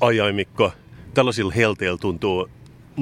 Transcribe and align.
Ai 0.00 0.20
ai 0.20 0.32
Mikko, 0.32 0.72
tällaisilla 1.14 1.52
helteillä 1.52 1.98
tuntuu 1.98 2.48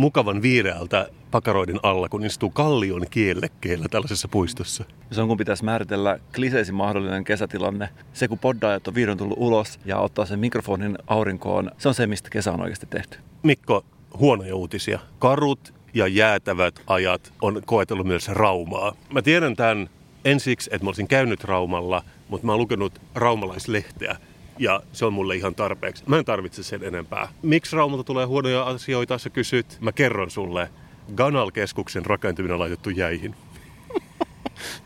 mukavan 0.00 0.42
viireältä 0.42 1.08
pakaroiden 1.30 1.80
alla, 1.82 2.08
kun 2.08 2.24
istuu 2.24 2.50
kallion 2.50 3.06
kiellekkeellä 3.10 3.86
tällaisessa 3.90 4.28
puistossa. 4.28 4.84
Se 5.10 5.20
on 5.20 5.28
kun 5.28 5.36
pitäisi 5.36 5.64
määritellä 5.64 6.18
kliseisin 6.34 6.74
mahdollinen 6.74 7.24
kesätilanne. 7.24 7.88
Se 8.12 8.28
kun 8.28 8.38
poddaajat 8.38 8.88
on 8.88 8.94
vihdoin 8.94 9.18
tullut 9.18 9.38
ulos 9.40 9.80
ja 9.84 9.98
ottaa 9.98 10.26
sen 10.26 10.38
mikrofonin 10.38 10.98
aurinkoon, 11.06 11.70
se 11.78 11.88
on 11.88 11.94
se, 11.94 12.06
mistä 12.06 12.30
kesä 12.30 12.52
on 12.52 12.60
oikeasti 12.60 12.86
tehty. 12.90 13.18
Mikko, 13.42 13.84
huonoja 14.18 14.56
uutisia. 14.56 14.98
Karut 15.18 15.74
ja 15.94 16.06
jäätävät 16.06 16.74
ajat 16.86 17.32
on 17.42 17.62
koetellut 17.66 18.06
myös 18.06 18.28
Raumaa. 18.28 18.96
Mä 19.12 19.22
tiedän 19.22 19.56
tämän 19.56 19.90
ensiksi, 20.24 20.70
että 20.72 20.84
mä 20.84 20.88
olisin 20.88 21.08
käynyt 21.08 21.44
Raumalla, 21.44 22.02
mutta 22.28 22.46
mä 22.46 22.52
oon 22.52 22.60
lukenut 22.60 23.00
raumalaislehteä 23.14 24.16
ja 24.60 24.82
se 24.92 25.04
on 25.04 25.12
mulle 25.12 25.36
ihan 25.36 25.54
tarpeeksi. 25.54 26.04
Mä 26.06 26.18
en 26.18 26.24
tarvitse 26.24 26.62
sen 26.62 26.84
enempää. 26.84 27.28
Miksi 27.42 27.76
Raumalta 27.76 28.04
tulee 28.04 28.26
huonoja 28.26 28.62
asioita, 28.62 29.18
sä 29.18 29.30
kysyt? 29.30 29.78
Mä 29.80 29.92
kerron 29.92 30.30
sulle. 30.30 30.70
Ganal-keskuksen 31.14 32.06
rakentuminen 32.06 32.54
on 32.54 32.60
laitettu 32.60 32.90
jäihin. 32.90 33.34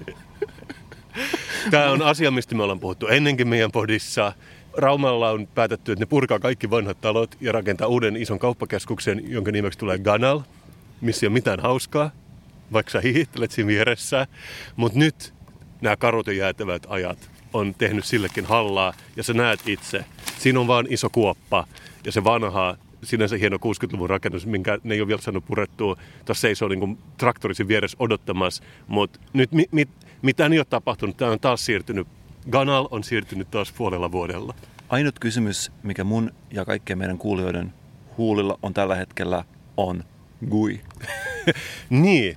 Tämä 1.70 1.90
on 1.90 2.02
asia, 2.02 2.30
mistä 2.30 2.54
me 2.54 2.62
ollaan 2.62 2.80
puhuttu 2.80 3.06
ennenkin 3.06 3.48
meidän 3.48 3.72
podissa. 3.72 4.32
Raumalla 4.76 5.30
on 5.30 5.46
päätetty, 5.46 5.92
että 5.92 6.02
ne 6.02 6.06
purkaa 6.06 6.38
kaikki 6.38 6.70
vanhat 6.70 7.00
talot 7.00 7.36
ja 7.40 7.52
rakentaa 7.52 7.88
uuden 7.88 8.16
ison 8.16 8.38
kauppakeskuksen, 8.38 9.22
jonka 9.26 9.50
nimeksi 9.50 9.78
tulee 9.78 9.98
Ganal, 9.98 10.40
missä 11.00 11.26
ei 11.26 11.28
ole 11.28 11.34
mitään 11.34 11.60
hauskaa, 11.60 12.10
vaikka 12.72 12.92
sä 12.92 13.00
hihittelet 13.00 13.50
siinä 13.50 13.68
vieressä. 13.68 14.26
Mutta 14.76 14.98
nyt 14.98 15.34
nämä 15.80 15.96
karut 15.96 16.26
ja 16.26 16.32
jäätävät 16.32 16.86
ajat 16.88 17.33
on 17.54 17.74
tehnyt 17.74 18.04
sillekin 18.04 18.46
hallaa 18.46 18.92
ja 19.16 19.22
sä 19.22 19.34
näet 19.34 19.60
itse. 19.66 20.04
Siinä 20.38 20.60
on 20.60 20.66
vaan 20.66 20.86
iso 20.90 21.10
kuoppa 21.10 21.66
ja 22.04 22.12
se 22.12 22.24
vanha 22.24 22.76
sinänsä 23.02 23.36
hieno 23.36 23.56
60-luvun 23.56 24.10
rakennus, 24.10 24.46
minkä 24.46 24.78
ne 24.84 24.94
ei 24.94 25.00
ole 25.00 25.08
vielä 25.08 25.22
saanut 25.22 25.46
purettua. 25.46 25.96
Tuossa 26.24 26.40
seisoo 26.40 26.68
niin 26.68 26.98
traktorisin 27.18 27.68
vieressä 27.68 27.96
odottamassa, 28.00 28.62
mutta 28.86 29.20
nyt 29.32 29.52
mi, 29.52 29.64
mi, 29.70 29.88
mitään 30.22 30.52
ei 30.52 30.58
ole 30.58 30.66
tapahtunut. 30.70 31.16
Tämä 31.16 31.30
on 31.30 31.40
taas 31.40 31.66
siirtynyt, 31.66 32.08
Ganal 32.50 32.88
on 32.90 33.04
siirtynyt 33.04 33.50
taas 33.50 33.72
puolella 33.72 34.12
vuodella. 34.12 34.54
Ainut 34.88 35.18
kysymys, 35.18 35.72
mikä 35.82 36.04
mun 36.04 36.30
ja 36.50 36.64
kaikkien 36.64 36.98
meidän 36.98 37.18
kuulijoiden 37.18 37.72
huulilla 38.16 38.58
on 38.62 38.74
tällä 38.74 38.94
hetkellä, 38.94 39.44
on 39.76 40.04
gui. 40.50 40.80
niin, 41.90 42.36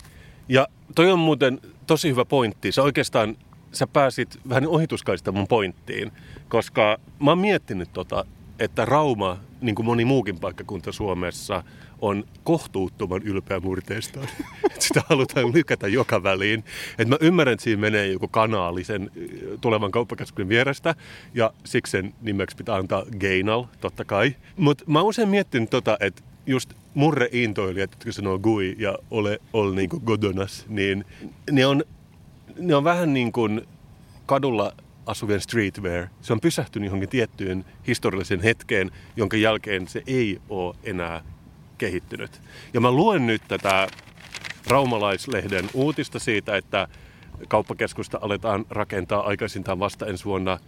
ja 0.50 0.68
toi 0.96 1.12
on 1.12 1.20
muuten 1.20 1.62
tosi 1.88 2.10
hyvä 2.10 2.26
pointti. 2.26 2.72
Se 2.72 2.82
oikeastaan 2.82 3.38
sä 3.72 3.88
pääsit 3.88 4.40
vähän 4.50 4.68
ohituskaista 4.68 5.32
mun 5.32 5.48
pointtiin, 5.48 6.12
koska 6.50 7.00
mä 7.20 7.32
oon 7.32 7.40
miettinyt 7.40 7.90
tota, 7.94 8.26
että 8.60 8.86
Rauma, 8.86 9.38
niin 9.62 9.76
kuin 9.76 9.86
moni 9.86 10.06
muukin 10.06 10.40
paikkakunta 10.40 10.92
Suomessa, 10.92 11.64
on 12.02 12.24
kohtuuttoman 12.44 13.22
ylpeä 13.24 13.60
murteestaan. 13.60 14.28
Sitä 14.80 15.02
halutaan 15.10 15.54
lykätä 15.54 15.88
joka 15.88 16.24
väliin. 16.24 16.64
Et 16.98 17.08
mä 17.08 17.18
ymmärrän, 17.22 17.54
että 17.54 17.64
siinä 17.64 17.82
menee 17.82 18.08
joku 18.08 18.28
kanaali 18.28 18.84
sen 18.84 19.12
tulevan 19.62 19.92
kauppakeskuksen 19.92 20.50
vierestä, 20.50 20.96
ja 21.34 21.54
siksi 21.64 21.92
sen 21.92 22.14
nimeksi 22.22 22.58
pitää 22.58 22.76
antaa 22.76 23.04
Gainal, 23.20 23.64
totta 23.82 24.06
kai. 24.06 24.36
Mutta 24.58 24.84
mä 24.88 25.00
oon 25.00 25.08
usein 25.08 25.30
miettinyt 25.30 25.70
tota, 25.70 25.98
että 26.00 26.24
just 26.46 26.74
murre-intoilijat, 26.94 27.92
jotka 27.92 28.12
sanoo 28.12 28.40
gui 28.40 28.76
ja 28.80 28.98
ole, 29.12 29.40
ole 29.54 29.76
niin 29.76 29.90
godonas, 30.06 30.66
niin 30.70 31.06
ne 31.52 31.66
on 31.66 31.84
ne 32.58 32.76
on 32.76 32.84
vähän 32.84 33.14
niin 33.14 33.32
kuin 33.32 33.62
kadulla 34.26 34.74
asuvien 35.06 35.42
streetwear. 35.42 36.08
Se 36.22 36.34
on 36.34 36.40
pysähtynyt 36.40 36.88
johonkin 36.88 37.10
tiettyyn 37.10 37.66
historialliseen 37.88 38.42
hetkeen, 38.42 38.92
jonka 39.16 39.38
jälkeen 39.38 39.88
se 39.88 40.04
ei 40.08 40.42
ole 40.50 40.76
enää 40.84 41.24
kehittynyt. 41.78 42.42
Ja 42.74 42.82
mä 42.82 42.92
luen 42.92 43.28
nyt 43.28 43.42
tätä 43.48 43.88
Raumalaislehden 44.68 45.70
uutista 45.74 46.20
siitä, 46.20 46.58
että 46.58 46.88
kauppakeskusta 47.48 48.20
aletaan 48.22 48.66
rakentaa 48.70 49.22
aikaisintaan 49.28 49.80
vasta 49.80 50.06
ensi 50.06 50.26
vuonna. 50.26 50.60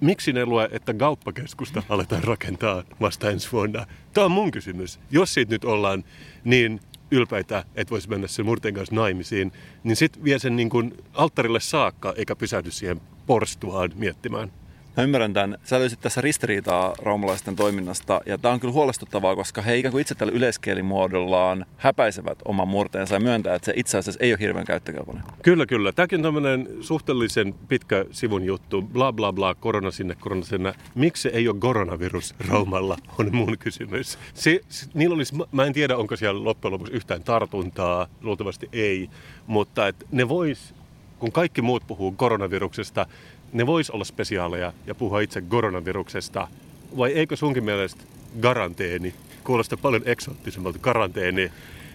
Miksi 0.00 0.32
ne 0.32 0.46
lue, 0.46 0.68
että 0.72 0.94
kauppakeskusta 0.94 1.82
aletaan 1.88 2.24
rakentaa 2.24 2.82
vasta 3.00 3.30
ensi 3.30 3.52
vuonna? 3.52 3.86
Tämä 4.12 4.24
on 4.24 4.30
mun 4.30 4.50
kysymys. 4.50 5.00
Jos 5.10 5.34
siitä 5.34 5.54
nyt 5.54 5.64
ollaan 5.64 6.04
niin 6.44 6.80
ylpeitä, 7.10 7.64
että 7.74 7.90
voisi 7.90 8.08
mennä 8.08 8.26
sen 8.26 8.46
murteen 8.46 8.74
kanssa 8.74 8.94
naimisiin, 8.94 9.52
niin 9.84 9.96
sitten 9.96 10.24
vie 10.24 10.38
sen 10.38 10.56
niin 10.56 10.70
kuin 10.70 10.94
alttarille 11.14 11.60
saakka, 11.60 12.14
eikä 12.16 12.36
pysähdy 12.36 12.70
siihen 12.70 13.00
porstuaan 13.26 13.92
miettimään. 13.94 14.52
Mä 14.96 15.02
ymmärrän 15.02 15.32
tämän. 15.32 15.58
Sä 15.64 15.78
löysit 15.78 16.00
tässä 16.00 16.20
ristiriitaa 16.20 16.94
raumalaisten 17.02 17.56
toiminnasta, 17.56 18.20
ja 18.26 18.38
tämä 18.38 18.54
on 18.54 18.60
kyllä 18.60 18.72
huolestuttavaa, 18.72 19.36
koska 19.36 19.62
he 19.62 19.76
ikään 19.76 19.92
kuin 19.92 20.02
itse 20.02 20.14
tällä 20.14 20.32
yleiskielimuodollaan 20.32 21.66
häpäisevät 21.76 22.38
oman 22.44 22.68
murteensa 22.68 23.14
ja 23.14 23.20
myöntää, 23.20 23.54
että 23.54 23.66
se 23.66 23.72
itse 23.76 23.98
asiassa 23.98 24.24
ei 24.24 24.32
ole 24.32 24.40
hirveän 24.40 24.66
käyttökelpoinen. 24.66 25.24
Kyllä, 25.42 25.66
kyllä. 25.66 25.92
Tämäkin 25.92 26.18
on 26.18 26.22
tämmöinen 26.22 26.68
suhteellisen 26.80 27.54
pitkä 27.68 28.04
sivun 28.10 28.44
juttu. 28.44 28.82
Bla 28.82 29.12
bla 29.12 29.32
bla, 29.32 29.54
korona 29.54 29.90
sinne, 29.90 30.14
korona 30.20 30.44
sinne. 30.44 30.74
Miksi 30.94 31.28
ei 31.28 31.48
ole 31.48 31.58
koronavirus 31.58 32.34
Raumalla, 32.48 32.96
on 33.18 33.34
mun 33.34 33.58
kysymys. 33.58 34.18
Se, 34.34 34.60
se, 34.68 34.86
niillä 34.94 35.14
olisi, 35.14 35.34
mä 35.52 35.64
en 35.64 35.72
tiedä, 35.72 35.96
onko 35.96 36.16
siellä 36.16 36.44
loppujen 36.44 36.72
lopuksi 36.72 36.92
yhtään 36.92 37.22
tartuntaa, 37.22 38.06
luultavasti 38.20 38.68
ei, 38.72 39.10
mutta 39.46 39.88
et 39.88 40.06
ne 40.12 40.28
vois 40.28 40.74
kun 41.18 41.32
kaikki 41.32 41.62
muut 41.62 41.86
puhuu 41.86 42.12
koronaviruksesta, 42.12 43.06
ne 43.52 43.66
vois 43.66 43.90
olla 43.90 44.04
spesiaaleja 44.04 44.72
ja 44.86 44.94
puhua 44.94 45.20
itse 45.20 45.40
koronaviruksesta. 45.40 46.48
Vai 46.96 47.12
eikö 47.12 47.36
sunkin 47.36 47.64
mielestä 47.64 48.04
garanteeni 48.40 49.14
kuulostaa 49.44 49.78
paljon 49.82 50.02
eksoottisemmalta 50.04 50.78
karanteeni? 50.78 51.52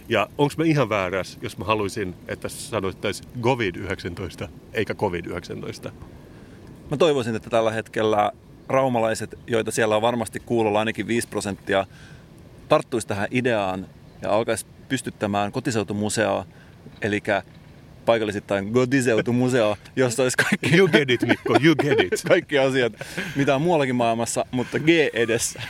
Ja 0.09 0.27
onko 0.37 0.53
me 0.57 0.65
ihan 0.65 0.89
väärässä, 0.89 1.39
jos 1.41 1.57
mä 1.57 1.65
haluaisin, 1.65 2.15
että 2.27 2.49
sanoittaisiin 2.49 3.29
COVID-19 3.41 4.47
eikä 4.73 4.93
COVID-19? 4.93 5.91
Mä 6.91 6.97
toivoisin, 6.97 7.35
että 7.35 7.49
tällä 7.49 7.71
hetkellä 7.71 8.31
raumalaiset, 8.67 9.39
joita 9.47 9.71
siellä 9.71 9.95
on 9.95 10.01
varmasti 10.01 10.39
kuulolla 10.39 10.79
ainakin 10.79 11.07
5 11.07 11.27
prosenttia, 11.27 11.85
tarttuisi 12.69 13.07
tähän 13.07 13.27
ideaan 13.31 13.87
ja 14.21 14.31
alkaisi 14.31 14.65
pystyttämään 14.89 15.51
kotiseutumuseo, 15.51 16.45
eli 17.01 17.21
paikallisittain 18.05 18.71
Godiseutu-museo, 18.71 19.77
jossa 19.95 20.23
olisi 20.23 20.37
kaikki... 20.37 20.77
You 20.77 20.87
get 20.87 21.09
it, 21.09 21.21
Mikko, 21.27 21.55
you 21.63 21.75
get 21.75 21.99
it. 21.99 22.21
kaikki 22.27 22.59
asiat, 22.59 22.93
mitä 23.35 23.55
on 23.55 23.61
muuallakin 23.61 23.95
maailmassa, 23.95 24.45
mutta 24.51 24.79
G 24.79 24.89
edessä. 25.13 25.61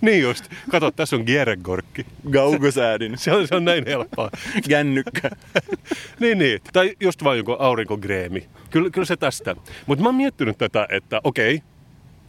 niin 0.00 0.22
just. 0.22 0.44
Kato, 0.70 0.90
tässä 0.90 1.16
on 1.16 1.22
Gieregorkki. 1.26 2.06
Gaugosäädin. 2.30 3.18
Se 3.18 3.32
on, 3.32 3.48
se 3.48 3.54
on 3.54 3.64
näin 3.64 3.84
helppoa. 3.86 4.30
Gännykkä. 4.68 5.30
niin, 6.20 6.38
niin. 6.38 6.60
Tai 6.72 6.96
just 7.00 7.24
vain 7.24 7.38
joku 7.38 7.56
aurinkogreemi. 7.58 8.48
Kyllä, 8.70 8.90
kyllä 8.90 9.04
se 9.04 9.16
tästä. 9.16 9.56
Mutta 9.86 10.02
mä 10.02 10.08
oon 10.08 10.14
miettinyt 10.14 10.58
tätä, 10.58 10.86
että 10.90 11.20
okei, 11.24 11.62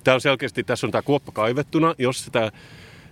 tämä 0.04 0.16
on 0.16 0.22
selkeästi, 0.22 0.64
tässä 0.64 0.88
on 0.88 0.92
tämä 0.92 1.02
kuoppa 1.02 1.32
kaivettuna. 1.32 1.96
Jos 1.98 2.26
sitä 2.26 2.52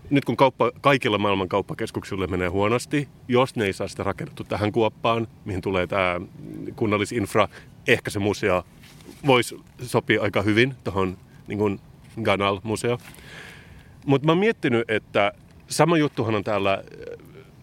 nyt 0.10 0.26
kun 0.26 0.38
kauppa, 0.38 0.72
kaikilla 0.82 1.18
maailman 1.18 1.50
kauppakeskuksilla 1.50 2.28
menee 2.28 2.48
huonosti, 2.48 3.08
jos 3.28 3.56
ne 3.56 3.66
ei 3.66 3.74
saa 3.74 3.88
sitä 3.88 4.04
rakennettu 4.04 4.44
tähän 4.44 4.72
kuoppaan, 4.72 5.28
mihin 5.46 5.62
tulee 5.62 5.88
tämä 5.88 6.22
kunnallisinfra, 6.76 7.48
ehkä 7.88 8.10
se 8.10 8.20
museo 8.20 8.66
voisi 9.26 9.60
sopia 9.82 10.22
aika 10.22 10.42
hyvin 10.42 10.76
tuohon 10.84 11.18
niin 11.48 11.80
Ganal-museo. 12.24 12.98
Mutta 14.06 14.26
mä 14.26 14.32
oon 14.32 14.40
miettinyt, 14.40 14.92
että 14.92 15.32
sama 15.68 15.98
juttuhan 15.98 16.36
on 16.36 16.44
täällä 16.44 16.74
äh, 16.74 16.84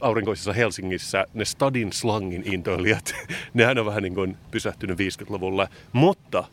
aurinkoisessa 0.00 0.52
Helsingissä, 0.52 1.26
ne 1.34 1.44
stadin 1.44 1.92
slangin 1.92 2.42
intoilijat, 2.44 3.14
nehän 3.54 3.78
on 3.78 3.86
vähän 3.86 4.02
niin 4.02 4.14
kuin 4.14 4.36
pysähtynyt 4.50 4.98
50-luvulle. 4.98 5.68
Mutta 5.92 6.44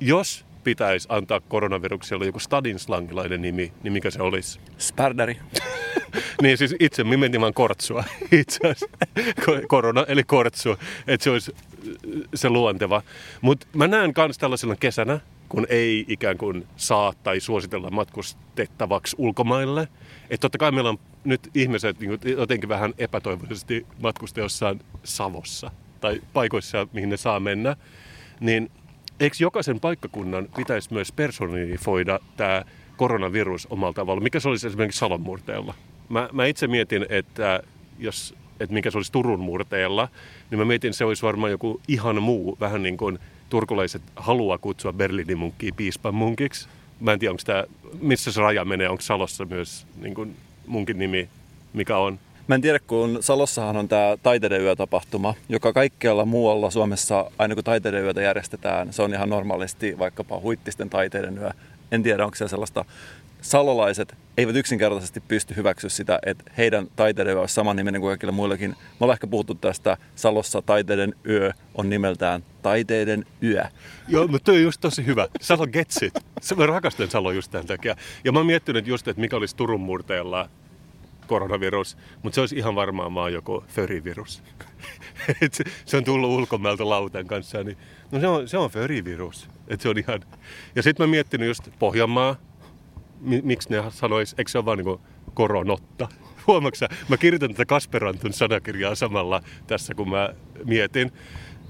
jos 0.00 0.44
pitäisi 0.64 1.08
antaa 1.10 1.40
koronavirukselle 1.40 2.26
joku 2.26 2.38
stadin 2.38 2.78
slangilainen 2.78 3.42
nimi, 3.42 3.72
niin 3.82 3.92
mikä 3.92 4.10
se 4.10 4.22
olisi? 4.22 4.60
Spardari. 4.78 5.36
niin 6.42 6.58
siis 6.58 6.74
itse 6.80 7.04
me 7.04 7.16
mentiin 7.16 7.40
vaan 7.40 7.54
kortsua 7.54 8.04
itse. 8.40 8.60
Korona 9.68 10.04
eli 10.08 10.24
kortsu, 10.24 10.76
että 11.06 11.24
se 11.24 11.30
olisi 11.30 11.54
se 12.34 12.48
luonteva. 12.48 13.02
Mutta 13.40 13.66
mä 13.72 13.88
näen 13.88 14.12
myös 14.16 14.38
tällaisena 14.38 14.76
kesänä, 14.76 15.20
kun 15.48 15.66
ei 15.68 16.04
ikään 16.08 16.38
kuin 16.38 16.66
saa 16.76 17.12
tai 17.22 17.40
suositella 17.40 17.90
matkustettavaksi 17.90 19.16
ulkomaille. 19.18 19.88
Että 20.30 20.40
totta 20.40 20.58
kai 20.58 20.72
meillä 20.72 20.90
on 20.90 20.98
nyt 21.24 21.50
ihmiset 21.54 22.00
niin 22.00 22.18
jotenkin 22.24 22.68
vähän 22.68 22.94
epätoivoisesti 22.98 23.86
matkusta 24.02 24.40
jossain 24.40 24.80
Savossa 25.04 25.70
tai 26.00 26.20
paikoissa, 26.32 26.86
mihin 26.92 27.08
ne 27.08 27.16
saa 27.16 27.40
mennä. 27.40 27.76
niin 28.40 28.70
eikö 29.20 29.36
jokaisen 29.40 29.80
paikkakunnan 29.80 30.48
pitäisi 30.56 30.92
myös 30.92 31.12
personifoida 31.12 32.20
tämä 32.36 32.64
koronavirus 32.96 33.66
omalla 33.70 33.92
tavalla? 33.92 34.20
Mikä 34.20 34.40
se 34.40 34.48
olisi 34.48 34.66
esimerkiksi 34.66 34.98
Salon 34.98 35.20
murteella? 35.20 35.74
Mä, 36.08 36.28
mä 36.32 36.46
itse 36.46 36.66
mietin, 36.66 37.06
että 37.08 37.62
jos 37.98 38.34
että 38.60 38.74
mikä 38.74 38.90
se 38.90 38.98
olisi 38.98 39.12
Turun 39.12 39.40
murteella, 39.40 40.08
niin 40.50 40.58
mä 40.58 40.64
mietin, 40.64 40.88
että 40.88 40.98
se 40.98 41.04
olisi 41.04 41.22
varmaan 41.22 41.50
joku 41.50 41.80
ihan 41.88 42.22
muu, 42.22 42.56
vähän 42.60 42.82
niin 42.82 42.96
kuin 42.96 43.18
turkulaiset 43.50 44.02
haluaa 44.16 44.58
kutsua 44.58 44.92
Berliinin 44.92 45.38
munkkiä 45.38 45.72
piispan 45.76 46.14
munkiksi. 46.14 46.68
Mä 47.00 47.12
en 47.12 47.18
tiedä, 47.18 47.30
onko 47.30 47.42
tämä, 47.46 47.64
missä 48.00 48.32
se 48.32 48.40
raja 48.40 48.64
menee, 48.64 48.88
onko 48.88 49.00
Salossa 49.00 49.44
myös 49.44 49.86
niin 49.96 50.14
kuin 50.14 50.36
munkin 50.66 50.98
nimi, 50.98 51.28
mikä 51.72 51.96
on. 51.96 52.18
Mä 52.48 52.54
en 52.54 52.60
tiedä, 52.60 52.78
kun 52.78 53.18
Salossahan 53.20 53.76
on 53.76 53.88
tämä 53.88 54.16
taiteiden 54.22 54.60
yötapahtuma, 54.60 55.34
joka 55.48 55.72
kaikkialla 55.72 56.24
muualla 56.24 56.70
Suomessa, 56.70 57.30
aina 57.38 57.54
kun 57.54 57.64
taiteiden 57.64 58.04
yötä 58.04 58.22
järjestetään, 58.22 58.92
se 58.92 59.02
on 59.02 59.14
ihan 59.14 59.28
normaalisti 59.28 59.98
vaikkapa 59.98 60.40
huittisten 60.40 60.90
taiteiden 60.90 61.38
yö. 61.38 61.50
En 61.92 62.02
tiedä, 62.02 62.24
onko 62.24 62.34
se 62.34 62.48
sellaista 62.48 62.84
salolaiset 63.40 64.14
eivät 64.36 64.56
yksinkertaisesti 64.56 65.20
pysty 65.20 65.56
hyväksyä 65.56 65.90
sitä, 65.90 66.18
että 66.26 66.44
heidän 66.58 66.86
taiteiden 66.96 67.38
olisi 67.38 67.54
saman 67.54 67.76
niminen 67.76 68.00
kuin 68.00 68.10
kaikille 68.10 68.32
muillekin. 68.32 68.70
Mä 68.70 68.76
olen 69.00 69.12
ehkä 69.12 69.26
puhuttu 69.26 69.54
tästä 69.54 69.96
Salossa 70.14 70.62
taiteiden 70.62 71.14
yö 71.28 71.52
on 71.74 71.90
nimeltään 71.90 72.44
Taiteiden 72.62 73.26
yö. 73.42 73.64
Joo, 74.08 74.26
mutta 74.26 74.44
toi 74.44 74.56
on 74.56 74.62
just 74.62 74.80
tosi 74.80 75.06
hyvä. 75.06 75.28
Salo 75.40 75.66
gets 75.66 76.02
it. 76.02 76.14
Mä 76.56 76.66
rakastan 76.66 77.10
Salo 77.10 77.32
just 77.32 77.50
tämän 77.50 77.66
takia. 77.66 77.96
Ja 78.24 78.32
mä 78.32 78.38
oon 78.38 78.46
miettinyt 78.46 78.86
just, 78.86 79.08
että 79.08 79.20
mikä 79.20 79.36
olisi 79.36 79.56
Turun 79.56 79.80
murteella 79.80 80.48
koronavirus, 81.26 81.96
mutta 82.22 82.34
se 82.34 82.40
olisi 82.40 82.56
ihan 82.56 82.74
varmaan 82.74 83.14
vaan 83.14 83.32
joku 83.32 83.64
förivirus. 83.68 84.42
se, 85.52 85.64
se 85.84 85.96
on 85.96 86.04
tullut 86.04 86.30
ulkomailta 86.30 86.88
lautan 86.88 87.26
kanssa, 87.26 87.64
niin 87.64 87.76
no 88.10 88.20
se 88.20 88.26
on, 88.28 88.48
se 88.48 88.58
on 88.58 88.70
förivirus. 88.70 89.48
Et 89.68 89.80
se 89.80 89.88
on 89.88 89.98
ihan... 89.98 90.20
Ja 90.74 90.82
sitten 90.82 91.06
mä 91.06 91.10
miettinyt 91.10 91.48
just 91.48 91.68
Pohjanmaa, 91.78 92.36
miksi 93.20 93.70
ne 93.70 93.82
sanois, 93.88 94.34
eikö 94.38 94.50
se 94.50 94.58
ole 94.58 94.64
vaan 94.64 94.78
niin 94.78 94.98
koronotta? 95.34 96.08
Huomaatko 96.46 96.86
Mä 97.08 97.16
kirjoitan 97.16 97.50
tätä 97.50 97.64
Kasperantun 97.64 98.32
sanakirjaa 98.32 98.94
samalla 98.94 99.40
tässä, 99.66 99.94
kun 99.94 100.10
mä 100.10 100.34
mietin. 100.64 101.12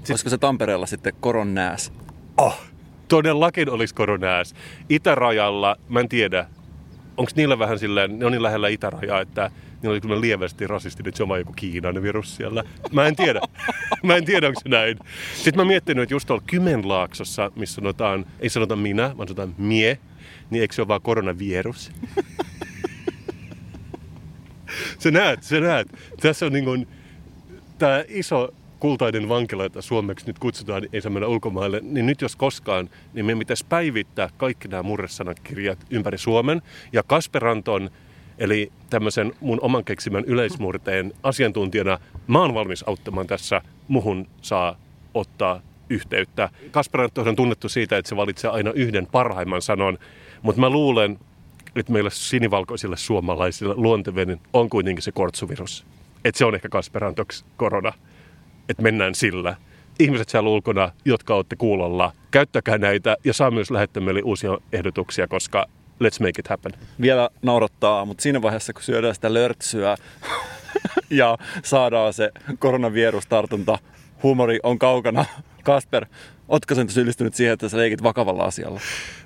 Sitten, 0.03 0.13
Olisiko 0.13 0.29
se 0.29 0.37
Tampereella 0.37 0.85
sitten 0.85 1.13
koronnääs? 1.19 1.93
Oh, 2.37 2.61
todellakin 3.07 3.69
olisi 3.69 3.95
koronääs. 3.95 4.55
Itärajalla, 4.89 5.75
mä 5.89 5.99
en 5.99 6.09
tiedä, 6.09 6.47
onko 7.17 7.31
niillä 7.35 7.59
vähän 7.59 7.79
silleen, 7.79 8.19
ne 8.19 8.25
on 8.25 8.31
niin 8.31 8.43
lähellä 8.43 8.67
itärajaa, 8.67 9.21
että 9.21 9.51
niillä 9.81 9.99
oli 10.05 10.21
lievästi 10.21 10.67
rasistinen, 10.67 11.13
vaan 11.27 11.39
joku 11.39 11.53
Kiinan 11.53 12.01
virus 12.01 12.35
siellä. 12.35 12.63
Mä 12.91 13.07
en 13.07 13.15
tiedä. 13.15 13.41
mä 14.03 14.15
en 14.15 14.25
tiedä, 14.25 14.47
onko 14.47 14.59
se 14.63 14.69
näin. 14.69 14.99
Sitten 15.35 15.55
mä 15.55 15.65
miettinyt, 15.65 16.03
että 16.03 16.13
just 16.13 16.27
tuolla 16.27 16.43
Kymenlaaksossa, 16.47 17.51
missä 17.55 17.75
sanotaan, 17.75 18.25
ei 18.39 18.49
sanota 18.49 18.75
minä, 18.75 19.17
vaan 19.17 19.27
sanotaan 19.27 19.55
mie, 19.57 19.99
niin 20.49 20.61
eikö 20.61 20.73
se 20.73 20.81
ole 20.81 20.87
vaan 20.87 21.01
koronavirus? 21.01 21.91
se 24.99 25.11
näet, 25.11 25.43
se 25.43 25.59
näet. 25.59 25.87
Tässä 26.21 26.45
on 26.45 26.53
niin 26.53 26.65
kuin, 26.65 26.87
tämä 27.77 28.03
iso 28.07 28.53
kultainen 28.83 29.29
vankila, 29.29 29.63
jota 29.63 29.81
suomeksi 29.81 30.27
nyt 30.27 30.39
kutsutaan, 30.39 30.87
ei 30.93 31.01
saa 31.01 31.11
mennä 31.11 31.27
ulkomaille, 31.27 31.79
niin 31.83 32.05
nyt 32.05 32.21
jos 32.21 32.35
koskaan, 32.35 32.89
niin 33.13 33.25
meidän 33.25 33.39
pitäisi 33.39 33.65
päivittää 33.69 34.29
kaikki 34.37 34.67
nämä 34.67 34.83
murresanakirjat 34.83 35.79
ympäri 35.89 36.17
Suomen. 36.17 36.61
Ja 36.93 37.03
Kasperanton, 37.03 37.89
eli 38.37 38.71
tämmöisen 38.89 39.33
mun 39.39 39.59
oman 39.61 39.83
keksimän 39.83 40.23
yleismurteen 40.25 41.13
asiantuntijana, 41.23 41.99
mä 42.27 42.39
oon 42.39 42.53
valmis 42.53 42.83
auttamaan 42.87 43.27
tässä. 43.27 43.61
Muhun 43.87 44.27
saa 44.41 44.75
ottaa 45.13 45.61
yhteyttä. 45.89 46.49
Kasperanto 46.71 47.21
on 47.21 47.35
tunnettu 47.35 47.69
siitä, 47.69 47.97
että 47.97 48.09
se 48.09 48.15
valitsee 48.15 48.51
aina 48.51 48.71
yhden 48.71 49.07
parhaimman 49.11 49.61
sanon, 49.61 49.97
mutta 50.41 50.61
mä 50.61 50.69
luulen, 50.69 51.19
että 51.75 51.91
meillä 51.91 52.09
sinivalkoisille 52.09 52.97
suomalaisille 52.97 53.73
luontevinen 53.77 54.39
on 54.53 54.69
kuitenkin 54.69 55.03
se 55.03 55.11
kortsuvirus. 55.11 55.85
Että 56.25 56.37
se 56.37 56.45
on 56.45 56.55
ehkä 56.55 56.69
Kasperantoks 56.69 57.45
korona. 57.57 57.93
Että 58.69 58.83
mennään 58.83 59.15
sillä. 59.15 59.55
Ihmiset 59.99 60.29
siellä 60.29 60.49
ulkona, 60.49 60.91
jotka 61.05 61.35
olette 61.35 61.55
kuulolla, 61.55 62.13
käyttäkää 62.31 62.77
näitä 62.77 63.17
ja 63.23 63.33
saa 63.33 63.51
myös 63.51 63.71
lähettää 63.71 64.03
meille 64.03 64.21
uusia 64.23 64.57
ehdotuksia, 64.73 65.27
koska 65.27 65.65
let's 66.03 66.19
make 66.19 66.39
it 66.39 66.47
happen. 66.47 66.71
Vielä 67.01 67.29
naurattaa, 67.41 68.05
mutta 68.05 68.21
siinä 68.21 68.41
vaiheessa, 68.41 68.73
kun 68.73 68.83
syödään 68.83 69.15
sitä 69.15 69.33
lörtsyä 69.33 69.95
ja 71.09 71.37
saadaan 71.63 72.13
se 72.13 72.31
koronavirustartunta, 72.59 73.79
huumori 74.23 74.59
on 74.63 74.79
kaukana. 74.79 75.25
Kasper, 75.63 76.05
Oletko 76.47 76.75
sen 76.75 76.89
syyllistynyt 76.89 77.35
siihen, 77.35 77.53
että 77.53 77.69
sä 77.69 77.77
leikit 77.77 78.03
vakavalla 78.03 78.43
asialla? 78.43 78.79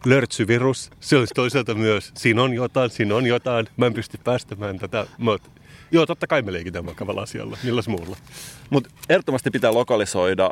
Lörtsyvirus, 0.05 0.89
se 0.99 1.17
olisi 1.17 1.33
toisaalta 1.33 1.75
myös. 1.75 2.11
Siinä 2.15 2.43
on 2.43 2.53
jotain, 2.53 2.89
siinä 2.89 3.15
on 3.15 3.25
jotain. 3.25 3.67
Mä 3.77 3.85
en 3.85 3.93
pysty 3.93 4.19
päästämään 4.23 4.79
tätä. 4.79 5.07
Mutta 5.17 5.49
joo, 5.91 6.05
totta 6.05 6.27
kai 6.27 6.41
me 6.41 6.53
leikitään 6.53 6.85
vakavalla 6.85 7.21
asialla. 7.21 7.57
Milläs 7.63 7.87
muulla? 7.87 8.17
Mutta 8.69 8.89
ehdottomasti 9.09 9.51
pitää 9.51 9.73
lokalisoida 9.73 10.51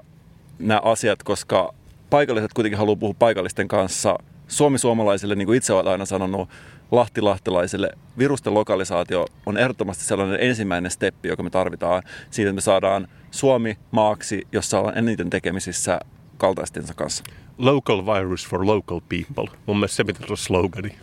nämä 0.59 0.81
asiat, 0.83 1.23
koska 1.23 1.73
paikalliset 2.09 2.53
kuitenkin 2.53 2.77
haluaa 2.77 2.95
puhua 2.95 3.15
paikallisten 3.19 3.68
kanssa. 3.68 4.15
Suomi-suomalaisille, 4.47 5.35
niin 5.35 5.45
kuin 5.45 5.57
itse 5.57 5.73
olen 5.73 5.88
aina 5.88 6.06
sanonut, 6.06 6.50
lahtilahtilaisille 6.91 7.89
virusten 8.18 8.53
lokalisaatio 8.53 9.25
on 9.45 9.57
ehdottomasti 9.57 10.03
sellainen 10.03 10.39
ensimmäinen 10.41 10.91
steppi, 10.91 11.27
joka 11.27 11.44
me 11.44 11.50
tarvitaan 11.50 12.03
siitä, 12.31 12.50
että 12.50 12.56
me 12.56 12.61
saadaan 12.61 13.07
Suomi 13.31 13.77
maaksi, 13.91 14.47
jossa 14.51 14.79
ollaan 14.79 14.97
eniten 14.97 15.29
tekemisissä 15.29 16.00
kaltaistensa 16.37 16.93
kanssa. 16.93 17.23
Local 17.57 18.05
virus 18.05 18.47
for 18.47 18.65
local 18.65 19.01
people. 19.09 19.57
Mun 19.65 19.77
mielestä 19.77 19.95
se 19.95 20.03
pitäisi 20.03 20.27
olla 20.27 20.35
slogani. 20.35 20.97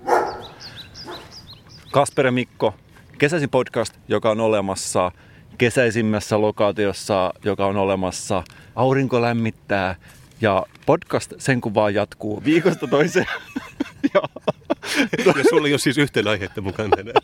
Kasper 1.90 2.26
ja 2.26 2.32
Mikko, 2.32 2.74
kesäisin 3.18 3.50
podcast, 3.50 3.94
joka 4.08 4.30
on 4.30 4.40
olemassa 4.40 5.12
kesäisimmässä 5.58 6.40
lokaatiossa, 6.40 7.34
joka 7.44 7.66
on 7.66 7.76
olemassa. 7.76 8.42
Aurinko 8.74 9.22
lämmittää 9.22 9.94
ja 10.40 10.66
podcast 10.86 11.32
sen 11.38 11.60
kun 11.60 11.74
vaan 11.74 11.94
jatkuu 11.94 12.42
viikosta 12.44 12.86
toiseen. 12.86 13.26
ja, 14.14 14.22
ja 15.26 15.44
sulla 15.50 15.66
ei 15.66 15.72
ole 15.72 15.78
siis 15.78 15.98
yhteen 15.98 16.28
aihetta 16.28 16.60
mukaan 16.60 16.90
tänään. 16.90 17.22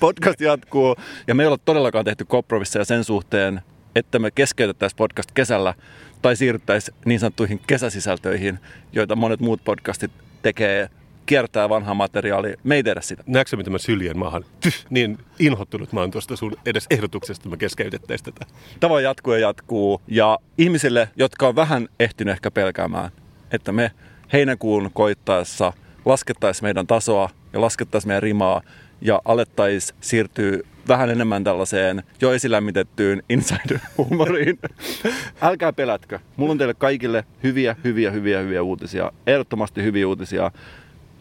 podcast 0.00 0.40
jatkuu 0.40 0.96
ja 1.26 1.34
me 1.34 1.42
ei 1.42 1.46
olla 1.46 1.58
todellakaan 1.64 2.04
tehty 2.04 2.24
kompromisseja 2.24 2.84
sen 2.84 3.04
suhteen, 3.04 3.60
että 3.96 4.18
me 4.18 4.30
keskeytettäisiin 4.30 4.96
podcast 4.96 5.30
kesällä 5.34 5.74
tai 6.22 6.36
siirryttäisiin 6.36 6.96
niin 7.04 7.20
sanottuihin 7.20 7.60
kesäsisältöihin, 7.66 8.58
joita 8.92 9.16
monet 9.16 9.40
muut 9.40 9.64
podcastit 9.64 10.10
tekee 10.42 10.90
kiertää 11.26 11.68
vanhaa 11.68 11.94
materiaalia. 11.94 12.56
Me 12.64 12.74
ei 12.74 12.82
tehdä 12.82 13.00
sitä. 13.00 13.24
Näetkö, 13.26 13.56
mitä 13.56 13.70
mä 13.70 13.78
syljen 13.78 14.18
maahan? 14.18 14.44
Tyh, 14.60 14.74
niin 14.90 15.18
inhottunut 15.38 15.92
mä 15.92 16.00
oon 16.00 16.10
tuosta 16.10 16.36
sun 16.36 16.56
edes 16.66 16.86
ehdotuksesta, 16.90 17.48
mä 17.48 17.56
keskeytettäisiin 17.56 18.34
tätä. 18.34 18.52
Tava 18.80 19.00
jatkuu 19.00 19.32
ja 19.32 19.38
jatkuu. 19.38 20.02
Ja 20.08 20.38
ihmisille, 20.58 21.08
jotka 21.16 21.48
on 21.48 21.56
vähän 21.56 21.88
ehtinyt 22.00 22.32
ehkä 22.32 22.50
pelkäämään, 22.50 23.10
että 23.50 23.72
me 23.72 23.90
heinäkuun 24.32 24.90
koittaessa 24.94 25.72
laskettaisiin 26.04 26.64
meidän 26.64 26.86
tasoa 26.86 27.30
ja 27.52 27.60
laskettaisiin 27.60 28.08
meidän 28.08 28.22
rimaa 28.22 28.62
ja 29.02 29.22
alettaisiin 29.24 29.98
siirtyä 30.00 30.58
vähän 30.88 31.10
enemmän 31.10 31.44
tällaiseen 31.44 32.02
jo 32.20 32.32
esilämmitettyyn 32.32 33.22
inside-humoriin. 33.32 34.58
Älkää 35.42 35.72
pelätkö. 35.72 36.18
Mulla 36.36 36.52
on 36.52 36.58
teille 36.58 36.74
kaikille 36.74 37.24
hyviä, 37.42 37.76
hyviä, 37.84 38.10
hyviä, 38.10 38.40
hyviä 38.40 38.62
uutisia. 38.62 39.12
Ehdottomasti 39.26 39.82
hyviä 39.82 40.08
uutisia. 40.08 40.50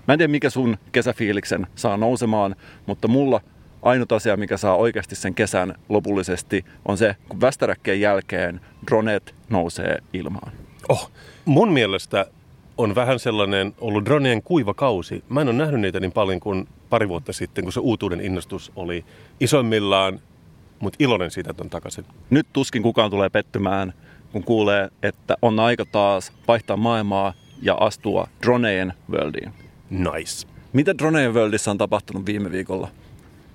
Mä 0.08 0.14
en 0.14 0.18
tiedä, 0.18 0.32
mikä 0.32 0.50
sun 0.50 0.78
kesäfiiliksen 0.92 1.68
saa 1.76 1.98
nousemaan, 1.98 2.56
mutta 2.86 3.08
mulla 3.08 3.42
ainut 3.82 4.12
asia, 4.12 4.38
mikä 4.38 4.58
saa 4.58 4.76
oikeasti 4.76 5.16
sen 5.16 5.36
kesän 5.36 5.76
lopullisesti, 5.90 6.66
on 6.86 6.98
se, 6.98 7.16
kun 7.30 7.42
västäräkkeen 7.42 8.02
jälkeen 8.02 8.62
dronet 8.88 9.36
nousee 9.50 9.98
ilmaan. 10.14 10.52
Oh, 10.90 11.12
mun 11.46 11.72
mielestä 11.74 12.26
on 12.78 12.96
vähän 12.96 13.20
sellainen 13.20 13.74
ollut 13.82 14.06
droneen 14.06 14.42
kuiva 14.44 14.74
kausi. 14.74 15.24
Mä 15.30 15.42
en 15.42 15.48
ole 15.48 15.58
nähnyt 15.58 15.82
niitä 15.82 16.00
niin 16.00 16.12
paljon 16.12 16.40
kuin 16.40 16.68
pari 16.90 17.10
vuotta 17.10 17.34
sitten, 17.34 17.64
kun 17.64 17.74
se 17.74 17.80
uutuuden 17.80 18.22
innostus 18.22 18.72
oli 18.76 19.06
isoimmillaan, 19.40 20.20
mutta 20.80 20.98
iloinen 21.00 21.32
siitä, 21.32 21.52
että 21.52 21.64
on 21.64 21.70
takaisin. 21.70 22.06
Nyt 22.30 22.48
tuskin 22.54 22.84
kukaan 22.84 23.12
tulee 23.12 23.30
pettymään, 23.30 23.94
kun 24.32 24.44
kuulee, 24.44 24.90
että 25.04 25.38
on 25.42 25.60
aika 25.60 25.86
taas 25.86 26.34
vaihtaa 26.48 26.78
maailmaa 26.78 27.34
ja 27.62 27.74
astua 27.80 28.28
droneen 28.44 28.94
worldiin. 29.12 29.54
Nice. 29.90 30.48
Mitä 30.74 30.98
droneen 30.98 31.34
worldissa 31.34 31.72
on 31.72 31.78
tapahtunut 31.78 32.26
viime 32.26 32.52
viikolla? 32.52 32.88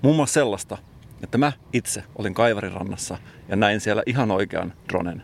Muun 0.01 0.15
muassa 0.15 0.33
sellaista, 0.33 0.77
että 1.23 1.37
mä 1.37 1.51
itse 1.73 2.03
olin 2.15 2.33
Kaivarirannassa 2.33 3.17
ja 3.49 3.55
näin 3.55 3.79
siellä 3.79 4.03
ihan 4.05 4.31
oikean 4.31 4.73
dronen. 4.89 5.23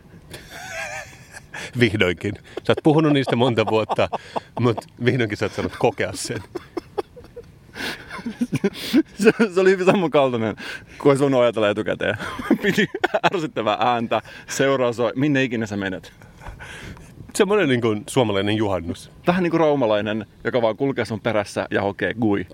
Vihdoinkin. 1.79 2.33
Sä 2.35 2.71
oot 2.71 2.83
puhunut 2.83 3.13
niistä 3.13 3.35
monta 3.35 3.65
vuotta, 3.65 4.09
mutta 4.59 4.87
vihdoinkin 5.05 5.37
sä 5.37 5.45
oot 5.45 5.53
saanut 5.53 5.75
kokea 5.79 6.11
sen. 6.13 6.39
se, 9.23 9.31
se, 9.53 9.61
oli 9.61 9.69
hyvin 9.69 9.85
samankaltainen 9.85 10.55
kuin 10.97 11.17
sun 11.17 11.41
ajatella 11.41 11.69
etukäteen. 11.69 12.17
Piti 12.61 12.87
ärsyttävää 13.33 13.77
ääntä, 13.79 14.21
seuraa 14.47 14.93
soi, 14.93 15.11
minne 15.15 15.43
ikinä 15.43 15.65
sä 15.65 15.77
menet. 15.77 16.13
Semmoinen 17.33 17.69
niin 17.69 17.81
kuin 17.81 18.03
suomalainen 18.09 18.55
juhannus. 18.55 19.11
Vähän 19.27 19.43
niin 19.43 19.51
kuin 19.51 19.59
raumalainen, 19.59 20.25
joka 20.43 20.61
vaan 20.61 20.77
kulkee 20.77 21.05
sun 21.05 21.19
perässä 21.19 21.67
ja 21.71 21.81
hokee 21.81 22.13
gui. 22.13 22.47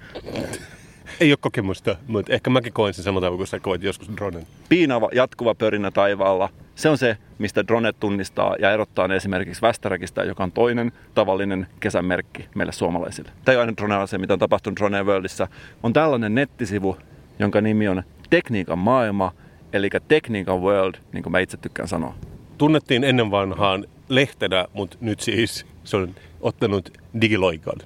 Ei 1.19 1.31
ole 1.31 1.37
kokemusta, 1.41 1.95
mutta 2.07 2.33
ehkä 2.33 2.49
mäkin 2.49 2.73
koen 2.73 2.93
sen 2.93 3.03
samalla 3.03 3.25
tavalla, 3.25 3.37
kun 3.37 3.47
sä 3.47 3.59
koet 3.59 3.83
joskus 3.83 4.09
dronen. 4.17 4.47
Piinava, 4.69 5.09
jatkuva 5.13 5.55
pörinä 5.55 5.91
taivaalla. 5.91 6.49
Se 6.79 6.89
on 6.89 6.98
se, 6.98 7.17
mistä 7.38 7.67
drone 7.67 7.93
tunnistaa 7.93 8.55
ja 8.59 8.71
erottaa 8.71 9.07
ne 9.07 9.15
esimerkiksi 9.15 9.62
Västäräkistä, 9.62 10.24
joka 10.24 10.43
on 10.43 10.51
toinen 10.51 10.91
tavallinen 11.13 11.67
kesämerkki 11.79 12.48
meille 12.55 12.71
suomalaisille. 12.71 13.31
Tämä 13.45 13.53
ei 13.53 13.57
ole 13.57 13.62
aina 13.62 13.77
drone 13.77 14.07
se, 14.07 14.17
mitä 14.17 14.33
on 14.33 14.39
tapahtunut 14.39 14.79
Drone 14.79 15.03
Worldissa. 15.03 15.48
On 15.83 15.93
tällainen 15.93 16.36
nettisivu, 16.36 16.98
jonka 17.39 17.62
nimi 17.62 17.88
on 17.88 18.03
Tekniikan 18.29 18.79
maailma, 18.79 19.31
eli 19.74 19.89
Tekniikan 20.07 20.62
World, 20.62 20.95
niin 21.13 21.24
kuin 21.24 21.31
mä 21.31 21.39
itse 21.39 21.57
tykkään 21.57 21.88
sanoa. 21.88 22.15
Tunnettiin 22.57 23.03
ennen 23.03 23.31
vanhaan 23.31 23.86
lehtenä, 24.09 24.65
mutta 24.74 24.98
nyt 25.01 25.19
siis 25.19 25.65
se 25.83 25.98
on 25.98 26.15
ottanut 26.41 26.98
digiloikan. 27.21 27.77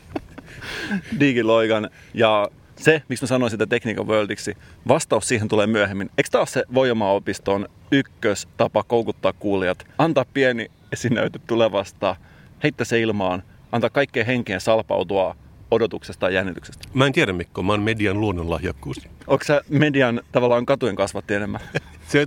digiloikan 1.20 1.90
ja 2.14 2.48
se, 2.76 3.02
miksi 3.08 3.24
mä 3.24 3.26
sanoin 3.26 3.50
sitä 3.50 3.66
Technical 3.66 4.06
Worldiksi, 4.06 4.56
vastaus 4.88 5.28
siihen 5.28 5.48
tulee 5.48 5.66
myöhemmin. 5.66 6.10
Eikö 6.18 6.30
tämä 6.30 6.40
ole 6.40 6.46
se 6.46 6.64
Voimaa-opiston 6.74 7.68
ykköstapa 7.92 8.82
koukuttaa 8.82 9.32
kuulijat? 9.32 9.86
Antaa 9.98 10.24
pieni 10.34 10.70
esinäyte 10.92 11.38
tulevasta, 11.46 12.16
heittää 12.62 12.84
se 12.84 13.00
ilmaan, 13.00 13.42
antaa 13.72 13.90
kaikkeen 13.90 14.26
henkeen 14.26 14.60
salpautua 14.60 15.36
odotuksesta 15.70 16.26
ja 16.26 16.32
jännityksestä. 16.32 16.88
Mä 16.94 17.06
en 17.06 17.12
tiedä 17.12 17.32
Mikko, 17.32 17.62
mä 17.62 17.72
oon 17.72 17.82
median 17.82 18.20
luonnonlahjakkuus. 18.20 19.08
Onko 19.26 19.44
sä 19.44 19.60
median 19.68 20.20
tavallaan 20.32 20.66
katujen 20.66 20.96
kasvatti 20.96 21.34
enemmän? 21.34 21.60
Se 22.08 22.26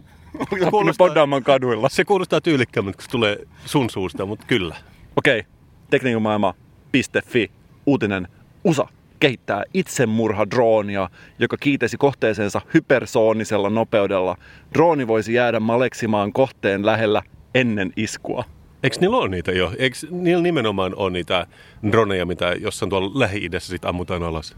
kuulostaa, 0.69 1.41
kaduilla. 1.43 1.89
Se 1.89 2.05
kuulostaa 2.05 2.41
tyylikkäämmin, 2.41 2.93
kun 2.93 3.03
se 3.03 3.09
tulee 3.09 3.37
sun 3.65 3.89
suusta, 3.89 4.25
mutta 4.25 4.45
kyllä. 4.45 4.75
Okei, 5.15 5.39
okay. 5.39 5.51
tekniikamaailma.fi, 5.89 7.51
uutinen 7.85 8.27
USA 8.63 8.87
kehittää 9.19 9.63
itsemurhadroonia, 9.73 11.09
joka 11.39 11.57
kiitesi 11.57 11.97
kohteeseensa 11.97 12.61
hypersoonisella 12.73 13.69
nopeudella. 13.69 14.37
Drooni 14.73 15.07
voisi 15.07 15.33
jäädä 15.33 15.59
maleksimaan 15.59 16.33
kohteen 16.33 16.85
lähellä 16.85 17.21
ennen 17.55 17.93
iskua. 17.95 18.43
Eikö 18.83 18.97
niillä 19.01 19.17
ole 19.17 19.29
niitä 19.29 19.51
jo? 19.51 19.71
Eikö 19.77 19.97
niillä 20.11 20.43
nimenomaan 20.43 20.95
ole 20.95 21.11
niitä 21.11 21.47
droneja, 21.91 22.25
mitä 22.25 22.53
jossain 22.59 22.89
tuolla 22.89 23.19
Lähi-idässä 23.19 23.69
sit 23.69 23.85
ammutaan 23.85 24.23
alas? 24.23 24.55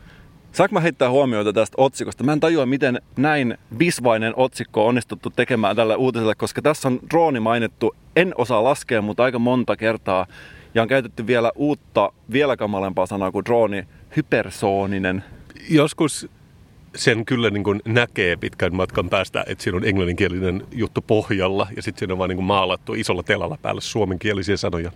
Saanko 0.52 0.74
mä 0.74 0.80
heittää 0.80 1.10
huomioita 1.10 1.54
tästä 1.54 1.76
otsikosta? 1.78 2.24
Mä 2.24 2.34
en 2.34 2.40
tajua, 2.40 2.66
miten 2.66 3.02
näin 3.18 3.58
visvainen 3.80 4.34
otsikko 4.36 4.82
on 4.84 4.90
onnistuttu 4.90 5.30
tekemään 5.30 5.76
tälle 5.76 5.96
uutiselle, 5.96 6.36
koska 6.36 6.62
tässä 6.62 6.88
on 6.88 7.00
drooni 7.10 7.40
mainittu, 7.40 7.96
en 8.16 8.34
osaa 8.38 8.64
laskea, 8.64 9.02
mutta 9.02 9.24
aika 9.24 9.40
monta 9.40 9.76
kertaa. 9.76 10.26
Ja 10.74 10.82
on 10.82 10.88
käytetty 10.88 11.28
vielä 11.28 11.52
uutta, 11.56 12.14
vielä 12.32 12.58
kamalempaa 12.58 13.06
sanaa 13.06 13.32
kuin 13.32 13.46
drooni, 13.46 13.84
hypersooninen. 14.16 15.24
Joskus 15.70 16.30
sen 16.96 17.26
kyllä 17.26 17.50
niin 17.50 17.64
kuin 17.64 17.82
näkee 17.86 18.36
pitkän 18.36 18.76
matkan 18.76 19.10
päästä, 19.10 19.44
että 19.48 19.64
siinä 19.64 19.78
on 19.78 19.86
englanninkielinen 19.86 20.64
juttu 20.72 21.02
pohjalla 21.02 21.68
ja 21.76 21.82
sitten 21.82 22.00
siinä 22.00 22.14
on 22.14 22.18
vaan 22.18 22.30
niin 22.30 22.38
kuin 22.38 22.46
maalattu 22.46 22.94
isolla 22.94 23.24
telalla 23.24 23.58
päällä 23.62 23.82
suomenkielisiä 23.82 24.58
sanoja. 24.58 24.92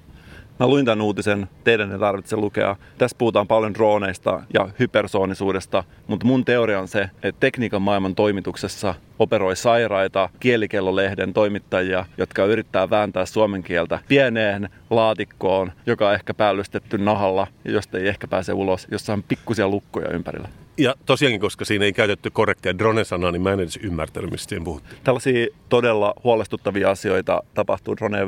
Mä 0.59 0.67
luin 0.67 0.85
tämän 0.85 1.01
uutisen, 1.01 1.47
teidän 1.63 1.91
ei 1.91 1.99
tarvitse 1.99 2.35
lukea. 2.35 2.75
Tässä 2.97 3.17
puhutaan 3.17 3.47
paljon 3.47 3.73
droneista 3.73 4.43
ja 4.53 4.69
hypersoonisuudesta, 4.79 5.83
mutta 6.07 6.25
mun 6.25 6.45
teoria 6.45 6.79
on 6.79 6.87
se, 6.87 7.09
että 7.23 7.39
tekniikan 7.39 7.81
maailman 7.81 8.15
toimituksessa 8.15 8.95
operoi 9.19 9.55
sairaita 9.55 10.29
kielikellolehden 10.39 11.33
toimittajia, 11.33 12.05
jotka 12.17 12.45
yrittää 12.45 12.89
vääntää 12.89 13.25
suomen 13.25 13.63
kieltä 13.63 13.99
pieneen 14.07 14.69
laatikkoon, 14.89 15.71
joka 15.85 16.07
on 16.07 16.13
ehkä 16.13 16.33
päällystetty 16.33 16.97
nahalla, 16.97 17.47
josta 17.65 17.97
ei 17.97 18.07
ehkä 18.07 18.27
pääse 18.27 18.53
ulos, 18.53 18.87
jossa 18.91 19.13
on 19.13 19.23
pikkusia 19.23 19.67
lukkoja 19.67 20.09
ympärillä. 20.09 20.49
Ja 20.77 20.95
tosiaankin, 21.05 21.41
koska 21.41 21.65
siinä 21.65 21.85
ei 21.85 21.93
käytetty 21.93 22.29
korrektia 22.29 22.77
drone-sanaa, 22.77 23.31
niin 23.31 23.41
mä 23.41 23.53
en 23.53 23.59
edes 23.59 23.79
ymmärtänyt, 23.83 24.31
mistä 24.31 24.49
siinä 24.49 24.65
puhuttiin. 24.65 24.97
Tällaisia 25.03 25.47
todella 25.69 26.13
huolestuttavia 26.23 26.89
asioita 26.89 27.43
tapahtuu 27.53 27.97
Drone. 27.97 28.19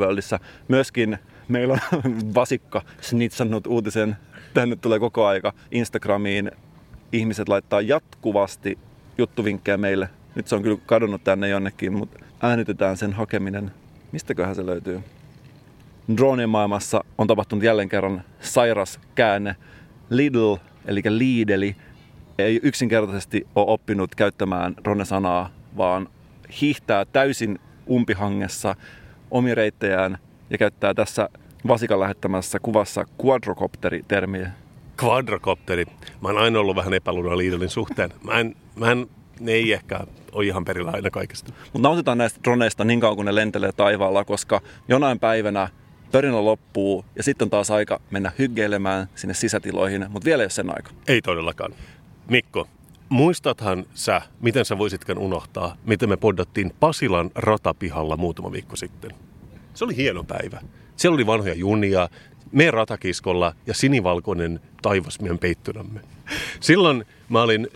Myöskin 0.67 1.19
meillä 1.48 1.80
on 1.94 2.34
vasikka 2.36 2.82
snitsannut 3.01 3.68
uutisen. 3.68 4.18
Tänne 4.54 4.75
tulee 4.75 5.00
koko 5.00 5.25
aika 5.25 5.54
Instagramiin. 5.72 6.51
Ihmiset 7.12 7.50
laittaa 7.50 7.82
jatkuvasti 7.82 8.77
juttuvinkkejä 9.18 9.77
meille. 9.77 10.10
Nyt 10.36 10.48
se 10.48 10.56
on 10.56 10.63
kyllä 10.63 10.77
kadonnut 10.86 11.24
tänne 11.24 11.50
jonnekin, 11.50 11.94
mutta 11.94 12.20
äänitetään 12.42 12.98
sen 12.98 13.13
hakeminen. 13.13 13.72
Mistäköhän 14.12 14.56
se 14.56 14.66
löytyy? 14.66 15.01
Droneen 16.18 16.50
maailmassa 16.50 17.04
on 17.18 17.27
tapahtunut 17.27 17.63
jälleen 17.63 17.89
kerran 17.89 18.24
sairas 18.39 19.00
käänne. 19.16 19.56
Lidl, 20.10 20.56
eli 20.86 21.01
Lidli, 21.10 21.75
ei 22.38 22.60
yksinkertaisesti 22.63 23.48
ole 23.56 23.72
oppinut 23.72 24.16
käyttämään 24.16 24.75
drone-sanaa, 24.84 25.50
vaan 25.77 26.10
hiihtää 26.62 27.06
täysin 27.06 27.60
umpihangessa 27.89 28.75
omireittejään 29.32 30.18
ja 30.50 30.58
käyttää 30.58 30.94
tässä 30.94 31.30
Vasikan 31.68 32.00
lähettämässä 32.00 32.60
kuvassa 32.60 33.06
quadrocopteri-termiä. 33.25 34.51
Quadrocopteri. 35.04 35.86
Mä 36.22 36.27
oon 36.27 36.38
aina 36.38 36.60
ollut 36.60 36.75
vähän 36.75 36.94
epäluuloinen 36.94 37.38
Lidlin 37.38 37.70
suhteen. 37.70 38.10
Mä 38.24 38.39
en, 38.39 38.56
mä 38.75 38.92
en, 38.92 39.08
ne 39.39 39.51
ei 39.51 39.74
ehkä 39.74 40.00
ole 40.32 40.46
ihan 40.46 40.66
perillä 40.66 40.92
aina 40.92 41.10
kaikesta. 41.10 41.54
Mutta 41.74 41.88
nautitaan 41.88 42.18
näistä 42.18 42.39
droneista 42.44 42.84
niin 42.84 43.00
kauan 43.00 43.16
kuin 43.16 43.25
ne 43.25 43.36
lentelee 43.36 43.72
taivaalla, 43.72 44.25
koska 44.25 44.62
jonain 44.88 45.20
päivänä 45.20 45.70
pörinä 46.12 46.46
loppuu 46.46 47.06
ja 47.16 47.24
sitten 47.24 47.46
on 47.46 47.50
taas 47.50 47.72
aika 47.72 48.00
mennä 48.12 48.32
hyggeilemään 48.39 49.08
sinne 49.16 49.34
sisätiloihin, 49.34 50.06
mutta 50.10 50.25
vielä 50.25 50.42
ei 50.42 50.46
ole 50.46 50.50
sen 50.50 50.70
aika. 50.70 50.92
Ei 51.08 51.22
todellakaan. 51.22 51.74
Mikko, 52.30 52.68
muistathan 53.10 53.86
sä, 53.94 54.22
miten 54.42 54.66
sä 54.66 54.77
voisitkaan 54.77 55.18
unohtaa, 55.18 55.75
miten 55.86 56.10
me 56.10 56.18
poddattiin 56.18 56.74
Pasilan 56.80 57.32
ratapihalla 57.36 58.18
muutama 58.18 58.51
viikko 58.51 58.75
sitten? 58.75 59.12
Se 59.77 59.86
oli 59.86 59.96
hieno 59.96 60.24
päivä. 60.24 60.62
Siellä 60.96 61.15
oli 61.15 61.25
vanhoja 61.25 61.53
junia, 61.53 62.10
me 62.51 62.72
ratakiskolla 62.72 63.53
ja 63.67 63.74
sinivalkoinen 63.74 64.60
taivas 64.81 65.19
meidän 65.19 65.38
peittynämme. 65.38 66.00
Silloin 66.60 67.05
mä 67.29 67.41
olin 67.41 67.67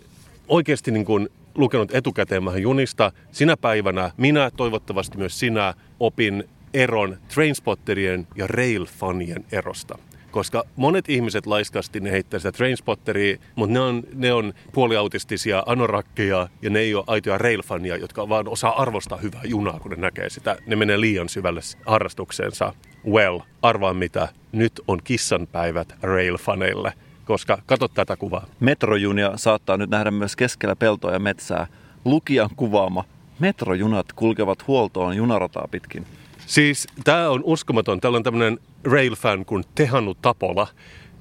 oikeasti 0.47 0.91
niin 0.91 1.05
kuin 1.05 1.29
lukenut 1.55 1.95
etukäteen 1.95 2.45
vähän 2.45 2.61
junista. 2.61 3.11
Sinä 3.31 3.57
päivänä 3.57 4.11
minä, 4.17 4.51
toivottavasti 4.57 5.17
myös 5.17 5.39
sinä, 5.39 5.73
opin 5.99 6.43
eron 6.73 7.17
Trainspotterien 7.33 8.27
ja 8.35 8.47
Railfanien 8.47 9.45
erosta 9.51 9.97
koska 10.31 10.63
monet 10.75 11.09
ihmiset 11.09 11.45
laiskasti 11.45 11.99
ne 11.99 12.11
heittää 12.11 12.39
sitä 12.39 12.51
trainspotteria, 12.51 13.37
mutta 13.55 13.73
ne 13.73 13.79
on, 13.79 14.03
ne 14.13 14.33
on 14.33 14.53
puoliautistisia 14.73 15.63
anorakkeja 15.65 16.47
ja 16.61 16.69
ne 16.69 16.79
ei 16.79 16.95
ole 16.95 17.03
aitoja 17.07 17.37
railfania, 17.37 17.97
jotka 17.97 18.29
vaan 18.29 18.47
osaa 18.47 18.81
arvostaa 18.81 19.17
hyvää 19.17 19.41
junaa, 19.43 19.79
kun 19.79 19.91
ne 19.91 19.97
näkee 19.97 20.29
sitä. 20.29 20.57
Ne 20.65 20.75
menee 20.75 20.99
liian 20.99 21.29
syvälle 21.29 21.61
harrastukseensa. 21.85 22.73
Well, 23.09 23.39
arvaan 23.61 23.95
mitä, 23.95 24.27
nyt 24.51 24.81
on 24.87 24.99
kissanpäivät 25.03 25.95
railfaneille, 26.01 26.93
koska 27.25 27.57
katso 27.65 27.87
tätä 27.87 28.15
kuvaa. 28.15 28.45
Metrojunia 28.59 29.31
saattaa 29.35 29.77
nyt 29.77 29.89
nähdä 29.89 30.11
myös 30.11 30.35
keskellä 30.35 30.75
peltoa 30.75 31.11
ja 31.11 31.19
metsää. 31.19 31.67
Lukijan 32.05 32.49
kuvaama 32.55 33.03
Metrojunat 33.39 34.13
kulkevat 34.13 34.67
huoltoon 34.67 35.15
junarataa 35.15 35.67
pitkin. 35.71 36.05
Siis 36.45 36.87
tämä 37.03 37.29
on 37.29 37.41
uskomaton. 37.43 38.01
Täällä 38.01 38.17
on 38.17 38.23
tämmöinen 38.23 38.59
rail-fan 38.83 39.45
kuin 39.45 39.63
Tehannu 39.75 40.13
Tapola, 40.13 40.67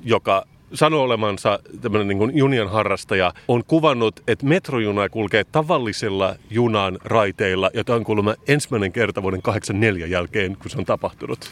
joka 0.04 0.44
sanoo 0.74 1.02
olemansa 1.02 1.58
tämmöinen 1.80 2.08
niin 2.08 2.18
kuin 2.18 2.36
junian 2.36 2.70
harrastaja, 2.70 3.32
on 3.48 3.64
kuvannut, 3.64 4.20
että 4.28 4.46
metrojuna 4.46 5.08
kulkee 5.08 5.44
tavallisilla 5.44 6.36
junan 6.50 6.98
raiteilla, 7.04 7.70
jota 7.74 7.94
on 7.94 8.04
kuulemma 8.04 8.34
ensimmäinen 8.48 8.92
kerta 8.92 9.22
vuoden 9.22 9.42
84 9.42 10.06
jälkeen, 10.06 10.56
kun 10.56 10.70
se 10.70 10.78
on 10.78 10.84
tapahtunut 10.84 11.50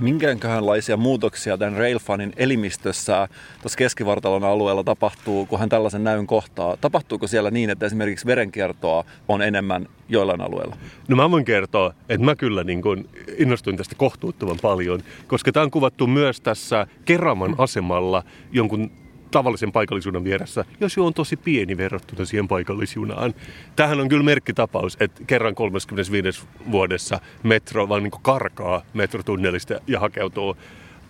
minkäänköhänlaisia 0.00 0.96
muutoksia 0.96 1.58
tämän 1.58 1.78
Railfanin 1.78 2.32
elimistössä 2.36 3.28
tuossa 3.62 3.76
keskivartalon 3.76 4.44
alueella 4.44 4.84
tapahtuu, 4.84 5.46
kun 5.46 5.58
hän 5.58 5.68
tällaisen 5.68 6.04
näyn 6.04 6.26
kohtaa? 6.26 6.76
Tapahtuuko 6.76 7.26
siellä 7.26 7.50
niin, 7.50 7.70
että 7.70 7.86
esimerkiksi 7.86 8.26
verenkiertoa 8.26 9.04
on 9.28 9.42
enemmän 9.42 9.88
joillain 10.08 10.40
alueilla? 10.40 10.76
No 11.08 11.16
mä 11.16 11.30
voin 11.30 11.44
kertoa, 11.44 11.94
että 12.08 12.24
mä 12.24 12.36
kyllä 12.36 12.64
niin 12.64 12.82
kun 12.82 13.08
innostuin 13.38 13.76
tästä 13.76 13.94
kohtuuttoman 13.94 14.56
paljon, 14.62 15.00
koska 15.26 15.52
tämä 15.52 15.64
on 15.64 15.70
kuvattu 15.70 16.06
myös 16.06 16.40
tässä 16.40 16.86
Keraman 17.04 17.54
asemalla 17.58 18.22
jonkun 18.52 18.90
tavallisen 19.30 19.72
paikallisuuden 19.72 20.24
vieressä, 20.24 20.64
jos 20.80 20.96
jo 20.96 21.06
on 21.06 21.14
tosi 21.14 21.36
pieni 21.36 21.76
verrattuna 21.76 22.24
siihen 22.24 22.48
paikallisjunaan. 22.48 23.34
Tähän 23.76 24.00
on 24.00 24.08
kyllä 24.08 24.24
merkkitapaus, 24.24 24.96
että 25.00 25.24
kerran 25.26 25.54
35 25.54 26.46
vuodessa 26.70 27.20
metro 27.42 27.88
vaan 27.88 28.02
niin 28.02 28.12
karkaa 28.22 28.82
metrotunnelista 28.94 29.74
ja 29.86 30.00
hakeutuu 30.00 30.56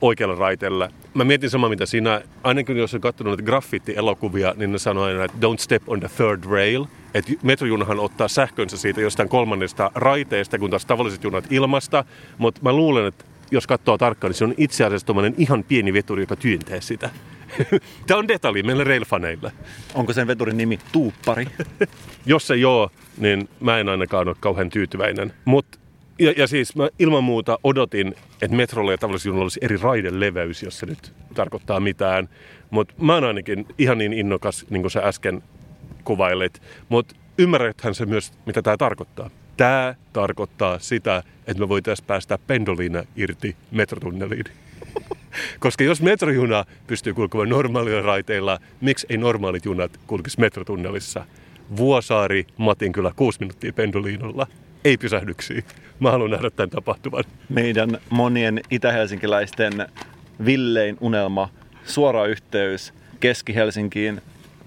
oikealla 0.00 0.34
raiteella. 0.34 0.88
Mä 1.14 1.24
mietin 1.24 1.50
samaa 1.50 1.70
mitä 1.70 1.86
sinä, 1.86 2.22
ainakin 2.42 2.76
jos 2.76 2.94
on 2.94 3.00
katsonut 3.00 3.30
näitä 3.30 3.42
graffiti-elokuvia, 3.42 4.54
niin 4.56 4.72
ne 4.72 4.78
sanoo 4.78 5.04
aina, 5.04 5.24
että 5.24 5.38
don't 5.46 5.58
step 5.58 5.82
on 5.86 6.00
the 6.00 6.08
third 6.16 6.44
rail. 6.44 6.84
Että 7.14 7.32
metrojunahan 7.42 8.00
ottaa 8.00 8.28
sähkönsä 8.28 8.76
siitä 8.76 9.00
jostain 9.00 9.28
kolmannesta 9.28 9.90
raiteesta, 9.94 10.58
kun 10.58 10.70
taas 10.70 10.86
tavalliset 10.86 11.24
junat 11.24 11.44
ilmasta. 11.50 12.04
Mutta 12.38 12.60
mä 12.64 12.72
luulen, 12.72 13.06
että 13.06 13.24
jos 13.50 13.66
katsoo 13.66 13.98
tarkkaan, 13.98 14.28
niin 14.28 14.38
se 14.38 14.44
on 14.44 14.54
itse 14.56 14.84
asiassa 14.84 15.14
ihan 15.38 15.64
pieni 15.64 15.92
veturi, 15.92 16.22
joka 16.22 16.36
työntää 16.36 16.80
sitä. 16.80 17.10
Tämä 18.06 18.18
on 18.18 18.28
detalji 18.28 18.62
meille 18.62 18.84
railfaneille. 18.84 19.52
Onko 19.94 20.12
sen 20.12 20.26
veturin 20.26 20.56
nimi 20.56 20.78
Tuuppari? 20.92 21.46
Jos 22.26 22.50
ei 22.50 22.64
ole, 22.64 22.90
niin 23.18 23.48
mä 23.60 23.78
en 23.78 23.88
ainakaan 23.88 24.28
ole 24.28 24.36
kauhean 24.40 24.70
tyytyväinen. 24.70 25.32
Mut, 25.44 25.66
ja, 26.18 26.34
ja 26.36 26.46
siis 26.46 26.76
mä 26.76 26.88
ilman 26.98 27.24
muuta 27.24 27.58
odotin, 27.64 28.14
että 28.42 28.56
metrolla 28.56 28.90
ja 28.90 28.98
tavallisilla 28.98 29.42
olisi 29.42 29.60
eri 29.62 29.76
raideleveys, 29.76 30.62
jos 30.62 30.78
se 30.78 30.86
nyt 30.86 31.12
tarkoittaa 31.34 31.80
mitään. 31.80 32.28
Mutta 32.70 32.94
mä 33.02 33.14
oon 33.14 33.24
ainakin 33.24 33.66
ihan 33.78 33.98
niin 33.98 34.12
innokas, 34.12 34.66
niin 34.70 34.82
kuin 34.82 34.90
sä 34.90 35.00
äsken 35.00 35.42
kuvailit. 36.04 36.62
Mutta 36.88 37.16
ymmärräthän 37.38 37.94
se 37.94 38.06
myös, 38.06 38.32
mitä 38.46 38.62
tämä 38.62 38.76
tarkoittaa. 38.76 39.30
Tämä 39.56 39.94
tarkoittaa 40.12 40.78
sitä, 40.78 41.22
että 41.46 41.60
me 41.60 41.68
voitaisiin 41.68 42.06
päästä 42.06 42.38
pendolina 42.46 43.04
irti 43.16 43.56
metrotunneliin. 43.70 44.44
Koska 45.58 45.84
jos 45.84 46.02
metrojuna 46.02 46.64
pystyy 46.86 47.14
kulkemaan 47.14 47.48
normaalilla 47.48 48.02
raiteilla, 48.02 48.58
miksi 48.80 49.06
ei 49.10 49.16
normaalit 49.16 49.64
junat 49.64 50.00
kulkisi 50.06 50.40
metrotunnelissa? 50.40 51.24
Vuosaari, 51.76 52.46
Matinkylä, 52.56 53.12
kuusi 53.16 53.40
minuuttia 53.40 53.72
pendoliinolla. 53.72 54.46
Ei 54.84 54.96
pysähdyksiä. 54.96 55.62
Mä 56.00 56.10
haluan 56.10 56.30
nähdä 56.30 56.50
tämän 56.50 56.70
tapahtuvan. 56.70 57.24
Meidän 57.48 57.98
monien 58.10 58.60
itä-helsinkiläisten 58.70 59.86
villein 60.44 60.96
unelma, 61.00 61.48
suora 61.84 62.26
yhteys 62.26 62.94
Keski-Helsinkiin. 63.20 64.20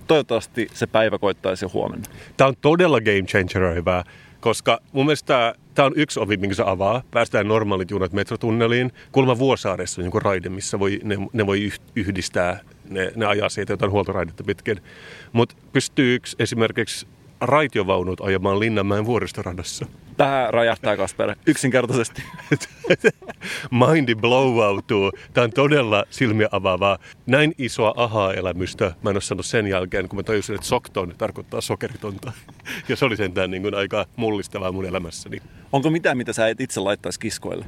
Toivottavasti 0.08 0.68
se 0.74 0.88
päivä 0.88 1.18
koittaisi 1.18 1.66
huomenna. 1.66 2.06
Tämä 2.38 2.48
on 2.48 2.54
todella 2.62 3.02
game 3.02 3.22
changer 3.22 3.76
hyvä, 3.76 4.04
koska 4.40 4.80
mun 4.92 5.06
mielestä 5.06 5.56
tämä 5.74 5.86
on 5.86 5.94
yksi 5.96 6.20
ovi, 6.20 6.38
minkä 6.38 6.56
se 6.56 6.64
avaa. 6.66 7.04
Päästään 7.12 7.48
normaalit 7.48 7.92
junat 7.92 8.14
metrotunneliin. 8.14 8.92
Kulma 9.12 9.38
Vuosaaressa 9.38 10.02
on 10.02 10.06
joku 10.06 10.20
raide, 10.20 10.50
missä 10.50 10.80
voi, 10.80 11.00
ne, 11.04 11.18
ne 11.34 11.46
voi 11.46 11.72
yhdistää, 11.96 12.60
ne, 12.90 13.12
ne 13.16 13.26
ajaa 13.26 13.50
siitä 13.50 13.74
jotain 13.74 13.92
huoltoraidetta 13.92 14.44
pitkin. 14.44 14.82
Mutta 15.34 15.56
pystyykö 15.74 16.30
esimerkiksi 16.40 17.08
raitiovaunut 17.42 18.22
ajamaan 18.22 18.60
Linnanmäen 18.60 19.06
vuoristoradassa? 19.06 19.86
Tähän 20.18 20.54
rajahtaa 20.54 20.98
Kasper, 20.98 21.36
yksinkertaisesti. 21.46 22.24
Mindi 23.72 24.16
blowoutuu. 24.16 25.12
Tämä 25.34 25.46
on 25.46 25.52
todella 25.52 26.04
silmiä 26.10 26.48
avaavaa. 26.52 26.98
Näin 27.26 27.56
isoa 27.58 27.94
ahaa-elämystä 27.98 28.86
mä 28.86 29.10
en 29.10 29.16
ole 29.16 29.22
sanonut 29.22 29.46
sen 29.46 29.68
jälkeen, 29.68 30.10
kun 30.10 30.20
mä 30.20 30.24
tajusin, 30.24 30.56
että 30.56 30.68
sokton 30.68 31.14
tarkoittaa 31.18 31.62
sokeritonta. 31.62 32.32
Ja 32.90 32.96
se 32.96 33.06
oli 33.06 33.18
sentään 33.18 33.52
niin 33.52 33.62
kuin 33.62 33.76
aika 33.76 34.06
mullistavaa 34.16 34.72
mun 34.72 34.86
elämässäni. 34.86 35.42
Onko 35.72 35.90
mitään, 35.90 36.18
mitä 36.18 36.34
sä 36.34 36.48
et 36.48 36.62
itse 36.62 36.80
laittaisi 36.80 37.20
kiskoille? 37.20 37.66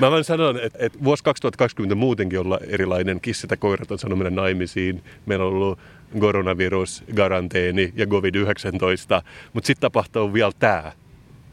Mä 0.00 0.10
vaan 0.10 0.24
sanon, 0.24 0.60
että, 0.60 0.78
että 0.82 0.98
vuosi 1.04 1.24
2020 1.24 1.94
muutenkin 1.94 2.40
olla 2.40 2.58
erilainen. 2.68 3.20
Kissat 3.20 3.50
ja 3.50 3.56
koirat 3.56 3.90
on 3.90 3.98
sanonut 3.98 4.18
mennä 4.24 4.42
naimisiin. 4.42 5.02
Meillä 5.26 5.44
on 5.44 5.52
ollut 5.52 5.78
koronavirus, 6.20 7.04
karanteeni 7.16 7.92
ja 7.96 8.06
COVID-19. 8.06 9.22
Mutta 9.52 9.66
sitten 9.66 9.80
tapahtuu 9.80 10.32
vielä 10.32 10.52
tämä 10.58 10.92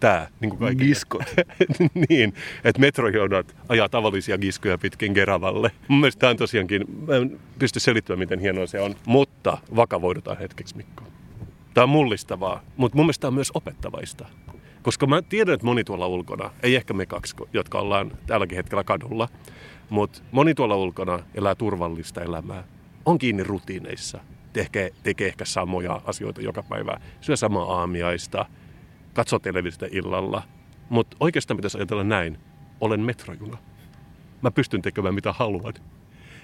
tää, 0.05 0.27
niin 0.39 0.49
kuin 0.49 0.59
kaikille. 0.59 0.85
Giskot. 0.87 1.21
niin, 2.09 2.33
että 2.63 2.81
metrojonat 2.81 3.55
ajaa 3.69 3.89
tavallisia 3.89 4.37
giskoja 4.37 4.77
pitkin 4.77 5.13
Keravalle. 5.13 5.71
Mun 5.87 5.99
mielestä 5.99 6.19
tämä 6.19 6.29
on 6.29 6.37
tosiaankin, 6.37 6.85
mä 7.07 7.15
en 7.15 7.39
pysty 7.59 7.79
selittämään, 7.79 8.19
miten 8.19 8.39
hienoa 8.39 8.67
se 8.67 8.81
on, 8.81 8.95
mutta 9.05 9.57
vakavoidutaan 9.75 10.37
hetkeksi, 10.37 10.77
Mikko. 10.77 11.03
Tämä 11.73 11.83
on 11.83 11.89
mullistavaa, 11.89 12.61
mutta 12.77 12.95
mun 12.95 13.05
mielestä 13.05 13.21
tämä 13.21 13.29
on 13.29 13.33
myös 13.33 13.51
opettavaista. 13.53 14.25
Koska 14.81 15.07
mä 15.07 15.21
tiedän, 15.21 15.53
että 15.53 15.65
moni 15.65 15.83
tuolla 15.83 16.07
ulkona, 16.07 16.51
ei 16.63 16.75
ehkä 16.75 16.93
me 16.93 17.05
kaksi, 17.05 17.35
jotka 17.53 17.79
ollaan 17.79 18.11
tälläkin 18.27 18.55
hetkellä 18.55 18.83
kadulla, 18.83 19.29
mutta 19.89 20.21
moni 20.31 20.53
tuolla 20.53 20.75
ulkona 20.75 21.19
elää 21.35 21.55
turvallista 21.55 22.21
elämää, 22.21 22.63
on 23.05 23.17
kiinni 23.17 23.43
rutiineissa, 23.43 24.19
tekee, 24.53 24.91
tekee 25.03 25.27
ehkä 25.27 25.45
samoja 25.45 26.01
asioita 26.05 26.41
joka 26.41 26.63
päivä, 26.63 26.97
syö 27.21 27.35
samaa 27.35 27.79
aamiaista, 27.79 28.45
katsoo 29.15 29.39
televisiota 29.39 29.85
illalla. 29.91 30.43
Mutta 30.89 31.17
oikeastaan 31.19 31.57
pitäisi 31.57 31.77
ajatella 31.77 32.03
näin, 32.03 32.37
olen 32.81 32.99
metrojuna. 32.99 33.57
Mä 34.41 34.51
pystyn 34.51 34.81
tekemään 34.81 35.15
mitä 35.15 35.33
haluan. 35.33 35.73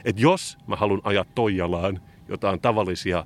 Et 0.06 0.20
jos 0.20 0.58
mä 0.68 0.76
haluan 0.76 1.02
ajaa 1.04 1.26
Toijalaan 1.36 2.02
jotain 2.28 2.62
tavallisia 2.62 3.26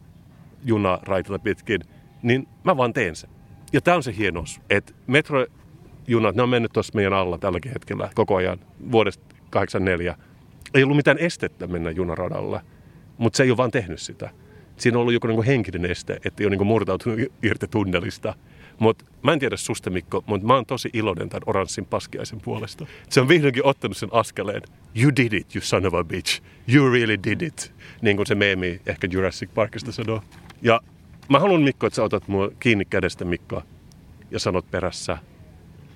junaraiteita 0.66 1.40
pitkin, 1.40 1.82
niin 2.24 2.48
mä 2.64 2.78
vaan 2.78 2.94
teen 2.94 3.16
sen. 3.16 3.30
Ja 3.74 3.82
tämä 3.82 3.98
on 3.98 4.04
se 4.04 4.16
hienous, 4.18 4.62
että 4.70 4.94
metrojunat, 5.08 6.36
ne 6.36 6.42
on 6.42 6.50
mennyt 6.50 6.74
tuossa 6.74 6.96
meidän 6.96 7.14
alla 7.14 7.38
tälläkin 7.38 7.72
hetkellä 7.72 8.10
koko 8.16 8.36
ajan 8.36 8.60
vuodesta 8.92 9.36
84. 9.50 10.16
Ei 10.74 10.84
ollut 10.84 10.98
mitään 10.98 11.18
estettä 11.18 11.68
mennä 11.68 11.92
junaradalla, 11.92 12.62
mutta 13.18 13.38
se 13.38 13.44
ei 13.44 13.50
ole 13.50 13.58
vaan 13.58 13.72
tehnyt 13.72 14.00
sitä. 14.00 14.30
Siinä 14.78 14.98
on 14.98 15.02
ollut 15.02 15.14
joku 15.14 15.28
niin 15.28 15.44
henkinen 15.44 15.92
este, 15.92 16.14
että 16.14 16.44
ei 16.44 16.48
ole 16.48 16.56
niin 16.56 16.68
murtautunut 16.68 17.20
irti 17.44 17.68
tunnelista. 17.68 18.34
Mutta 18.80 19.06
mä 19.24 19.34
en 19.34 19.40
tiedä 19.40 19.58
susta 19.58 19.90
Mikko, 19.90 20.24
mutta 20.28 20.48
mä 20.48 20.54
oon 20.54 20.66
tosi 20.66 20.90
iloinen 20.94 21.30
tämän 21.30 21.44
oranssin 21.46 21.86
paskiaisen 21.86 22.42
puolesta. 22.42 22.86
Se 23.10 23.22
on 23.22 23.28
vihdoinkin 23.28 23.66
ottanut 23.66 23.98
sen 23.98 24.10
askeleen. 24.12 24.62
You 25.02 25.12
did 25.16 25.34
it, 25.34 25.56
you 25.56 25.62
son 25.62 25.86
of 25.86 25.94
a 25.94 26.04
bitch. 26.04 26.42
You 26.76 26.90
really 26.90 27.18
did 27.24 27.42
it. 27.42 27.74
Niin 28.02 28.16
kuin 28.16 28.28
se 28.28 28.36
meemi 28.36 28.82
ehkä 28.86 29.08
Jurassic 29.12 29.50
Parkista 29.54 29.92
sanoo. 29.92 30.22
Ja 30.62 30.82
Mä 31.30 31.40
haluan 31.40 31.62
Mikko, 31.62 31.88
että 31.88 31.96
sä 31.96 32.04
otat 32.04 32.28
mua 32.28 32.50
kiinni 32.60 32.86
kädestä 32.86 33.26
Mikko 33.26 33.64
ja 34.32 34.40
sanot 34.40 34.72
perässä, 34.72 35.18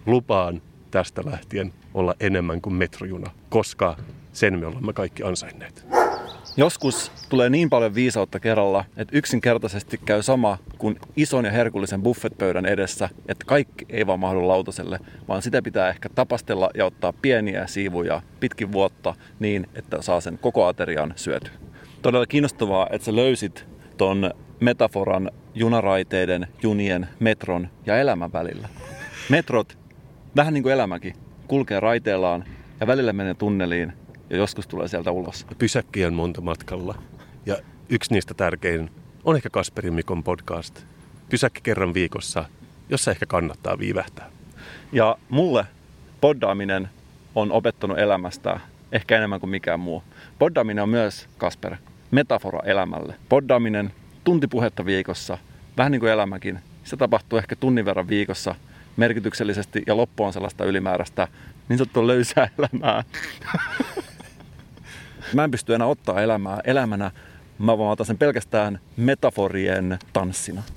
lupaan 0.05 0.61
tästä 0.91 1.21
lähtien 1.25 1.73
olla 1.93 2.15
enemmän 2.19 2.61
kuin 2.61 2.73
metrojuna, 2.73 3.31
koska 3.49 3.97
sen 4.33 4.59
me 4.59 4.65
olemme 4.65 4.93
kaikki 4.93 5.23
ansainneet. 5.23 5.85
Joskus 6.59 7.11
tulee 7.29 7.49
niin 7.49 7.69
paljon 7.69 7.95
viisautta 7.95 8.39
kerralla, 8.39 8.85
että 8.97 9.17
yksinkertaisesti 9.17 9.99
käy 10.05 10.21
sama 10.21 10.57
kuin 10.77 10.99
ison 11.15 11.45
ja 11.45 11.51
herkullisen 11.51 12.01
buffetpöydän 12.01 12.65
edessä, 12.65 13.09
että 13.27 13.45
kaikki 13.45 13.85
ei 13.89 14.07
vaan 14.07 14.19
mahdu 14.19 14.47
lautaselle, 14.47 14.99
vaan 15.27 15.41
sitä 15.41 15.61
pitää 15.61 15.89
ehkä 15.89 16.09
tapastella 16.09 16.69
ja 16.75 16.85
ottaa 16.85 17.13
pieniä 17.13 17.67
siivuja 17.67 18.21
pitkin 18.39 18.71
vuotta 18.71 19.15
niin, 19.39 19.67
että 19.75 20.01
saa 20.01 20.21
sen 20.21 20.37
koko 20.37 20.65
aterian 20.65 21.13
syöty. 21.15 21.51
Todella 22.01 22.25
kiinnostavaa, 22.25 22.87
että 22.91 23.05
sä 23.05 23.15
löysit 23.15 23.65
ton 23.97 24.31
metaforan 24.59 25.31
junaraiteiden, 25.55 26.47
junien, 26.63 27.07
metron 27.19 27.69
ja 27.85 27.97
elämän 27.97 28.33
välillä. 28.33 28.69
Metrot, 29.29 29.77
vähän 30.35 30.53
niin 30.53 30.63
kuin 30.63 30.73
elämäkin, 30.73 31.13
kulkee 31.47 31.79
raiteellaan 31.79 32.45
ja 32.79 32.87
välillä 32.87 33.13
menee 33.13 33.33
tunneliin 33.33 33.93
ja 34.29 34.37
joskus 34.37 34.67
tulee 34.67 34.87
sieltä 34.87 35.11
ulos. 35.11 35.45
Pysäkkiä 35.57 36.07
on 36.07 36.13
monta 36.13 36.41
matkalla. 36.41 36.95
Ja 37.45 37.57
yksi 37.89 38.13
niistä 38.13 38.33
tärkein 38.33 38.91
on 39.23 39.35
ehkä 39.35 39.49
Kasperin 39.49 39.93
Mikon 39.93 40.23
podcast. 40.23 40.83
Pysäkki 41.29 41.61
kerran 41.61 41.93
viikossa, 41.93 42.45
jossa 42.89 43.11
ehkä 43.11 43.25
kannattaa 43.25 43.79
viivähtää. 43.79 44.29
Ja 44.91 45.17
mulle 45.29 45.65
poddaaminen 46.21 46.89
on 47.35 47.51
opettanut 47.51 47.99
elämästä 47.99 48.59
ehkä 48.91 49.17
enemmän 49.17 49.39
kuin 49.39 49.49
mikään 49.49 49.79
muu. 49.79 50.03
Poddaaminen 50.39 50.83
on 50.83 50.89
myös, 50.89 51.27
Kasper, 51.37 51.75
metafora 52.11 52.59
elämälle. 52.65 53.15
Poddaaminen 53.29 53.93
tunti 54.23 54.47
puhetta 54.47 54.85
viikossa, 54.85 55.37
vähän 55.77 55.91
niin 55.91 55.99
kuin 55.99 56.11
elämäkin. 56.11 56.59
Se 56.83 56.97
tapahtuu 56.97 57.39
ehkä 57.39 57.55
tunnin 57.55 57.85
verran 57.85 58.07
viikossa 58.07 58.55
merkityksellisesti 58.97 59.83
ja 59.87 59.97
loppu 59.97 60.23
on 60.23 60.33
sellaista 60.33 60.65
ylimääräistä 60.65 61.27
niin 61.69 61.77
sanottua 61.77 62.07
löysää 62.07 62.49
elämää. 62.59 63.03
mä 65.33 65.43
en 65.43 65.51
pysty 65.51 65.75
enää 65.75 65.87
ottaa 65.87 66.21
elämää 66.21 66.59
elämänä, 66.63 67.11
mä 67.59 67.77
vaan 67.77 67.91
otan 67.91 68.05
sen 68.05 68.17
pelkästään 68.17 68.79
metaforien 68.97 69.99
tanssina. 70.13 70.63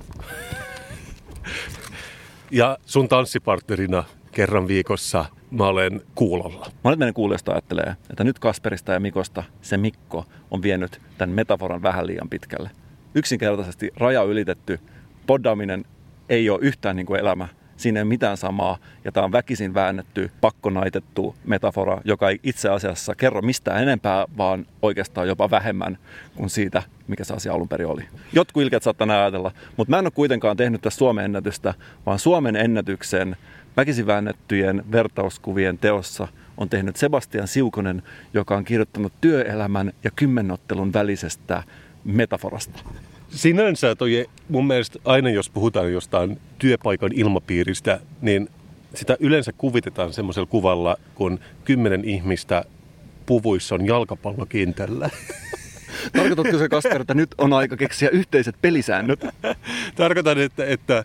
Ja 2.51 2.79
sun 2.87 3.09
tanssipartnerina 3.09 4.05
kerran 4.33 4.69
viikossa 4.69 5.25
mä 5.51 5.67
olen 5.67 6.01
kuulolla. 6.15 6.71
Monet 6.83 6.99
meidän 6.99 7.15
kuulijoista 7.15 7.53
ajattelee, 7.53 7.97
että 8.11 8.25
nyt 8.25 8.39
Kasperista 8.39 8.93
ja 8.93 9.01
Mikosta 9.01 9.45
se 9.63 9.77
Mikko 9.77 10.25
on 10.51 10.63
vienyt 10.63 11.01
tämän 11.19 11.35
metaforan 11.35 11.83
vähän 11.83 12.07
liian 12.07 12.29
pitkälle 12.29 12.71
yksinkertaisesti 13.15 13.91
raja 13.97 14.23
ylitetty. 14.23 14.81
Poddaaminen 15.27 15.85
ei 16.29 16.51
ole 16.51 16.59
yhtään 16.63 16.97
niin 16.97 17.07
kuin 17.07 17.21
elämä. 17.21 17.49
Siinä 17.77 18.01
ei 18.01 18.03
ole 18.03 18.09
mitään 18.09 18.37
samaa. 18.37 18.79
Ja 19.05 19.13
tämä 19.13 19.25
on 19.25 19.33
väkisin 19.33 19.75
väännetty, 19.75 20.31
pakkonaitettu 20.41 21.35
metafora, 21.45 22.01
joka 22.05 22.31
ei 22.31 22.41
itse 22.43 22.69
asiassa 22.69 23.15
kerro 23.15 23.43
mistään 23.43 23.83
enempää, 23.83 24.27
vaan 24.37 24.67
oikeastaan 24.83 25.29
jopa 25.29 25.51
vähemmän 25.51 25.99
kuin 26.37 26.51
siitä, 26.51 26.83
mikä 27.09 27.25
se 27.25 27.35
asia 27.35 27.53
alun 27.53 27.69
perin 27.69 27.87
oli. 27.87 28.05
Jotkut 28.33 28.63
ilkeät 28.63 28.83
saattaa 28.83 29.23
ajatella, 29.23 29.53
mutta 29.77 29.91
mä 29.91 29.99
en 29.99 30.07
ole 30.07 30.13
kuitenkaan 30.15 30.57
tehnyt 30.57 30.81
tästä 30.81 30.99
Suomen 30.99 31.25
ennätystä, 31.25 31.75
vaan 32.07 32.19
Suomen 32.19 32.57
ennätyksen 32.57 33.37
väkisin 33.77 34.07
väännettyjen 34.07 34.85
vertauskuvien 34.93 35.79
teossa 35.79 36.29
on 36.57 36.69
tehnyt 36.69 36.97
Sebastian 36.97 37.49
Siukonen, 37.49 38.03
joka 38.35 38.57
on 38.57 38.65
kirjoittanut 38.65 39.13
työelämän 39.21 39.93
ja 40.05 40.11
kymmenottelun 40.11 40.93
välisestä 40.93 41.63
metaforasta. 42.05 42.85
Sinänsä 43.35 43.95
toi 43.95 44.27
mun 44.49 44.67
mielestä 44.67 44.99
aina 45.05 45.31
jos 45.31 45.51
puhutaan 45.51 45.93
jostain 45.93 46.41
työpaikan 46.59 47.11
ilmapiiristä, 47.15 48.01
niin 48.21 48.49
sitä 48.95 49.17
yleensä 49.21 49.53
kuvitetaan 49.59 50.13
semmoisella 50.13 50.47
kuvalla, 50.47 50.97
kun 51.15 51.41
kymmenen 51.65 52.05
ihmistä 52.05 52.65
puvuissa 53.27 53.75
on 53.75 53.87
jalkapallokintällä. 53.87 55.11
Tarkoitatko 56.13 56.59
se, 56.59 56.69
Kasper, 56.69 57.01
että 57.01 57.15
nyt 57.15 57.35
on 57.39 57.53
aika 57.53 57.77
keksiä 57.77 58.09
yhteiset 58.09 58.57
pelisäännöt? 58.63 59.21
Tarkoitan, 59.97 60.39
että, 60.39 60.65
että 60.65 61.05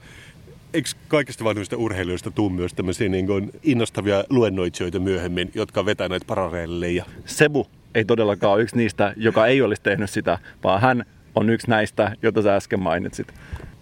eikö 0.73 0.89
kaikista 1.07 1.43
vanhoista 1.43 1.77
urheilijoista 1.77 2.31
tuu 2.31 2.49
myös 2.49 2.73
tämmöisiä 2.73 3.09
niin 3.09 3.27
kuin 3.27 3.51
innostavia 3.63 4.23
luennoitsijoita 4.29 4.99
myöhemmin, 4.99 5.51
jotka 5.53 5.85
vetää 5.85 6.09
näitä 6.09 6.25
paralleeleja? 6.25 7.05
Sebu 7.25 7.67
ei 7.95 8.05
todellakaan 8.05 8.53
ole 8.53 8.61
yksi 8.61 8.77
niistä, 8.77 9.13
joka 9.17 9.47
ei 9.47 9.61
olisi 9.61 9.81
tehnyt 9.81 10.09
sitä, 10.09 10.39
vaan 10.63 10.81
hän 10.81 11.05
on 11.37 11.49
yksi 11.49 11.69
näistä, 11.69 12.11
jota 12.21 12.41
sä 12.41 12.55
äsken 12.55 12.79
mainitsit. 12.79 13.33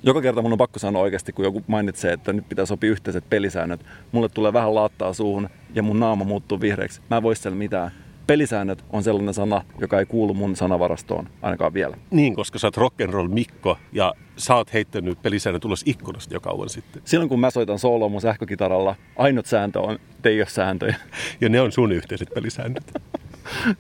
Joka 0.04 0.22
kerta 0.22 0.42
mun 0.42 0.52
on 0.52 0.58
pakko 0.58 0.80
sanoa 0.80 1.02
oikeasti, 1.02 1.34
kun 1.34 1.46
joku 1.46 1.64
mainitsee, 1.68 2.14
että 2.14 2.34
nyt 2.34 2.50
pitää 2.50 2.66
sopia 2.66 2.92
yhteiset 2.92 3.30
pelisäännöt. 3.30 3.86
Mulle 4.12 4.30
tulee 4.30 4.54
vähän 4.54 4.76
laattaa 4.76 5.14
suuhun 5.14 5.50
ja 5.76 5.84
mun 5.84 6.00
naama 6.00 6.24
muuttuu 6.24 6.62
vihreäksi. 6.62 7.02
Mä 7.10 7.18
en 7.18 7.24
voi 7.24 7.36
siellä 7.36 7.58
mitään 7.58 7.92
pelisäännöt 8.28 8.84
on 8.90 9.04
sellainen 9.04 9.34
sana, 9.34 9.62
joka 9.80 10.00
ei 10.00 10.06
kuulu 10.06 10.34
mun 10.34 10.56
sanavarastoon 10.56 11.30
ainakaan 11.42 11.74
vielä. 11.74 11.98
Niin, 12.12 12.36
koska 12.36 12.60
sä 12.60 12.68
oot 12.68 12.78
rock'n'roll 12.78 13.30
Mikko 13.30 13.78
ja 13.92 14.14
sä 14.38 14.56
oot 14.56 14.74
heittänyt 14.74 15.22
pelisäännöt 15.22 15.66
ulos 15.66 15.84
ikkunasta 15.86 16.34
jo 16.34 16.40
kauan 16.40 16.70
sitten. 16.70 17.02
Silloin 17.06 17.30
kun 17.30 17.40
mä 17.40 17.52
soitan 17.52 17.80
soloa 17.80 18.10
mun 18.10 18.22
sähkökitaralla, 18.22 18.96
ainut 19.16 19.46
sääntö 19.46 19.80
on 19.80 20.00
teijos 20.22 20.56
sääntöjä. 20.56 20.96
Ja 21.42 21.50
ne 21.50 21.62
on 21.62 21.72
sun 21.72 21.92
yhteiset 21.92 22.30
pelisäännöt. 22.34 22.84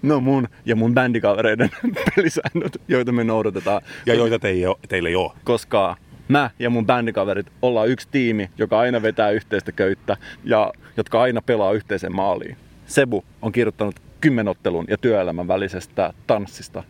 No 0.02 0.20
mun 0.20 0.48
ja 0.66 0.76
mun 0.76 0.94
bändikavereiden 0.94 1.70
pelisäännöt, 2.16 2.82
joita 2.88 3.12
me 3.12 3.24
noudatetaan. 3.24 3.82
Ja 4.06 4.14
joita 4.14 4.40
te 4.40 4.48
ei 4.48 4.66
ole, 4.66 4.78
teille 4.88 5.10
ei 5.10 5.16
ole. 5.16 5.32
Koska 5.44 5.98
mä 6.28 6.50
ja 6.60 6.70
mun 6.70 6.86
bändikaverit 6.86 7.48
ollaan 7.62 7.88
yksi 7.88 8.08
tiimi, 8.12 8.50
joka 8.58 8.80
aina 8.80 9.02
vetää 9.02 9.30
yhteistä 9.30 9.72
köyttä 9.72 10.18
ja 10.44 10.74
jotka 10.98 11.22
aina 11.22 11.42
pelaa 11.42 11.72
yhteiseen 11.72 12.16
maaliin. 12.16 12.58
Sebu 12.86 13.26
on 13.42 13.52
kirjoittanut 13.52 13.96
kymmenottelun 14.22 14.86
ja 14.90 14.98
työelämän 14.98 15.48
välisestä 15.48 16.14
tanssista, 16.28 16.84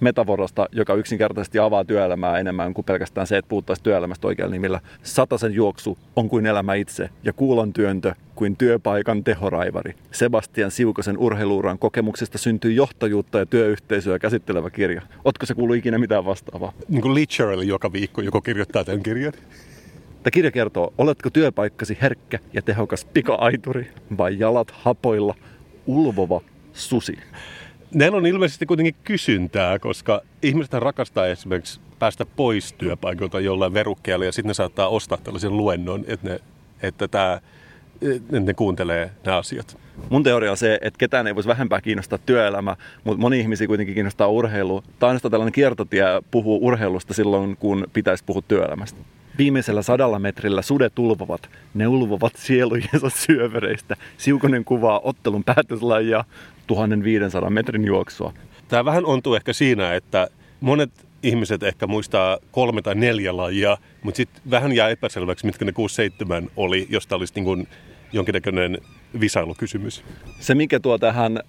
metaforasta, 0.00 0.68
joka 0.72 0.94
yksinkertaisesti 0.94 1.58
avaa 1.58 1.84
työelämää 1.84 2.38
enemmän 2.38 2.74
kuin 2.74 2.84
pelkästään 2.84 3.26
se, 3.26 3.36
että 3.36 3.48
puhuttaisiin 3.48 3.84
työelämästä 3.84 4.26
oikealla 4.26 4.52
nimillä. 4.52 4.80
Satasen 5.02 5.52
juoksu 5.52 5.98
on 6.16 6.28
kuin 6.28 6.46
elämä 6.46 6.74
itse 6.74 7.10
ja 7.24 7.32
kuulon 7.32 7.72
työntö 7.72 8.14
kuin 8.34 8.56
työpaikan 8.56 9.24
tehoraivari. 9.24 9.94
Sebastian 10.10 10.70
Siukosen 10.70 11.18
urheiluuran 11.18 11.78
kokemuksesta 11.78 12.38
syntyy 12.38 12.72
johtajuutta 12.72 13.38
ja 13.38 13.46
työyhteisöä 13.46 14.18
käsittelevä 14.18 14.70
kirja. 14.70 15.02
Otko 15.24 15.46
se 15.46 15.54
kuulu 15.54 15.72
ikinä 15.72 15.98
mitään 15.98 16.24
vastaavaa? 16.24 16.72
Niin 16.88 17.02
kuin 17.02 17.14
literally 17.14 17.64
joka 17.64 17.92
viikko 17.92 18.22
joku 18.22 18.40
kirjoittaa 18.40 18.84
tämän 18.84 19.02
kirjan. 19.02 19.32
Tämä 20.22 20.30
kirja 20.32 20.50
kertoo, 20.50 20.94
oletko 20.98 21.30
työpaikkasi 21.30 21.98
herkkä 22.02 22.38
ja 22.52 22.62
tehokas 22.62 23.04
pika-aituri 23.04 23.90
vai 24.18 24.38
jalat 24.38 24.70
hapoilla, 24.70 25.34
ulvova 25.86 26.40
susi. 26.72 27.18
Näillä 27.96 28.16
on 28.16 28.26
ilmeisesti 28.26 28.66
kuitenkin 28.66 28.94
kysyntää, 29.04 29.78
koska 29.78 30.20
ihmiset 30.42 30.72
rakastaa 30.72 31.26
esimerkiksi 31.26 31.80
päästä 31.98 32.26
pois 32.26 32.72
työpaikalta 32.72 33.40
jollain 33.40 33.74
verukkeella 33.74 34.24
ja 34.24 34.32
sitten 34.32 34.48
ne 34.48 34.54
saattaa 34.54 34.88
ostaa 34.88 35.18
tällaisen 35.18 35.56
luennon, 35.56 36.04
että 36.06 36.28
ne, 36.28 36.40
että 36.82 37.08
tämä 37.08 37.40
että 38.02 38.40
ne 38.40 38.54
kuuntelee 38.54 39.10
nämä 39.24 39.38
asiat. 39.38 39.78
Mun 40.10 40.22
teoria 40.22 40.50
on 40.50 40.56
se, 40.56 40.78
että 40.82 40.98
ketään 40.98 41.26
ei 41.26 41.34
voisi 41.34 41.48
vähempää 41.48 41.80
kiinnostaa 41.80 42.18
työelämä, 42.18 42.76
mutta 43.04 43.20
moni 43.20 43.40
ihmisiä 43.40 43.66
kuitenkin 43.66 43.94
kiinnostaa 43.94 44.28
urheilu. 44.28 44.82
Tämä 44.98 45.12
on 45.12 45.30
tällainen 45.30 45.52
kiertotie 45.52 46.04
puhuu 46.30 46.66
urheilusta 46.66 47.14
silloin, 47.14 47.56
kun 47.56 47.86
pitäisi 47.92 48.24
puhua 48.24 48.42
työelämästä. 48.42 49.15
Viimeisellä 49.38 49.82
sadalla 49.82 50.18
metrillä 50.18 50.62
sudet 50.62 50.98
ulvovat. 50.98 51.50
Ne 51.74 51.88
ulvovat 51.88 52.32
sielujensa 52.36 53.10
syövereistä. 53.10 53.96
Siukonen 54.16 54.64
kuvaa 54.64 55.00
ottelun 55.04 55.44
päätöslajia 55.44 56.24
1500 56.66 57.50
metrin 57.50 57.84
juoksua. 57.84 58.32
Tämä 58.68 58.84
vähän 58.84 59.06
ontuu 59.06 59.34
ehkä 59.34 59.52
siinä, 59.52 59.94
että 59.94 60.28
monet 60.60 61.06
ihmiset 61.22 61.62
ehkä 61.62 61.86
muistaa 61.86 62.38
kolme 62.50 62.82
tai 62.82 62.94
neljä 62.94 63.36
lajia, 63.36 63.78
mutta 64.02 64.16
sitten 64.16 64.42
vähän 64.50 64.72
jää 64.72 64.88
epäselväksi, 64.88 65.46
mitkä 65.46 65.64
ne 65.64 65.72
6-7 66.44 66.50
oli, 66.56 66.86
josta 66.90 67.16
olisi 67.16 67.32
niin 67.36 67.44
kuin 67.44 67.68
jonkinnäköinen 68.12 68.78
visailukysymys. 69.20 70.04
Se, 70.40 70.54
mikä 70.54 70.80
tuo 70.80 70.98
tähän 70.98 71.40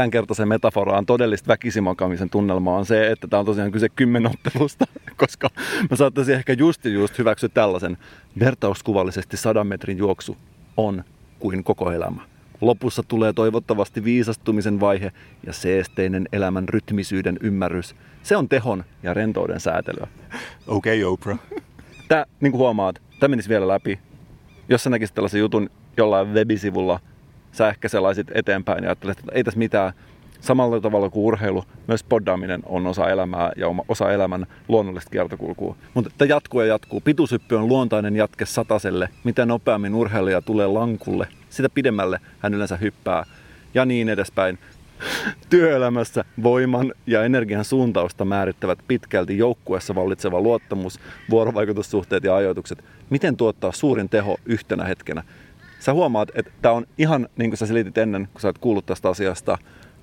tämänkertaisen 0.00 0.48
metaforaan 0.48 1.06
todellista 1.06 1.48
väkisimakamisen 1.48 2.30
tunnelmaa 2.30 2.78
on 2.78 2.86
se, 2.86 3.10
että 3.10 3.28
tämä 3.28 3.40
on 3.40 3.46
tosiaan 3.46 3.72
kyse 3.72 3.88
kymmenottelusta, 3.88 4.84
koska 5.16 5.50
mä 5.90 5.96
saattaisin 5.96 6.34
ehkä 6.34 6.52
just 6.52 6.84
just 6.84 7.18
hyväksyä 7.18 7.48
tällaisen. 7.48 7.98
Vertauskuvallisesti 8.38 9.36
sadan 9.36 9.66
metrin 9.66 9.98
juoksu 9.98 10.36
on 10.76 11.04
kuin 11.38 11.64
koko 11.64 11.92
elämä. 11.92 12.22
Lopussa 12.60 13.02
tulee 13.02 13.32
toivottavasti 13.32 14.04
viisastumisen 14.04 14.80
vaihe 14.80 15.12
ja 15.46 15.52
seesteinen 15.52 16.28
elämän 16.32 16.68
rytmisyyden 16.68 17.38
ymmärrys. 17.40 17.94
Se 18.22 18.36
on 18.36 18.48
tehon 18.48 18.84
ja 19.02 19.14
rentouden 19.14 19.60
säätelyä. 19.60 20.06
Okei, 20.66 21.04
okay, 21.04 21.12
Oprah. 21.12 21.38
Tämä, 22.08 22.26
niin 22.40 22.52
kuin 22.52 22.58
huomaat, 22.58 23.02
tämä 23.18 23.30
menisi 23.30 23.48
vielä 23.48 23.68
läpi. 23.68 23.98
Jos 24.68 24.82
sä 24.82 24.90
näkisit 24.90 25.14
tällaisen 25.14 25.40
jutun 25.40 25.70
jollain 25.96 26.34
webisivulla, 26.34 27.00
sä 27.52 27.68
ehkä 27.68 27.88
sellaisit 27.88 28.26
eteenpäin 28.34 28.84
ja 28.84 28.90
ajattelet, 28.90 29.18
että 29.18 29.32
ei 29.34 29.44
tässä 29.44 29.58
mitään. 29.58 29.92
Samalla 30.40 30.80
tavalla 30.80 31.10
kuin 31.10 31.24
urheilu, 31.24 31.64
myös 31.86 32.04
poddaaminen 32.04 32.62
on 32.66 32.86
osa 32.86 33.10
elämää 33.10 33.52
ja 33.56 33.66
osa 33.88 34.12
elämän 34.12 34.46
luonnollista 34.68 35.10
kiertokulkua. 35.10 35.76
Mutta 35.94 36.10
tämä 36.18 36.28
jatkuu 36.28 36.60
ja 36.60 36.66
jatkuu. 36.66 37.00
Pituushyppy 37.00 37.54
on 37.54 37.68
luontainen 37.68 38.16
jatke 38.16 38.46
sataselle. 38.46 39.08
Mitä 39.24 39.46
nopeammin 39.46 39.94
urheilija 39.94 40.42
tulee 40.42 40.66
lankulle, 40.66 41.26
sitä 41.48 41.68
pidemmälle 41.68 42.20
hän 42.38 42.54
yleensä 42.54 42.76
hyppää. 42.76 43.24
Ja 43.74 43.84
niin 43.84 44.08
edespäin. 44.08 44.58
Työelämässä 45.50 46.24
voiman 46.42 46.92
ja 47.06 47.24
energian 47.24 47.64
suuntausta 47.64 48.24
määrittävät 48.24 48.78
pitkälti 48.88 49.38
joukkueessa 49.38 49.94
vallitseva 49.94 50.40
luottamus, 50.40 51.00
vuorovaikutussuhteet 51.30 52.24
ja 52.24 52.36
ajoitukset. 52.36 52.84
Miten 53.10 53.36
tuottaa 53.36 53.72
suurin 53.72 54.08
teho 54.08 54.36
yhtenä 54.46 54.84
hetkenä? 54.84 55.22
Sä 55.80 55.92
huomaat, 55.92 56.28
että 56.34 56.50
tämä 56.62 56.74
on 56.74 56.86
ihan 56.98 57.28
niin 57.36 57.50
kuin 57.50 57.58
sä 57.58 57.66
selitit 57.66 57.98
ennen, 57.98 58.28
kun 58.32 58.40
sä 58.40 58.48
oot 58.48 58.58
kuullut 58.58 58.86
tästä 58.86 59.08
asiasta, 59.08 59.58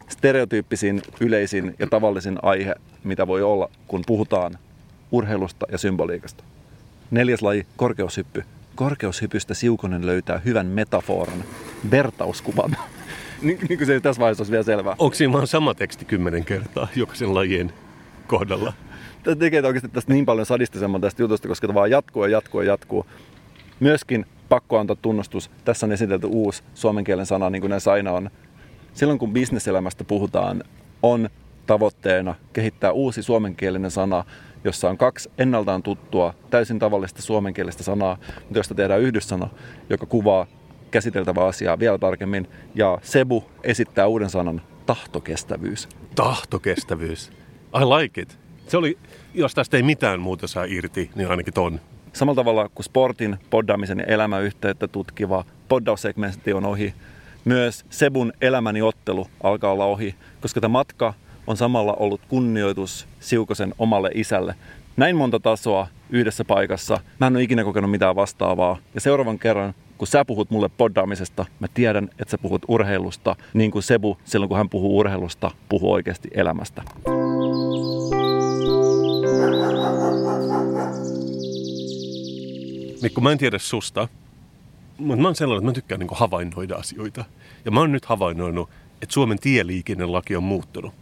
stereotyyppisin, 0.08 1.02
yleisin 1.20 1.76
ja 1.80 1.88
tavallisin 1.88 2.40
aihe, 2.42 2.76
mitä 3.04 3.28
voi 3.28 3.42
olla, 3.42 3.70
kun 3.88 4.04
puhutaan 4.08 4.58
urheilusta 5.12 5.66
ja 5.72 5.78
symboliikasta. 5.78 6.44
Neljäs 7.12 7.42
laji, 7.42 7.66
korkeushyppy. 7.76 8.44
Korkeushypystä 8.76 9.54
Siukonen 9.54 10.06
löytää 10.06 10.42
hyvän 10.46 10.66
metaforan, 10.66 11.44
vertauskuvan. 11.92 12.72
niin, 13.42 13.60
niin 13.70 13.78
kuin 13.78 13.88
se 13.88 14.00
tässä 14.00 14.20
vaiheessa 14.20 14.42
olisi 14.42 14.52
vielä 14.52 14.64
selvää. 14.64 14.96
Onko 15.00 15.16
siinä 15.16 15.34
vaan 15.34 15.48
sama 15.48 15.74
teksti 15.74 16.06
kymmenen 16.06 16.46
kertaa 16.46 16.88
jokaisen 16.96 17.34
lajien 17.34 17.74
kohdalla? 18.28 18.74
Tämä 19.24 19.36
tekee 19.36 19.62
oikeasti 19.66 19.90
tästä 19.90 20.14
niin 20.14 20.26
paljon 20.26 20.46
sadistisemman 20.46 21.02
tästä 21.02 21.24
jutusta, 21.24 21.48
koska 21.48 21.68
tämä 21.68 21.76
vaan 21.76 21.92
jatkuu 21.92 22.24
ja 22.24 22.30
jatkuu 22.30 22.62
ja 22.62 22.68
jatkuu. 22.68 23.06
Myöskin 23.80 24.26
pakko 24.50 24.80
antaa 24.80 24.96
tunnustus. 24.96 25.52
Tässä 25.66 25.86
on 25.86 25.92
esitelty 25.92 26.28
uusi 26.28 26.64
suomen 26.74 27.04
kielen 27.04 27.26
sana, 27.26 27.50
niin 27.50 27.62
kuin 27.62 27.70
näissä 27.70 27.92
aina 27.92 28.12
on. 28.12 28.30
Silloin 28.94 29.20
kun 29.20 29.34
bisneselämästä 29.34 30.04
puhutaan, 30.04 30.64
on 31.04 31.30
tavoitteena 31.66 32.36
kehittää 32.54 32.92
uusi 32.92 33.24
suomenkielinen 33.24 33.92
sana, 33.92 34.24
jossa 34.64 34.90
on 34.90 34.98
kaksi 34.98 35.32
ennaltaan 35.38 35.84
tuttua, 35.84 36.34
täysin 36.50 36.80
tavallista 36.80 37.22
suomenkielistä 37.22 37.84
sanaa, 37.84 38.18
mutta 38.40 38.60
josta 38.60 38.76
tehdään 38.76 39.02
yhdyssana, 39.02 39.50
joka 39.90 40.06
kuvaa 40.06 40.48
käsiteltävää 40.92 41.46
asiaa 41.46 41.80
vielä 41.80 41.98
tarkemmin. 41.98 42.48
Ja 42.76 42.98
Sebu 43.02 43.44
esittää 43.64 44.08
uuden 44.08 44.30
sanan 44.30 44.62
tahtokestävyys. 44.86 45.90
Tahtokestävyys. 46.16 47.32
I 47.76 47.86
like 47.86 48.22
it. 48.22 48.40
Se 48.68 48.78
oli, 48.78 48.98
jos 49.34 49.56
tästä 49.56 49.78
ei 49.78 49.84
mitään 49.84 50.20
muuta 50.20 50.48
saa 50.48 50.66
irti, 50.68 51.12
niin 51.16 51.30
ainakin 51.30 51.54
ton. 51.54 51.80
Samalla 52.18 52.36
tavalla 52.36 52.70
kuin 52.70 52.84
sportin, 52.84 53.38
poddaamisen 53.50 54.00
ja 54.00 54.06
elämäyhteyttä 54.06 54.88
tutkiva 54.88 55.44
poddaussegmentti 55.70 56.54
on 56.54 56.66
ohi, 56.66 56.94
myös 57.46 57.86
Sebun 57.90 58.34
elämäni 58.42 58.82
ottelu 58.82 59.28
alkaa 59.44 59.72
olla 59.72 59.86
ohi, 59.86 60.16
koska 60.42 60.62
tämä 60.62 60.72
matka 60.72 61.14
on 61.48 61.58
samalla 61.58 61.94
ollut 61.94 62.22
kunnioitus 62.28 63.08
Siukosen 63.20 63.74
omalle 63.78 64.12
isälle. 64.14 64.56
Näin 64.98 65.16
monta 65.16 65.40
tasoa 65.40 65.88
yhdessä 66.10 66.46
paikassa. 66.46 67.00
Mä 67.20 67.28
en 67.28 67.36
ole 67.36 67.44
ikinä 67.44 67.64
kokenut 67.64 67.92
mitään 67.92 68.16
vastaavaa. 68.16 68.78
Ja 68.96 69.02
seuraavan 69.02 69.40
kerran, 69.40 69.74
kun 69.98 70.08
sä 70.08 70.26
puhut 70.26 70.50
mulle 70.50 70.70
poddaamisesta, 70.78 71.46
mä 71.60 71.68
tiedän, 71.74 72.10
että 72.20 72.32
sä 72.32 72.38
puhut 72.38 72.62
urheilusta, 72.68 73.36
niin 73.54 73.72
kuin 73.72 73.84
Sebu 73.84 74.18
silloin, 74.24 74.50
kun 74.50 74.58
hän 74.58 74.70
puhuu 74.70 74.98
urheilusta, 74.98 75.52
puhuu 75.70 75.92
oikeasti 75.92 76.30
elämästä. 76.34 76.84
Mikko, 83.08 83.22
mä 83.22 83.32
en 83.32 83.38
tiedä 83.38 83.58
susta, 83.58 84.08
mutta 84.98 85.22
mä 85.22 85.28
oon 85.28 85.36
sellainen, 85.36 85.60
että 85.60 85.70
mä 85.70 85.74
tykkään 85.74 86.00
niin 86.00 86.10
havainnoida 86.12 86.76
asioita. 86.76 87.26
Ja 87.66 87.72
mä 87.72 87.80
oon 87.80 87.92
nyt 87.92 88.06
havainnoinut, 88.06 88.70
että 89.02 89.14
Suomen 89.14 89.40
tieliikennelaki 89.40 90.36
on 90.36 90.44
muuttunut. 90.44 90.94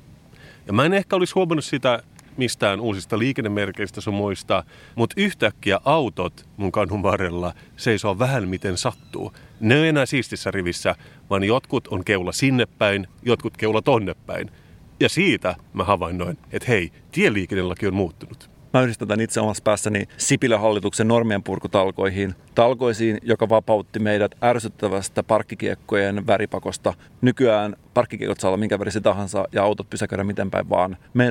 Ja 0.67 0.73
mä 0.73 0.85
en 0.85 0.93
ehkä 0.93 1.15
olisi 1.15 1.33
huomannut 1.33 1.65
sitä 1.65 2.03
mistään 2.37 2.79
uusista 2.79 3.19
liikennemerkeistä 3.19 4.01
sun 4.01 4.13
muista, 4.13 4.63
mutta 4.95 5.13
yhtäkkiä 5.17 5.79
autot 5.85 6.45
mun 6.57 6.71
kadun 6.71 7.03
varrella 7.03 7.53
seisoo 7.77 8.19
vähän 8.19 8.47
miten 8.47 8.77
sattuu. 8.77 9.33
Ne 9.59 9.75
ei 9.75 9.87
enää 9.87 10.05
siistissä 10.05 10.51
rivissä, 10.51 10.95
vaan 11.29 11.43
jotkut 11.43 11.87
on 11.87 12.03
keula 12.03 12.31
sinne 12.31 12.65
päin, 12.65 13.07
jotkut 13.23 13.57
keula 13.57 13.81
tonne 13.81 14.13
päin. 14.25 14.51
Ja 14.99 15.09
siitä 15.09 15.55
mä 15.73 15.83
havainnoin, 15.83 16.37
että 16.51 16.67
hei, 16.67 16.91
tieliikennelaki 17.11 17.87
on 17.87 17.95
muuttunut. 17.95 18.54
Mä 18.75 18.81
yhdistetään 18.81 19.21
itse 19.21 19.39
omassa 19.39 19.63
päässäni 19.63 20.03
Sipilän 20.17 20.61
hallituksen 20.61 21.07
normien 21.07 21.43
purkutalkoihin. 21.43 22.35
Talkoisiin, 22.55 23.17
joka 23.21 23.49
vapautti 23.49 23.99
meidät 23.99 24.31
ärsyttävästä 24.43 25.23
parkkikiekkojen 25.23 26.27
väripakosta. 26.27 26.93
Nykyään 27.21 27.75
parkkikiekot 27.93 28.39
saa 28.39 28.49
olla 28.49 28.57
minkä 28.57 28.79
värisi 28.79 29.01
tahansa 29.01 29.45
ja 29.51 29.63
autot 29.63 29.89
pysäköidä 29.89 30.23
miten 30.23 30.51
päin 30.51 30.69
vaan. 30.69 30.97
Me 31.13 31.29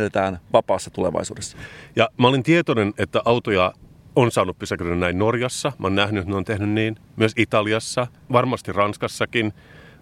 vapaassa 0.53 0.91
tulevaisuudessa. 0.91 1.57
Ja 1.97 2.09
mä 2.19 2.29
olin 2.29 2.43
tietoinen, 2.43 2.95
että 2.99 3.23
autoja 3.25 3.73
on 4.17 4.31
saanut 4.31 4.59
pysäköidä 4.59 4.95
näin 4.95 5.19
Norjassa. 5.19 5.73
Mä 5.79 5.87
oon 5.87 5.95
nähnyt, 5.95 6.21
että 6.21 6.31
ne 6.31 6.37
on 6.37 6.45
tehnyt 6.45 6.71
niin. 6.71 6.97
Myös 7.17 7.33
Italiassa, 7.37 8.07
varmasti 8.33 8.73
Ranskassakin. 8.73 9.53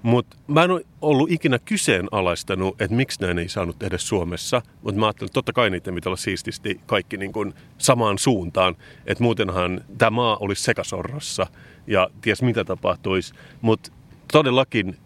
Mutta 0.03 0.37
mä 0.47 0.65
en 0.65 0.71
ole 0.71 0.85
ollut 1.03 1.31
ikinä 1.31 1.59
kyseenalaistanut, 1.59 2.81
että 2.81 2.97
miksi 2.97 3.23
näin 3.23 3.39
ei 3.39 3.49
saanut 3.49 3.79
tehdä 3.79 3.99
Suomessa. 3.99 4.63
Mutta 4.83 5.01
mä 5.01 5.07
ajattelin, 5.07 5.29
että 5.29 5.35
totta 5.35 5.53
kai 5.53 5.71
niitä 5.71 5.93
pitää 5.93 6.11
olla 6.11 6.17
siististi 6.17 6.81
kaikki 6.87 7.17
niin 7.17 7.33
kuin 7.33 7.55
samaan 7.79 8.19
suuntaan. 8.19 8.77
Että 9.07 9.25
muutenhan 9.25 9.81
tämä 9.99 10.11
maa 10.11 10.37
olisi 10.37 10.63
sekasorrossa 10.63 11.47
ja 11.87 12.11
ties 12.21 12.43
mitä 12.43 12.65
tapahtuisi. 12.65 13.35
Mutta 13.61 13.93
todellakin 14.33 14.97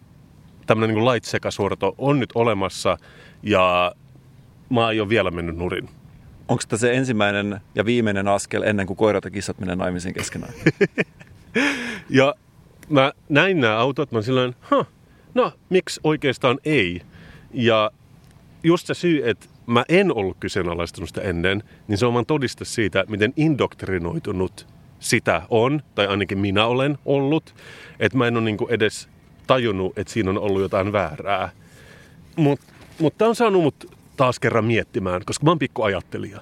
tämmöinen 0.65 0.95
niin 0.95 1.05
light 1.05 1.25
sekasorto 1.25 1.95
on 1.97 2.19
nyt 2.19 2.29
olemassa 2.35 2.97
ja 3.43 3.95
mä 4.69 4.91
ei 4.91 4.99
ole 4.99 5.09
vielä 5.09 5.31
mennyt 5.31 5.57
nurin. 5.57 5.89
Onko 6.47 6.63
tämä 6.67 6.77
se 6.77 6.93
ensimmäinen 6.93 7.61
ja 7.75 7.85
viimeinen 7.85 8.27
askel 8.27 8.61
ennen 8.61 8.87
kuin 8.87 8.97
koirat 8.97 9.25
ja 9.25 9.31
kissat 9.31 9.59
menee 9.59 9.75
naimisiin 9.75 10.13
keskenään? 10.13 10.53
ja 12.09 12.35
mä 12.89 13.11
näin 13.29 13.59
nämä 13.61 13.77
autot, 13.77 14.11
mä 14.11 14.21
silloin, 14.21 14.55
huh, 14.71 14.87
no 15.33 15.51
miksi 15.69 15.99
oikeastaan 16.03 16.59
ei? 16.65 17.01
Ja 17.53 17.91
just 18.63 18.87
se 18.87 18.93
syy, 18.93 19.29
että 19.29 19.45
mä 19.65 19.83
en 19.89 20.13
ollut 20.13 20.37
kyseenalaistanut 20.39 21.09
sitä 21.09 21.21
ennen, 21.21 21.63
niin 21.87 21.97
se 21.97 22.05
on 22.05 22.13
vaan 22.13 22.25
todiste 22.25 22.65
siitä, 22.65 23.05
miten 23.07 23.33
indoktrinoitunut 23.35 24.67
sitä 24.99 25.41
on, 25.49 25.81
tai 25.95 26.07
ainakin 26.07 26.39
minä 26.39 26.65
olen 26.65 26.97
ollut, 27.05 27.55
että 27.99 28.17
mä 28.17 28.27
en 28.27 28.37
ole 28.37 28.43
niinku 28.43 28.67
edes 28.69 29.09
tajunnut, 29.47 29.97
että 29.97 30.13
siinä 30.13 30.29
on 30.29 30.37
ollut 30.37 30.61
jotain 30.61 30.91
väärää. 30.91 31.49
Mutta 32.35 32.65
mut 32.99 33.17
tämä 33.17 33.29
on 33.29 33.35
saanut 33.35 33.61
mut 33.61 33.97
taas 34.17 34.39
kerran 34.39 34.65
miettimään, 34.65 35.21
koska 35.25 35.45
mä 35.45 35.51
oon 35.51 35.59
pikku 35.59 35.83
ajattelija, 35.83 36.41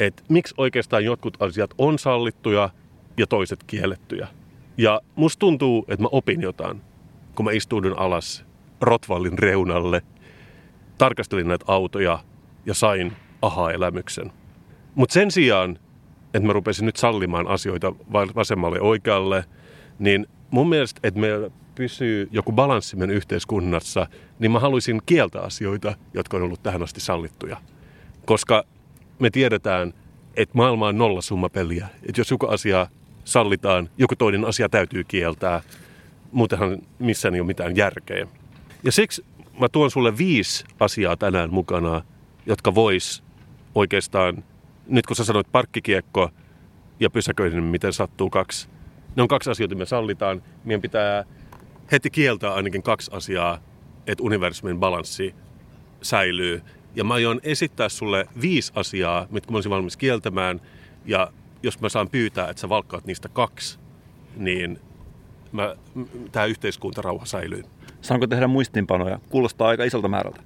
että 0.00 0.22
miksi 0.28 0.54
oikeastaan 0.58 1.04
jotkut 1.04 1.42
asiat 1.42 1.70
on 1.78 1.98
sallittuja 1.98 2.70
ja 3.16 3.26
toiset 3.26 3.64
kiellettyjä. 3.66 4.28
Ja 4.78 5.00
musta 5.14 5.40
tuntuu, 5.40 5.84
että 5.88 6.02
mä 6.02 6.08
opin 6.12 6.42
jotain, 6.42 6.80
kun 7.34 7.44
mä 7.44 7.52
istuudun 7.52 7.98
alas 7.98 8.44
Rotvallin 8.80 9.38
reunalle, 9.38 10.02
tarkastelin 10.98 11.48
näitä 11.48 11.64
autoja 11.68 12.18
ja 12.66 12.74
sain 12.74 13.12
aha-elämyksen. 13.42 14.32
Mutta 14.94 15.12
sen 15.12 15.30
sijaan, 15.30 15.78
että 16.34 16.46
mä 16.46 16.52
rupesin 16.52 16.86
nyt 16.86 16.96
sallimaan 16.96 17.48
asioita 17.48 17.92
vasemmalle 18.12 18.80
oikealle, 18.80 19.44
niin 19.98 20.26
mun 20.50 20.68
mielestä, 20.68 21.00
että 21.02 21.20
meillä 21.20 21.50
pysyy 21.74 22.28
joku 22.30 22.52
balanssi 22.52 22.96
meidän 22.96 23.16
yhteiskunnassa, 23.16 24.06
niin 24.38 24.50
mä 24.50 24.58
haluaisin 24.58 25.00
kieltää 25.06 25.42
asioita, 25.42 25.94
jotka 26.14 26.36
on 26.36 26.42
ollut 26.42 26.62
tähän 26.62 26.82
asti 26.82 27.00
sallittuja. 27.00 27.56
Koska 28.24 28.64
me 29.18 29.30
tiedetään, 29.30 29.94
että 30.36 30.58
maailma 30.58 30.88
on 30.88 30.98
nollasummapeliä. 30.98 31.88
Että 32.08 32.20
jos 32.20 32.30
joku 32.30 32.46
asia 32.46 32.86
sallitaan, 33.26 33.88
joku 33.98 34.16
toinen 34.16 34.44
asia 34.44 34.68
täytyy 34.68 35.04
kieltää. 35.04 35.62
Muutenhan 36.32 36.78
missään 36.98 37.34
ei 37.34 37.40
ole 37.40 37.46
mitään 37.46 37.76
järkeä. 37.76 38.26
Ja 38.82 38.92
siksi 38.92 39.24
mä 39.60 39.68
tuon 39.68 39.90
sulle 39.90 40.18
viisi 40.18 40.64
asiaa 40.80 41.16
tänään 41.16 41.52
mukana, 41.52 42.02
jotka 42.46 42.74
vois 42.74 43.22
oikeastaan, 43.74 44.44
nyt 44.86 45.06
kun 45.06 45.16
sä 45.16 45.24
sanoit 45.24 45.52
parkkikiekko 45.52 46.30
ja 47.00 47.10
pysäköinen, 47.10 47.64
miten 47.64 47.92
sattuu 47.92 48.30
kaksi. 48.30 48.68
Ne 49.16 49.22
on 49.22 49.28
kaksi 49.28 49.50
asiaa, 49.50 49.68
me 49.74 49.86
sallitaan. 49.86 50.42
Meidän 50.64 50.82
pitää 50.82 51.24
heti 51.92 52.10
kieltää 52.10 52.54
ainakin 52.54 52.82
kaksi 52.82 53.10
asiaa, 53.14 53.58
että 54.06 54.24
universumin 54.24 54.78
balanssi 54.78 55.34
säilyy. 56.02 56.62
Ja 56.94 57.04
mä 57.04 57.14
aion 57.14 57.40
esittää 57.42 57.88
sulle 57.88 58.26
viisi 58.40 58.72
asiaa, 58.74 59.26
mitkä 59.30 59.52
mä 59.52 59.56
olisin 59.56 59.70
valmis 59.70 59.96
kieltämään. 59.96 60.60
Ja 61.04 61.32
jos 61.66 61.80
mä 61.80 61.88
saan 61.88 62.08
pyytää, 62.10 62.48
että 62.48 62.60
sä 62.60 62.68
valkkaat 62.68 63.06
niistä 63.06 63.28
kaksi, 63.28 63.78
niin 64.36 64.78
tämä 66.32 66.44
yhteiskuntarauha 66.44 67.26
säilyy. 67.26 67.62
Saanko 68.00 68.26
tehdä 68.26 68.46
muistinpanoja? 68.46 69.18
Kuulostaa 69.28 69.68
aika 69.68 69.84
isolta 69.84 70.08
määrältä. 70.08 70.40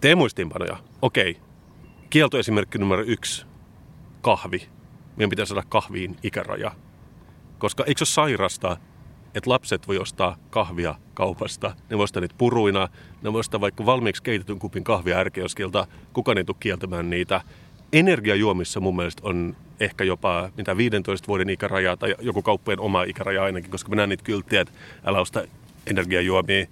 Tee 0.00 0.14
muistinpanoja. 0.14 0.76
Okei. 1.02 1.36
Kieltoesimerkki 2.10 2.78
numero 2.78 3.02
yksi. 3.06 3.46
Kahvi. 4.22 4.68
Meidän 5.16 5.30
pitää 5.30 5.44
saada 5.44 5.62
kahviin 5.68 6.16
ikäraja. 6.22 6.72
Koska 7.58 7.84
eikö 7.84 8.04
se 8.04 8.20
ole 8.20 8.28
sairasta, 8.28 8.76
että 9.34 9.50
lapset 9.50 9.88
voi 9.88 9.98
ostaa 9.98 10.36
kahvia 10.50 10.94
kaupasta. 11.14 11.74
Ne 11.90 11.96
voi 11.96 12.04
ostaa 12.04 12.20
niitä 12.20 12.34
puruina, 12.38 12.88
ne 13.22 13.32
voi 13.32 13.40
ostaa 13.40 13.60
vaikka 13.60 13.86
valmiiksi 13.86 14.22
keitetyn 14.22 14.58
kupin 14.58 14.84
kahvia 14.84 15.18
ärkeoskilta. 15.18 15.86
Kukaan 16.12 16.38
ei 16.38 16.44
tule 16.44 16.56
kieltämään 16.60 17.10
niitä 17.10 17.40
energiajuomissa 17.92 18.80
mun 18.80 18.96
mielestä 18.96 19.22
on 19.24 19.56
ehkä 19.80 20.04
jopa 20.04 20.50
mitä 20.56 20.76
15 20.76 21.26
vuoden 21.28 21.50
ikäraja 21.50 21.96
tai 21.96 22.14
joku 22.20 22.42
kauppojen 22.42 22.80
oma 22.80 23.02
ikäraja 23.02 23.42
ainakin, 23.42 23.70
koska 23.70 23.88
mä 23.88 23.96
näen 23.96 24.08
niitä 24.08 24.24
kylttiä, 24.24 24.60
että 24.60 24.74
älä 25.04 25.20
osta 25.20 25.42
energiajuomia. 25.86 26.66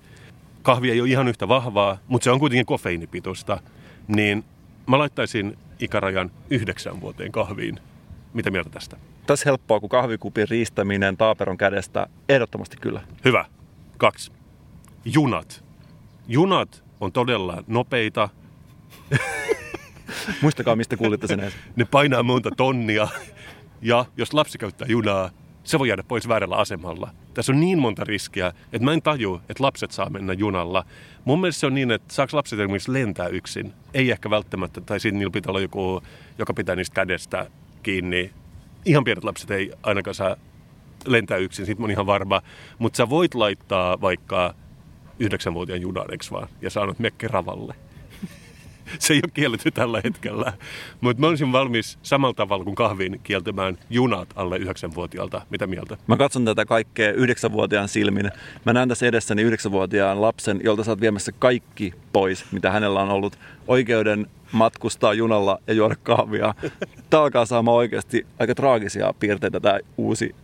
Kahvi 0.63 0.91
ei 0.91 1.01
ole 1.01 1.09
ihan 1.09 1.29
yhtä 1.29 1.49
vahvaa, 1.49 1.99
mutta 2.09 2.25
se 2.25 2.31
on 2.31 2.39
kuitenkin 2.39 2.67
kofeiinipitoista. 2.67 3.61
Niin 4.09 4.45
mä 4.87 4.99
laittaisin 4.99 5.59
ikärajan 5.81 6.31
yhdeksän 6.51 7.01
vuoteen 7.01 7.33
kahviin. 7.33 7.79
Mitä 8.35 8.51
mieltä 8.51 8.71
tästä? 8.71 8.97
Tässä 9.27 9.51
helppoa 9.51 9.81
kuin 9.81 9.91
kahvikupin 9.91 10.49
riistäminen 10.49 11.17
taaperon 11.17 11.57
kädestä. 11.57 12.07
Ehdottomasti 12.29 12.77
kyllä. 12.81 13.01
Hyvä. 13.25 13.45
Kaksi. 13.97 14.33
Junat. 15.05 15.65
Junat 16.29 16.85
on 17.01 17.13
todella 17.13 17.65
nopeita. 17.67 18.29
Muistakaa, 20.43 20.77
mistä 20.77 20.97
kuulitte 20.97 21.27
sen. 21.27 21.53
Ne 21.77 21.85
painaa 21.85 22.23
monta 22.23 22.51
tonnia. 22.57 23.09
Ja 23.83 24.05
jos 24.17 24.35
lapsi 24.35 24.59
käyttää 24.59 24.89
junaa, 24.89 25.31
se 25.65 25.79
voi 25.79 25.89
jäädä 25.89 26.03
pois 26.03 26.29
väärällä 26.29 26.57
asemalla. 26.57 27.11
Tässä 27.35 27.53
on 27.53 27.61
niin 27.61 27.79
monta 27.79 28.05
riskiä, 28.05 28.53
että 28.73 28.85
mä 28.85 28.93
en 28.93 29.03
taju, 29.03 29.41
että 29.49 29.65
lapset 29.65 29.91
saa 29.91 30.11
mennä 30.11 30.33
junalla. 30.33 30.85
Mun 31.25 31.41
mielestä 31.41 31.61
se 31.61 31.67
on 31.67 31.75
niin, 31.75 31.91
että 31.91 32.15
saako 32.15 32.37
lapset 32.37 32.61
esimerkiksi 32.61 32.93
lentää 32.93 33.29
yksin? 33.29 33.73
Ei 33.95 34.11
ehkä 34.11 34.31
välttämättä, 34.31 34.81
tai 34.81 35.01
siinä 35.01 35.19
niillä 35.19 35.33
pitää 35.33 35.51
olla 35.51 35.61
joku, 35.61 36.03
joka 36.39 36.55
pitää 36.55 36.77
niistä 36.77 36.95
kädestä 36.95 37.51
kiinni. 37.83 38.31
Ihan 38.85 39.05
pienet 39.05 39.25
lapset 39.25 39.51
ei 39.51 39.73
ainakaan 39.83 40.15
saa 40.15 40.37
lentää 41.07 41.37
yksin, 41.37 41.67
siitä 41.67 41.83
mä 41.83 41.89
ihan 41.91 42.07
varma. 42.07 42.43
Mutta 42.79 42.97
sä 42.97 43.09
voit 43.09 43.35
laittaa 43.35 44.01
vaikka 44.01 44.55
yhdeksänvuotiaan 45.19 45.81
junan, 45.81 46.07
vaan? 46.31 46.49
Ja 46.63 46.71
saanut 46.71 46.99
mekke 46.99 47.29
ravalle. 47.29 47.75
se 48.99 49.15
ei 49.15 49.21
ole 49.25 49.31
kielletty 49.35 49.71
tällä 49.71 50.01
hetkellä. 50.05 50.53
Mutta 51.01 51.21
mä 51.21 51.27
olisin 51.27 51.53
valmis 51.53 51.99
samalla 52.03 52.35
tavalla 52.35 52.65
kuin 52.65 52.77
kahvin 52.77 53.21
kieltämään 53.23 53.79
junat 53.91 54.29
alle 54.37 54.57
yhdeksänvuotiaalta. 54.57 55.43
Mitä 55.51 55.67
mieltä? 55.67 55.97
Mä 56.07 56.17
katson 56.17 56.45
tätä 56.45 56.65
kaikkea 56.65 57.13
yhdeksänvuotiaan 57.13 57.89
silmin. 57.89 58.31
Mä 58.65 58.73
näen 58.73 58.89
tässä 58.89 59.07
edessäni 59.07 59.43
yhdeksänvuotiaan 59.43 60.23
lapsen, 60.23 60.61
jolta 60.65 60.85
sä 60.85 60.91
oot 60.91 61.01
viemässä 61.01 61.33
kaikki 61.33 61.95
pois, 62.13 62.53
mitä 62.53 62.71
hänellä 62.71 63.03
on 63.03 63.11
ollut. 63.11 63.39
Oikeuden 63.69 64.27
matkustaa 64.53 65.15
junalla 65.15 65.59
ja 65.67 65.75
juoda 65.75 65.97
kahvia. 66.03 66.55
Tämä 67.11 67.23
alkaa 67.23 67.47
saamaan 67.47 67.77
oikeasti 67.77 68.27
aika 68.39 68.55
traagisia 68.55 69.15
piirteitä 69.21 69.61
tämä 69.61 69.79
uusi 69.97 70.35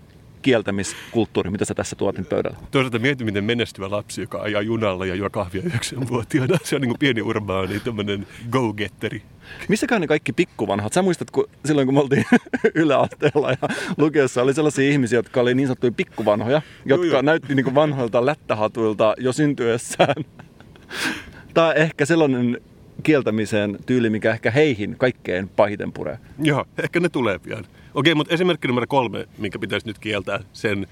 kieltämiskulttuuri, 0.42 1.50
mitä 1.50 1.64
sä 1.64 1.74
tässä 1.74 1.96
tuotin 1.96 2.26
pöydällä? 2.26 2.56
Toisaalta 2.70 2.98
mieti, 2.98 3.24
miten 3.24 3.44
menestyvä 3.44 3.90
lapsi, 3.90 4.20
joka 4.20 4.42
ajaa 4.42 4.62
junalla 4.62 5.06
ja 5.06 5.14
juo 5.14 5.30
kahvia 5.30 5.62
yhdeksänvuotiaana. 5.64 6.58
Se 6.64 6.76
on 6.76 6.80
niin 6.80 6.88
kuin 6.88 6.98
pieni 6.98 7.22
urbaani, 7.22 7.80
tämmöinen 7.80 8.26
go-getteri. 8.50 9.22
Missäkään 9.68 10.00
ne 10.00 10.06
kaikki 10.06 10.32
pikkuvanhat? 10.32 10.92
Sä 10.92 11.02
muistat, 11.02 11.30
kun 11.30 11.48
silloin 11.64 11.86
kun 11.86 11.94
me 11.94 12.00
oltiin 12.00 12.24
yläasteella 12.74 13.50
ja 13.50 13.68
lukiossa 13.98 14.42
oli 14.42 14.54
sellaisia 14.54 14.90
ihmisiä, 14.90 15.18
jotka 15.18 15.40
oli 15.40 15.54
niin 15.54 15.66
sanottuja 15.66 15.92
pikkuvanhoja, 15.92 16.62
jotka 16.84 17.06
joo, 17.06 17.12
joo. 17.12 17.22
näytti 17.22 17.54
niin 17.54 17.64
kuin 17.64 17.74
vanhoilta 17.74 18.26
lättähatuilta 18.26 19.14
jo 19.18 19.32
syntyessään. 19.32 20.24
Tai 21.54 21.72
ehkä 21.76 22.06
sellainen 22.06 22.60
kieltämiseen 23.02 23.78
tyyli, 23.86 24.10
mikä 24.10 24.30
ehkä 24.30 24.50
heihin 24.50 24.96
kaikkein 24.98 25.48
pahiten 25.48 25.92
puree. 25.92 26.18
Joo, 26.38 26.64
ehkä 26.82 27.00
ne 27.00 27.08
tulee 27.08 27.38
pian. 27.38 27.64
Okei, 27.94 28.14
mutta 28.14 28.34
esimerkki 28.34 28.68
numero 28.68 28.86
kolme, 28.86 29.28
minkä 29.38 29.58
pitäisi 29.58 29.86
nyt 29.86 29.98
kieltää 29.98 30.40
sen 30.52 30.86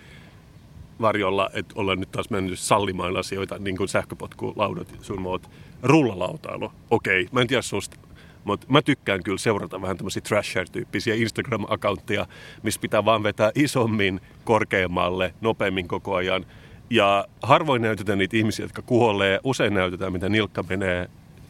varjolla, 1.01 1.51
että 1.55 1.75
ollaan 1.77 2.01
nyt 2.01 2.11
taas 2.11 2.31
mennyt 2.31 2.59
sallimaan 2.59 3.17
asioita, 3.17 3.59
niin 3.59 3.77
kuin 3.77 3.89
sähköpotkulaudat 3.89 4.95
sun 5.03 5.23
muut. 5.23 5.51
Rullalautailu. 5.83 6.73
Okei, 6.91 7.29
mä 7.33 7.41
en 7.41 7.47
tiedä 7.47 7.63
susta, 7.63 7.97
Mutta 8.45 8.67
mä 8.71 8.83
tykkään 8.83 9.23
kyllä 9.23 9.39
seurata 9.39 9.83
vähän 9.83 9.97
tämmöisiä 9.97 10.23
trasher-tyyppisiä 10.29 11.15
Instagram-akantteja, 11.15 12.27
missä 12.63 12.81
pitää 12.81 13.05
vaan 13.05 13.23
vetää 13.23 13.53
isommin, 13.55 14.21
korkeammalle, 14.45 15.35
nopeammin 15.41 15.89
koko 15.89 16.15
ajan. 16.15 16.47
Ja 16.91 17.27
harvoin 17.43 17.83
näytetään 17.83 18.19
niitä 18.19 18.37
ihmisiä, 18.37 18.65
jotka 18.65 18.83
kuolee. 18.83 19.41
Usein 19.45 19.75
näytetään, 19.75 20.13
mitä 20.13 20.29
nilkka 20.29 20.65
menee 20.69 21.09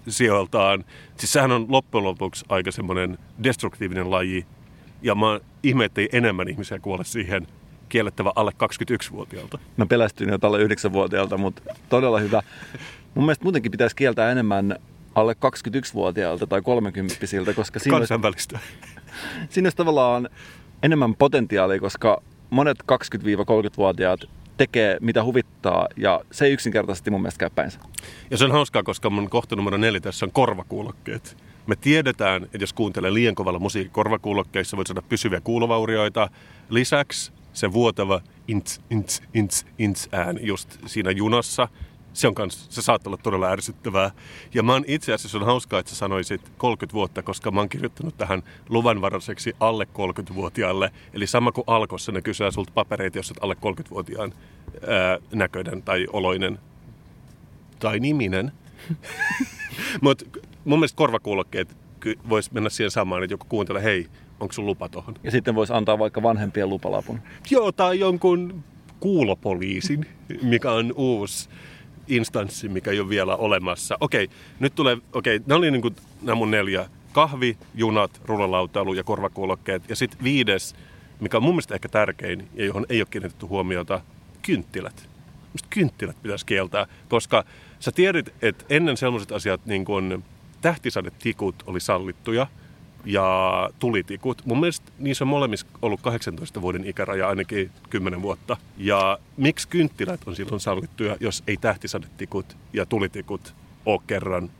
sijoiltaan. 0.08 0.84
Siis 1.16 1.32
sehän 1.32 1.52
on 1.52 1.66
loppujen 1.68 2.04
lopuksi 2.04 2.44
aika 2.48 2.70
semmoinen 2.72 3.18
destruktiivinen 3.42 4.10
laji. 4.10 4.46
Ja 5.02 5.14
mä 5.14 5.40
ihme, 5.62 5.84
ettei 5.84 6.08
enemmän 6.12 6.48
ihmisiä 6.48 6.78
kuole 6.78 7.04
siihen 7.04 7.46
kiellettävä 7.88 8.32
alle 8.34 8.50
21-vuotiaalta. 8.50 9.58
Mä 9.76 9.86
pelästyin 9.86 10.30
jo 10.30 10.38
alle 10.42 10.64
9-vuotiaalta, 10.64 11.38
mutta 11.38 11.62
todella 11.88 12.18
hyvä. 12.18 12.42
Mun 13.14 13.24
mielestä 13.24 13.44
muutenkin 13.44 13.70
pitäisi 13.72 13.96
kieltää 13.96 14.32
enemmän 14.32 14.76
alle 15.14 15.32
21-vuotiaalta 15.32 16.46
tai 16.46 16.62
30 16.62 17.14
koska 17.56 17.78
siinä 17.78 17.98
Kansainvälistä. 17.98 18.58
Olisi, 18.58 19.50
siinä 19.50 19.66
olisi 19.66 19.76
tavallaan 19.76 20.28
enemmän 20.82 21.14
potentiaalia, 21.14 21.80
koska 21.80 22.22
monet 22.50 22.78
20-30-vuotiaat 22.78 24.20
tekee 24.56 24.96
mitä 25.00 25.24
huvittaa 25.24 25.88
ja 25.96 26.20
se 26.30 26.44
ei 26.44 26.52
yksinkertaisesti 26.52 27.10
mun 27.10 27.22
mielestä 27.22 27.38
käy 27.38 27.50
päinsä. 27.54 27.78
Ja 28.30 28.36
se 28.36 28.44
on 28.44 28.52
hauskaa, 28.52 28.82
koska 28.82 29.10
mun 29.10 29.30
kohta 29.30 29.56
numero 29.56 29.76
neljä 29.76 30.00
tässä 30.00 30.26
on 30.26 30.32
korvakuulokkeet. 30.32 31.36
Me 31.66 31.76
tiedetään, 31.76 32.44
että 32.44 32.58
jos 32.58 32.72
kuuntelee 32.72 33.14
liian 33.14 33.34
kovalla 33.34 33.58
musiikki 33.58 33.92
korvakuulokkeissa, 33.92 34.76
voit 34.76 34.86
saada 34.86 35.02
pysyviä 35.02 35.40
kuulovaurioita. 35.40 36.30
Lisäksi 36.70 37.32
se 37.52 37.72
vuotava 37.72 38.20
ints, 38.48 38.80
ints, 38.90 39.22
ints, 39.34 39.66
ints 39.78 40.08
ääni 40.12 40.40
just 40.46 40.78
siinä 40.86 41.10
junassa– 41.10 41.68
se, 42.12 42.28
on 42.28 42.34
kans, 42.34 42.66
se 42.70 42.82
saattaa 42.82 43.10
olla 43.10 43.22
todella 43.22 43.50
ärsyttävää. 43.50 44.10
Ja 44.54 44.62
mä 44.62 44.72
oon 44.72 44.84
itse 44.86 45.12
asiassa 45.12 45.38
on 45.38 45.46
hauskaa, 45.46 45.80
että 45.80 45.90
sä 45.90 45.96
sanoisit 45.96 46.52
30 46.58 46.94
vuotta, 46.94 47.22
koska 47.22 47.50
mä 47.50 47.60
oon 47.60 47.68
kirjoittanut 47.68 48.18
tähän 48.18 48.42
luvanvaraiseksi 48.68 49.56
alle 49.60 49.86
30-vuotiaalle. 49.94 50.90
Eli 51.12 51.26
sama 51.26 51.52
kuin 51.52 51.64
alkossa 51.66 52.12
ne 52.12 52.22
kysyä 52.22 52.50
sulta 52.50 52.72
papereita, 52.74 53.18
jos 53.18 53.30
olet 53.30 53.42
alle 53.42 53.56
30-vuotiaan 53.82 54.32
ää, 54.88 55.18
näköinen 55.32 55.82
tai 55.82 56.06
oloinen 56.12 56.58
tai 57.78 58.00
niminen. 58.00 58.52
Mutta 60.02 60.24
mun 60.64 60.78
mielestä 60.78 60.96
korvakuulokkeet 60.96 61.76
voisi 62.28 62.50
mennä 62.54 62.70
siihen 62.70 62.90
samaan, 62.90 63.22
että 63.22 63.34
joku 63.34 63.46
kuuntelee, 63.48 63.82
hei, 63.82 64.06
onko 64.40 64.52
sun 64.52 64.66
lupa 64.66 64.88
tohon? 64.88 65.14
Ja 65.22 65.30
sitten 65.30 65.54
voisi 65.54 65.72
antaa 65.72 65.98
vaikka 65.98 66.22
vanhempien 66.22 66.68
lupalapun. 66.68 67.20
Joo, 67.50 67.72
tai 67.72 67.98
jonkun 67.98 68.64
kuulopoliisin, 69.00 70.06
mikä 70.42 70.72
on 70.72 70.92
uusi 70.96 71.48
instanssi, 72.08 72.68
mikä 72.68 72.90
ei 72.90 73.00
ole 73.00 73.08
vielä 73.08 73.36
olemassa. 73.36 73.96
Okei, 74.00 74.28
nyt 74.60 74.74
tulee, 74.74 74.98
okei, 75.12 75.40
nämä 75.46 75.58
oli 75.58 75.70
niin 75.70 75.82
kuin 75.82 75.96
nämä 76.22 76.34
mun 76.34 76.50
neljä. 76.50 76.88
Kahvi, 77.12 77.56
junat, 77.74 78.20
rullalautailu 78.24 78.94
ja 78.94 79.04
korvakuulokkeet. 79.04 79.82
Ja 79.88 79.96
sitten 79.96 80.24
viides, 80.24 80.74
mikä 81.20 81.36
on 81.36 81.42
mun 81.42 81.54
mielestä 81.54 81.74
ehkä 81.74 81.88
tärkein 81.88 82.48
ja 82.54 82.64
johon 82.64 82.86
ei 82.88 83.00
ole 83.00 83.08
kiinnitetty 83.10 83.46
huomiota, 83.46 84.00
kynttilät. 84.42 85.08
Mistä 85.52 85.68
kynttilät 85.70 86.22
pitäisi 86.22 86.46
kieltää, 86.46 86.86
koska 87.08 87.44
sä 87.80 87.92
tiedät, 87.92 88.34
että 88.42 88.64
ennen 88.68 88.96
sellaiset 88.96 89.32
asiat 89.32 89.66
niin 89.66 89.84
kuin 89.84 90.24
tähtisadetikut 90.60 91.54
oli 91.66 91.80
sallittuja– 91.80 92.46
ja 93.04 93.70
tulitikut. 93.78 94.42
Mun 94.44 94.60
mielestä 94.60 94.92
niissä 94.98 95.24
on 95.24 95.28
molemmissa 95.28 95.66
ollut 95.82 96.00
18 96.00 96.62
vuoden 96.62 96.84
ikäraja 96.84 97.28
ainakin 97.28 97.70
10 97.90 98.22
vuotta. 98.22 98.56
Ja 98.76 99.18
miksi 99.36 99.68
kynttilät 99.68 100.20
on 100.26 100.36
silloin 100.36 100.60
sallittuja, 100.60 101.16
jos 101.20 101.42
ei 101.46 101.56
tähtisadetikut 101.56 102.56
ja 102.72 102.86
tulitikut 102.86 103.54
ole 103.86 104.00
kerran? 104.06 104.50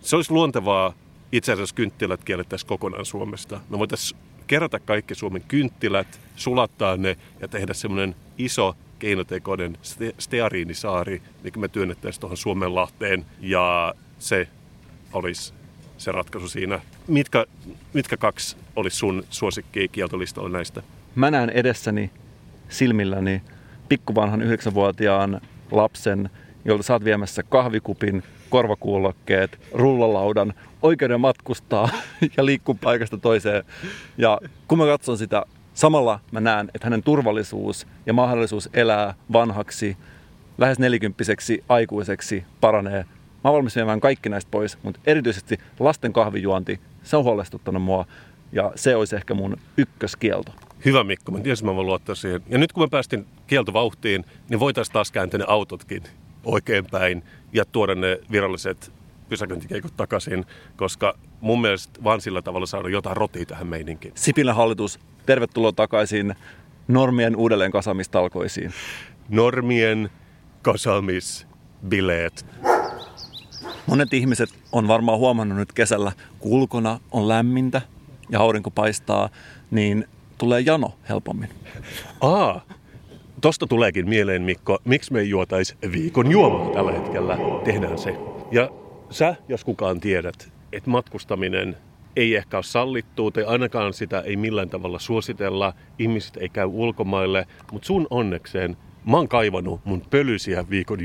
Se 0.00 0.16
olisi 0.16 0.32
luontevaa 0.32 0.94
itse 1.32 1.52
asiassa 1.52 1.74
kynttilät 1.74 2.24
kiellettäisiin 2.24 2.68
kokonaan 2.68 3.06
Suomesta. 3.06 3.60
Me 3.70 3.78
voitaisiin 3.78 4.20
kerätä 4.46 4.78
kaikki 4.78 5.14
Suomen 5.14 5.42
kynttilät, 5.48 6.20
sulattaa 6.36 6.96
ne 6.96 7.16
ja 7.40 7.48
tehdä 7.48 7.74
semmoinen 7.74 8.16
iso 8.38 8.76
keinotekoinen 8.98 9.78
steariinisaari, 10.18 11.22
mikä 11.42 11.60
me 11.60 11.68
työnnettäisiin 11.68 12.20
tuohon 12.20 12.36
Suomenlahteen 12.36 13.26
ja 13.40 13.94
se 14.18 14.48
olisi 15.12 15.52
se 15.98 16.12
ratkaisu 16.12 16.48
siinä. 16.48 16.80
Mitkä, 17.06 17.46
mitkä 17.92 18.16
kaksi 18.16 18.56
olisi 18.76 18.96
sun 18.96 19.24
suosikki 19.30 19.88
kieltolistalla 19.88 20.48
näistä? 20.48 20.82
Mä 21.14 21.30
näen 21.30 21.50
edessäni 21.50 22.10
silmilläni 22.68 23.42
pikkuvanhan 23.88 24.42
yhdeksänvuotiaan 24.42 25.40
lapsen, 25.70 26.30
jolta 26.64 26.82
saat 26.82 27.04
viemässä 27.04 27.42
kahvikupin, 27.42 28.22
korvakuulokkeet, 28.50 29.60
rullalaudan, 29.72 30.54
oikeuden 30.82 31.20
matkustaa 31.20 31.88
ja 32.36 32.44
liikkua 32.44 32.76
paikasta 32.80 33.18
toiseen. 33.18 33.64
Ja 34.18 34.38
kun 34.68 34.78
mä 34.78 34.86
katson 34.86 35.18
sitä, 35.18 35.42
samalla 35.74 36.20
mä 36.30 36.40
näen, 36.40 36.70
että 36.74 36.86
hänen 36.86 37.02
turvallisuus 37.02 37.86
ja 38.06 38.12
mahdollisuus 38.12 38.68
elää 38.72 39.14
vanhaksi, 39.32 39.96
lähes 40.58 40.78
nelikymppiseksi 40.78 41.64
aikuiseksi 41.68 42.44
paranee 42.60 43.04
Mä 43.44 43.50
oon 43.50 43.54
valmis 43.54 43.76
viemään 43.76 44.00
kaikki 44.00 44.28
näistä 44.28 44.50
pois, 44.50 44.78
mutta 44.82 45.00
erityisesti 45.06 45.58
lasten 45.80 46.12
kahvijuonti, 46.12 46.80
se 47.02 47.16
on 47.16 47.24
huolestuttanut 47.24 47.82
mua 47.82 48.04
ja 48.52 48.72
se 48.74 48.96
olisi 48.96 49.16
ehkä 49.16 49.34
mun 49.34 49.56
ykköskielto. 49.76 50.52
Hyvä 50.84 51.04
Mikko, 51.04 51.32
mä 51.32 51.40
tiesin, 51.40 51.66
mä 51.66 51.74
voin 51.74 51.86
luottaa 51.86 52.14
siihen. 52.14 52.40
Ja 52.48 52.58
nyt 52.58 52.72
kun 52.72 52.82
me 52.82 52.88
päästiin 52.88 53.26
kieltovauhtiin, 53.46 54.24
niin 54.48 54.60
voitaisiin 54.60 54.92
taas 54.92 55.12
kääntää 55.12 55.38
ne 55.38 55.44
autotkin 55.48 56.02
oikeinpäin 56.44 57.22
ja 57.52 57.64
tuoda 57.64 57.94
ne 57.94 58.18
viralliset 58.30 58.92
pysäköintikeikot 59.28 59.96
takaisin, 59.96 60.44
koska 60.76 61.18
mun 61.40 61.60
mielestä 61.60 62.04
vaan 62.04 62.20
sillä 62.20 62.42
tavalla 62.42 62.66
saada 62.66 62.88
jotain 62.88 63.16
rotia 63.16 63.46
tähän 63.46 63.66
meininkiin. 63.66 64.12
Sipilän 64.16 64.56
hallitus, 64.56 65.00
tervetuloa 65.26 65.72
takaisin 65.72 66.34
normien 66.88 67.36
uudelleen 67.36 67.72
kasamistalkoisiin. 67.72 68.72
Normien 69.28 70.10
kasamisbileet. 70.62 72.46
Monet 73.88 74.14
ihmiset 74.14 74.48
on 74.72 74.88
varmaan 74.88 75.18
huomannut 75.18 75.58
nyt 75.58 75.72
kesällä, 75.72 76.12
kun 76.38 76.52
ulkona 76.52 77.00
on 77.10 77.28
lämmintä 77.28 77.82
ja 78.30 78.40
aurinko 78.40 78.70
paistaa, 78.70 79.28
niin 79.70 80.04
tulee 80.38 80.60
jano 80.60 80.92
helpommin. 81.08 81.48
Aa, 82.20 82.60
tosta 83.40 83.66
tuleekin 83.66 84.08
mieleen 84.08 84.42
Mikko, 84.42 84.78
miksi 84.84 85.12
me 85.12 85.20
ei 85.20 85.28
juotaisi 85.28 85.76
viikon 85.92 86.30
juomaa 86.30 86.74
tällä 86.74 86.92
hetkellä. 86.92 87.38
Tehdään 87.64 87.98
se. 87.98 88.16
Ja 88.50 88.70
sä, 89.10 89.36
jos 89.48 89.64
kukaan 89.64 90.00
tiedät, 90.00 90.52
että 90.72 90.90
matkustaminen 90.90 91.76
ei 92.16 92.36
ehkä 92.36 92.56
ole 92.56 92.64
sallittua 92.64 93.30
tai 93.30 93.44
ainakaan 93.44 93.94
sitä 93.94 94.20
ei 94.20 94.36
millään 94.36 94.70
tavalla 94.70 94.98
suositella. 94.98 95.72
Ihmiset 95.98 96.36
ei 96.36 96.48
käy 96.48 96.66
ulkomaille, 96.66 97.46
mutta 97.72 97.86
sun 97.86 98.06
onnekseen 98.10 98.76
mä 99.06 99.16
oon 99.16 99.28
kaivannut 99.28 99.80
mun 99.84 100.02
pölyisiä 100.10 100.64
viikon 100.70 100.98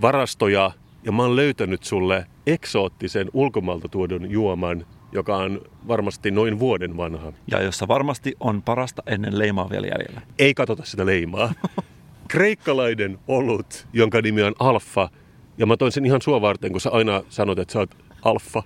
varastoja 0.00 0.70
ja 1.06 1.12
mä 1.12 1.22
oon 1.22 1.36
löytänyt 1.36 1.84
sulle 1.84 2.26
eksoottisen 2.46 3.30
ulkomailta 3.32 3.88
tuodun 3.88 4.30
juoman, 4.30 4.86
joka 5.12 5.36
on 5.36 5.60
varmasti 5.88 6.30
noin 6.30 6.58
vuoden 6.58 6.96
vanha. 6.96 7.32
Ja 7.50 7.62
jossa 7.62 7.88
varmasti 7.88 8.36
on 8.40 8.62
parasta 8.62 9.02
ennen 9.06 9.38
leimaa 9.38 9.70
vielä 9.70 9.86
jäljellä. 9.86 10.20
Ei 10.38 10.54
katsota 10.54 10.84
sitä 10.84 11.06
leimaa. 11.06 11.54
Kreikkalainen 12.28 13.18
olut, 13.28 13.86
jonka 13.92 14.20
nimi 14.22 14.42
on 14.42 14.54
Alfa. 14.58 15.08
Ja 15.58 15.66
mä 15.66 15.76
toin 15.76 15.92
sen 15.92 16.06
ihan 16.06 16.22
sua 16.22 16.40
varten, 16.40 16.72
kun 16.72 16.80
sä 16.80 16.90
aina 16.90 17.22
sanot, 17.28 17.58
että 17.58 17.72
sä 17.72 17.78
oot 17.78 17.96
Alfa 18.22 18.62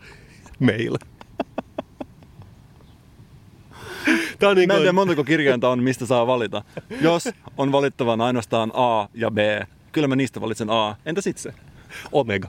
meillä. 0.59 0.99
Tämä 4.39 4.51
on 4.51 4.57
niin 4.57 4.69
kuin... 4.69 4.69
Mä 4.69 4.75
en 4.75 4.81
tiedä 4.81 4.93
montako 4.93 5.25
kirjainta 5.25 5.69
on, 5.69 5.83
mistä 5.83 6.07
saa 6.07 6.27
valita. 6.27 6.63
Jos 7.01 7.29
on 7.57 7.73
valittavan 7.73 8.21
ainoastaan 8.21 8.73
A 8.75 9.09
ja 9.15 9.31
B, 9.31 9.39
kyllä 9.93 10.09
mä 10.09 10.17
niistä 10.17 10.41
valitsen 10.41 10.71
A. 10.71 10.97
Entäs 11.07 11.27
itse? 11.27 11.55
Omega. 12.13 12.49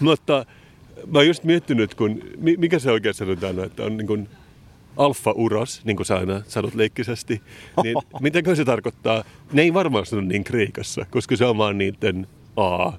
Mutta 0.00 0.46
mä 1.06 1.18
oon 1.18 1.26
just 1.26 1.44
miettinyt, 1.44 1.94
kun, 1.94 2.22
mikä 2.58 2.78
se 2.78 2.90
oikein 2.90 3.14
sanotaan, 3.14 3.64
että 3.64 3.82
on 3.82 3.96
niin 3.96 4.06
kuin 4.06 4.28
alfa-uros, 4.96 5.84
niin 5.84 5.96
kuin 5.96 6.06
sä 6.06 6.16
aina 6.16 6.42
sanot 6.48 6.74
leikkisesti, 6.74 7.42
niin 7.82 7.96
mitä 8.20 8.54
se 8.54 8.64
tarkoittaa? 8.64 9.24
Ne 9.52 9.62
ei 9.62 9.74
varmaan 9.74 10.06
sano 10.06 10.22
niin 10.22 10.44
Kreikassa, 10.44 11.06
koska 11.10 11.36
se 11.36 11.44
on 11.44 11.58
vaan 11.58 11.78
niiden 11.78 12.26
A. 12.56 12.92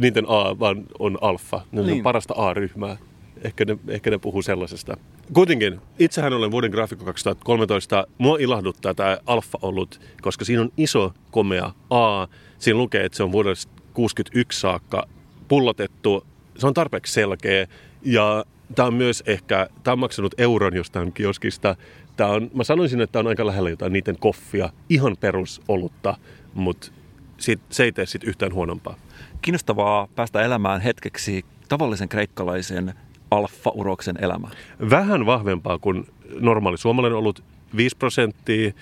Niiden 0.00 0.24
A 0.28 0.58
vaan 0.58 0.84
on 0.98 1.18
alfa. 1.20 1.60
Ne 1.72 1.82
niin. 1.82 1.96
on 1.96 2.02
parasta 2.02 2.34
A-ryhmää. 2.36 2.96
Ehkä 3.44 3.64
ne, 3.64 3.78
ehkä 3.88 4.10
ne 4.10 4.18
puhuu 4.18 4.42
sellaisesta. 4.42 4.96
Kuitenkin, 5.32 5.80
itsehän 5.98 6.32
olen 6.32 6.50
vuoden 6.50 6.70
graafikko 6.70 7.04
2013. 7.04 8.06
Mua 8.18 8.36
ilahduttaa 8.40 8.94
tämä 8.94 9.18
alfa 9.26 9.58
ollut, 9.62 10.00
koska 10.22 10.44
siinä 10.44 10.62
on 10.62 10.72
iso 10.76 11.12
komea 11.30 11.72
A. 11.90 12.26
Siinä 12.58 12.78
lukee, 12.78 13.04
että 13.04 13.16
se 13.16 13.22
on 13.22 13.32
vuodesta 13.32 13.79
61 14.00 14.60
saakka 14.60 15.06
pullotettu. 15.48 16.26
Se 16.58 16.66
on 16.66 16.74
tarpeeksi 16.74 17.12
selkeä 17.12 17.66
ja 18.02 18.44
tämä 18.74 18.86
on 18.86 18.94
myös 18.94 19.22
ehkä, 19.26 19.68
tämä 19.82 19.92
on 19.92 19.98
maksanut 19.98 20.34
euron 20.38 20.76
jostain 20.76 21.12
kioskista. 21.12 21.76
Tämä 22.16 22.30
on, 22.30 22.50
mä 22.54 22.64
sanoisin, 22.64 23.00
että 23.00 23.12
tämä 23.12 23.20
on 23.20 23.26
aika 23.26 23.46
lähellä 23.46 23.70
jotain 23.70 23.92
niiden 23.92 24.18
koffia, 24.18 24.70
ihan 24.88 25.16
perusolutta, 25.20 26.16
mutta 26.54 26.92
sit, 27.38 27.60
se 27.70 27.84
ei 27.84 27.92
tee 27.92 28.06
sitten 28.06 28.28
yhtään 28.28 28.54
huonompaa. 28.54 28.94
Kiinnostavaa 29.42 30.08
päästä 30.16 30.42
elämään 30.42 30.80
hetkeksi 30.80 31.44
tavallisen 31.68 32.08
kreikkalaisen 32.08 32.94
alfa-uroksen 33.30 34.16
elämä? 34.20 34.48
Vähän 34.90 35.26
vahvempaa 35.26 35.78
kuin 35.78 36.06
normaali 36.40 36.78
suomalainen 36.78 37.18
olut, 37.18 37.44
5 37.76 37.96
prosenttia. 37.96 38.72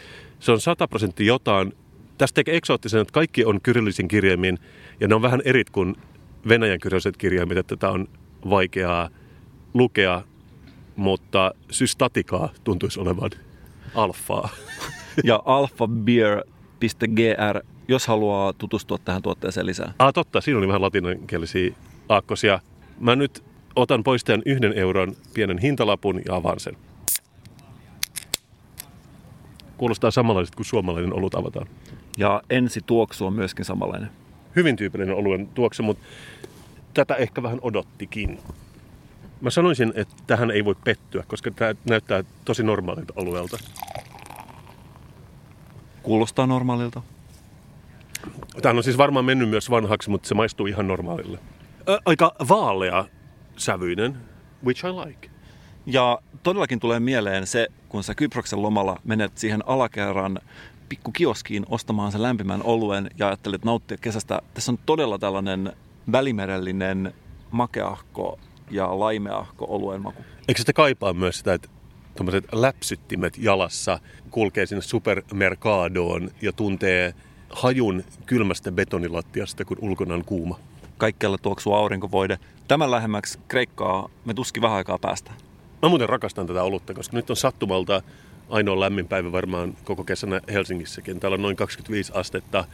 Se 0.41 0.53
on 0.53 0.61
100 0.61 0.89
prosenttia 0.89 1.27
jotain. 1.27 1.73
Tästä 2.19 2.35
tekee 2.35 2.57
eksoottisen, 2.57 3.01
että 3.01 3.13
kaikki 3.13 3.45
on 3.45 3.61
kyrillisin 3.61 4.09
kirjaimin 4.09 4.59
ja 5.01 5.09
ne 5.09 5.15
on 5.15 5.23
vähän 5.23 5.43
erit 5.45 5.71
kuin 5.71 5.97
venäjän 6.49 6.81
kyrilliset 6.81 7.17
kirjaimet, 7.17 7.59
että 7.59 7.77
tätä 7.77 7.91
on 7.91 8.09
vaikeaa 8.51 9.11
lukea, 9.75 10.23
mutta 10.97 11.55
systatikaa 11.71 12.49
tuntuisi 12.65 13.01
olevan 13.01 13.31
alfaa. 13.95 14.49
Ja 15.25 15.43
alphabeer.gr, 15.45 16.45
jos 17.89 18.07
haluaa 18.07 18.53
tutustua 18.53 18.99
tähän 18.99 19.23
tuotteeseen 19.23 19.67
lisää. 19.67 19.93
Ah, 19.99 20.13
totta, 20.13 20.41
siinä 20.41 20.59
oli 20.59 20.69
vähän 20.69 20.83
latinankielisiä 20.83 21.75
aakkosia. 22.09 22.61
Mä 23.01 23.17
nyt 23.17 23.45
otan 23.77 24.05
pois 24.05 24.25
tämän 24.25 24.43
yhden 24.47 24.73
euron 24.73 25.17
pienen 25.35 25.59
hintalapun 25.59 26.21
ja 26.27 26.35
avaan 26.35 26.61
sen. 26.61 26.77
Kuulostaa 29.77 30.11
samanlaiset 30.11 30.55
kuin 30.55 30.67
suomalainen 30.67 31.15
olut 31.15 31.35
avataan. 31.35 31.67
Ja 32.17 32.43
ensi 32.51 32.81
tuoksu 32.87 33.27
on 33.27 33.33
myöskin 33.33 33.65
samanlainen. 33.65 34.11
Hyvin 34.57 34.77
tyypillinen 34.77 35.17
oluen 35.17 35.47
tuoksu, 35.47 35.83
mutta 35.83 36.07
tätä 36.95 37.15
ehkä 37.15 37.43
vähän 37.43 37.59
odottikin. 37.63 38.39
Mä 39.41 39.51
sanoisin, 39.51 39.93
että 39.97 40.15
tähän 40.27 40.51
ei 40.51 40.65
voi 40.65 40.75
pettyä, 40.85 41.25
koska 41.29 41.51
tämä 41.51 41.75
näyttää 41.89 42.25
tosi 42.45 42.63
normaalilta 42.63 43.13
oluelta. 43.17 43.59
Kuulostaa 46.03 46.47
normaalilta. 46.47 47.03
Tämä 48.63 48.77
on 48.77 48.85
siis 48.85 48.99
varmaan 48.99 49.25
mennyt 49.25 49.49
myös 49.49 49.71
vanhaksi, 49.71 50.11
mutta 50.11 50.29
se 50.29 50.35
maistuu 50.35 50.67
ihan 50.67 50.89
normaalille. 50.89 51.39
Ä, 51.89 51.99
aika 52.05 52.35
vaalea 52.49 53.05
sävyinen, 53.57 54.17
which 54.65 54.85
I 54.85 54.89
like. 54.89 55.31
Ja 55.87 56.19
todellakin 56.43 56.81
tulee 56.81 57.01
mieleen 57.01 57.47
se, 57.47 57.67
kun 57.89 58.05
sä 58.05 58.15
Kyproksen 58.15 58.63
lomalla 58.63 59.01
menet 59.05 59.39
siihen 59.39 59.63
alakerran 59.67 60.39
pikkukioskiin 60.89 61.67
ostamaan 61.69 62.13
sen 62.13 62.23
lämpimän 62.23 62.63
oluen 62.63 63.11
ja 63.19 63.27
ajattelet 63.27 63.65
nauttia 63.65 63.97
kesästä. 64.01 64.43
Tässä 64.55 64.73
on 64.73 64.79
todella 64.87 65.19
tällainen 65.19 65.73
välimerellinen 66.13 67.15
makeahko 67.51 68.39
ja 68.71 68.99
laimeahko 68.99 69.67
oluen 69.69 70.03
maku. 70.03 70.23
Eikö 70.49 70.61
sitä 70.61 70.73
kaipaa 70.73 71.13
myös 71.13 71.39
sitä, 71.39 71.55
että 71.55 71.69
tuommoiset 72.17 72.45
läpsyttimet 72.53 73.39
jalassa 73.39 73.99
kulkee 74.31 74.67
sinne 74.67 74.83
supermerkadoon 74.83 76.31
ja 76.43 76.53
tuntee 76.53 77.15
hajun 77.51 78.05
kylmästä 78.27 78.73
betonilattiasta, 78.73 79.65
kun 79.65 79.79
ulkona 79.81 80.15
on 80.15 80.25
kuuma? 80.25 80.59
Kaikkialla 80.99 81.39
tuoksuu 81.39 81.75
aurinkovoide. 81.75 82.39
Tämän 82.69 82.91
lähemmäksi 82.91 83.39
Kreikkaa 83.49 84.09
me 84.25 84.35
tuskin 84.35 84.63
vähän 84.63 84.77
aikaa 84.77 84.99
päästä. 84.99 85.31
Mä 85.83 85.89
muuten 85.89 86.09
rakastan 86.09 86.47
tätä 86.47 86.63
olutta, 86.63 86.95
koska 86.95 87.17
nyt 87.17 87.31
on 87.31 87.37
sattumalta 87.37 88.03
ainoa 88.49 88.81
lämmin 88.81 89.09
päivä 89.09 89.33
varmaan 89.33 89.77
koko 89.85 90.05
kesänä 90.05 90.41
Helsingissäkin. 90.53 91.21
Täällä 91.21 91.35
on 91.35 91.43
noin 91.43 91.57
25 91.57 92.13
astetta. 92.15 92.65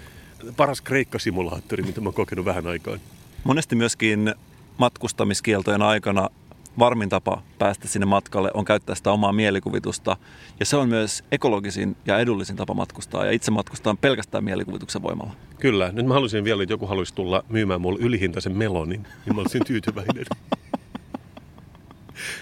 Paras 0.56 0.80
Kreikka-simulaattori, 0.80 1.82
mitä 1.82 2.00
mä 2.00 2.08
oon 2.08 2.14
kokenut 2.14 2.44
vähän 2.44 2.66
aikaan. 2.66 3.00
Monesti 3.44 3.76
myöskin 3.76 4.34
matkustamiskieltojen 4.78 5.82
aikana 5.82 6.30
varmin 6.78 7.08
tapa 7.08 7.42
päästä 7.58 7.88
sinne 7.88 8.06
matkalle 8.06 8.50
on 8.54 8.64
käyttää 8.64 8.94
sitä 8.94 9.12
omaa 9.12 9.32
mielikuvitusta. 9.32 10.16
Ja 10.60 10.66
se 10.66 10.76
on 10.76 10.88
myös 10.88 11.24
ekologisin 11.32 11.96
ja 12.06 12.18
edullisin 12.18 12.56
tapa 12.56 12.74
matkustaa. 12.74 13.24
Ja 13.24 13.32
itse 13.32 13.50
matkustaan 13.50 13.96
pelkästään 13.96 14.44
mielikuvituksen 14.44 15.02
voimalla. 15.02 15.32
Kyllä. 15.58 15.92
Nyt 15.92 16.06
mä 16.06 16.14
haluaisin 16.14 16.44
vielä, 16.44 16.62
että 16.62 16.72
joku 16.72 16.86
haluaisi 16.86 17.14
tulla 17.14 17.44
myymään 17.48 17.80
mulle 17.80 17.98
ylihintaisen 18.00 18.56
melonin, 18.56 19.06
niin 19.26 19.36
mä 19.36 19.42
olisin 19.42 19.64
tyytyväinen. 19.66 20.26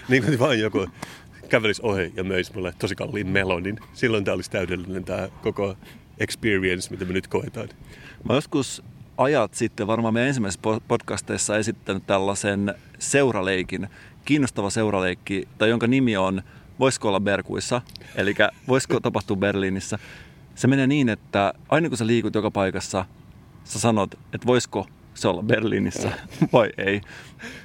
niin 0.09 0.23
kuin 0.23 0.39
vaan 0.39 0.59
joku 0.59 0.87
kävelisi 1.53 1.81
ohi 1.85 2.13
ja 2.15 2.23
möisi 2.23 2.53
mulle 2.53 2.73
tosi 2.79 2.95
kalliin 2.95 3.27
melonin. 3.27 3.79
Silloin 3.93 4.23
tämä 4.23 4.35
olisi 4.35 4.51
täydellinen 4.51 5.03
tämä 5.03 5.29
koko 5.41 5.75
experience, 6.19 6.91
mitä 6.91 7.05
me 7.05 7.13
nyt 7.13 7.27
koetaan. 7.27 7.69
Mä 8.29 8.33
joskus 8.33 8.83
ajat 9.17 9.53
sitten, 9.53 9.87
varmaan 9.87 10.13
meidän 10.13 10.27
ensimmäisessä 10.27 10.79
podcasteissa 10.87 11.57
esittänyt 11.57 12.07
tällaisen 12.07 12.75
seuraleikin, 12.99 13.87
kiinnostava 14.25 14.69
seuraleikki, 14.69 15.47
tai 15.57 15.69
jonka 15.69 15.87
nimi 15.87 16.17
on 16.17 16.41
Voisiko 16.79 17.07
olla 17.07 17.19
Berkuissa, 17.19 17.81
eli 18.15 18.35
voisiko 18.67 18.99
tapahtua 18.99 19.37
Berliinissä. 19.37 19.99
Se 20.55 20.67
menee 20.67 20.87
niin, 20.87 21.09
että 21.09 21.53
aina 21.69 21.89
kun 21.89 21.97
sä 21.97 22.07
liikut 22.07 22.35
joka 22.35 22.51
paikassa, 22.51 23.05
sä 23.63 23.79
sanot, 23.79 24.13
että 24.13 24.47
voisiko 24.47 24.87
se 25.13 25.27
olla 25.27 25.43
Berliinissä 25.43 26.11
vai 26.53 26.69
ei. 26.77 27.01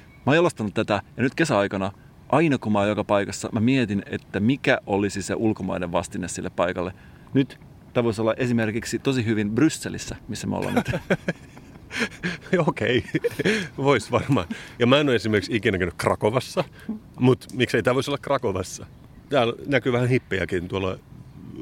Mä 0.07 0.23
oon 0.25 0.35
jalostanut 0.35 0.73
tätä, 0.73 1.01
ja 1.17 1.23
nyt 1.23 1.35
kesäaikana, 1.35 1.91
aina 2.29 2.57
kun 2.57 2.71
mä 2.71 2.79
oon 2.79 2.89
joka 2.89 3.03
paikassa, 3.03 3.49
mä 3.51 3.59
mietin, 3.59 4.03
että 4.05 4.39
mikä 4.39 4.79
olisi 4.85 5.21
se 5.21 5.33
ulkomainen 5.35 5.91
vastine 5.91 6.27
sille 6.27 6.49
paikalle. 6.49 6.93
Nyt 7.33 7.59
Tämä 7.93 8.03
voisi 8.03 8.21
olla 8.21 8.33
esimerkiksi 8.33 8.99
tosi 8.99 9.25
hyvin 9.25 9.51
Brysselissä, 9.51 10.15
missä 10.27 10.47
me 10.47 10.55
ollaan 10.55 10.75
nyt. 10.75 11.01
Okei, 12.67 13.03
voisi 13.77 14.11
varmaan. 14.11 14.47
Ja 14.79 14.87
mä 14.87 14.99
en 14.99 15.07
ole 15.07 15.15
esimerkiksi 15.15 15.55
ikinä 15.55 15.77
käynyt 15.77 15.95
Krakovassa, 15.97 16.63
mutta 17.19 17.47
miksei 17.53 17.83
tämä 17.83 17.95
voisi 17.95 18.09
olla 18.09 18.17
Krakovassa? 18.17 18.85
Täällä 19.29 19.53
näkyy 19.67 19.93
vähän 19.93 20.09
hippejäkin 20.09 20.67
tuolla 20.67 20.99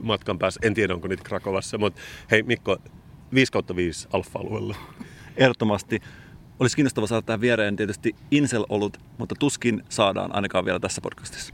matkan 0.04 0.40
päässä. 0.40 0.60
En 0.64 0.74
tiedä, 0.74 0.94
onko 0.94 1.08
niitä 1.08 1.24
Krakovassa, 1.24 1.78
mutta 1.78 2.02
hei 2.32 2.44
Mikko, 2.44 2.78
5 3.34 3.52
kautta 3.52 3.76
5 3.76 4.08
alfa-alueella. 4.14 4.76
Ehdottomasti. 5.38 6.02
Olisi 6.60 6.76
kiinnostava 6.76 7.08
saada 7.08 7.22
tähän 7.22 7.42
viereen 7.42 7.76
tietysti 7.76 8.16
Insel-olut, 8.32 8.98
mutta 9.18 9.36
tuskin 9.40 9.84
saadaan 9.90 10.36
ainakaan 10.36 10.66
vielä 10.66 10.80
tässä 10.80 11.02
podcastissa. 11.02 11.54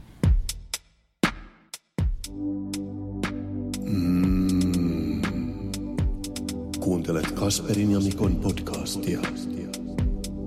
Kuuntelet 6.80 7.32
Kasperin 7.32 7.92
ja 7.92 8.00
Mikon 8.00 8.36
podcastia. 8.36 9.20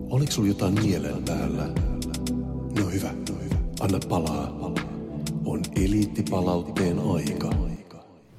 Oliko 0.09 0.31
sulla 0.31 0.47
jotain 0.47 0.73
mielen 0.73 1.23
päällä? 1.23 1.67
No 2.79 2.85
hyvä, 2.91 3.11
no 3.29 3.35
hyvä. 3.43 3.55
Anna 3.79 3.99
palaa. 4.09 4.73
On 5.45 5.61
eliittipalautteen 5.75 6.99
aika. 6.99 7.49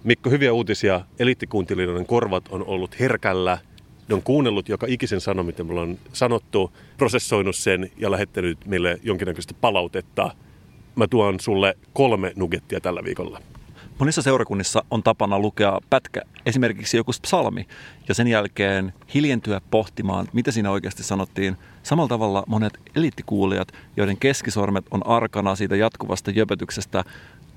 Mikko, 0.05 0.31
hyviä 0.31 0.53
uutisia. 0.53 1.01
Eliittikuuntelijoiden 1.19 2.07
korvat 2.07 2.45
on 2.51 2.65
ollut 2.67 3.01
herkällä. 3.01 3.59
Ne 4.09 4.15
on 4.15 4.23
kuunnellut 4.23 4.69
joka 4.69 4.87
ikisen 4.91 5.21
sano, 5.21 5.43
mitä 5.43 5.65
me 5.65 5.71
ollaan 5.73 5.99
sanottu, 6.13 6.73
prosessoinut 6.97 7.57
sen 7.57 7.91
ja 7.97 8.11
lähettänyt 8.11 8.59
meille 8.67 9.01
jonkinnäköistä 9.03 9.55
palautetta. 9.61 10.31
Mä 10.97 11.07
tuon 11.07 11.41
sulle 11.41 11.77
kolme 11.93 12.33
nugettia 12.37 12.81
tällä 12.81 13.05
viikolla. 13.05 13.43
Monissa 13.99 14.23
seurakunnissa 14.23 14.85
on 14.91 15.03
tapana 15.03 15.39
lukea 15.39 15.79
pätkä, 15.91 16.23
esimerkiksi 16.47 16.97
joku 16.97 17.13
psalmi, 17.23 17.67
ja 18.09 18.15
sen 18.15 18.29
jälkeen 18.29 18.93
hiljentyä 19.15 19.61
pohtimaan, 19.71 20.29
mitä 20.33 20.51
siinä 20.51 20.71
oikeasti 20.71 21.03
sanottiin. 21.03 21.57
Samalla 21.83 22.09
tavalla 22.09 22.45
monet 22.47 22.81
eliittikuulijat, 22.97 23.73
joiden 23.97 24.17
keskisormet 24.17 24.85
on 24.91 25.07
arkana 25.07 25.57
siitä 25.57 25.77
jatkuvasta 25.77 26.31
jöpötyksestä, 26.31 27.05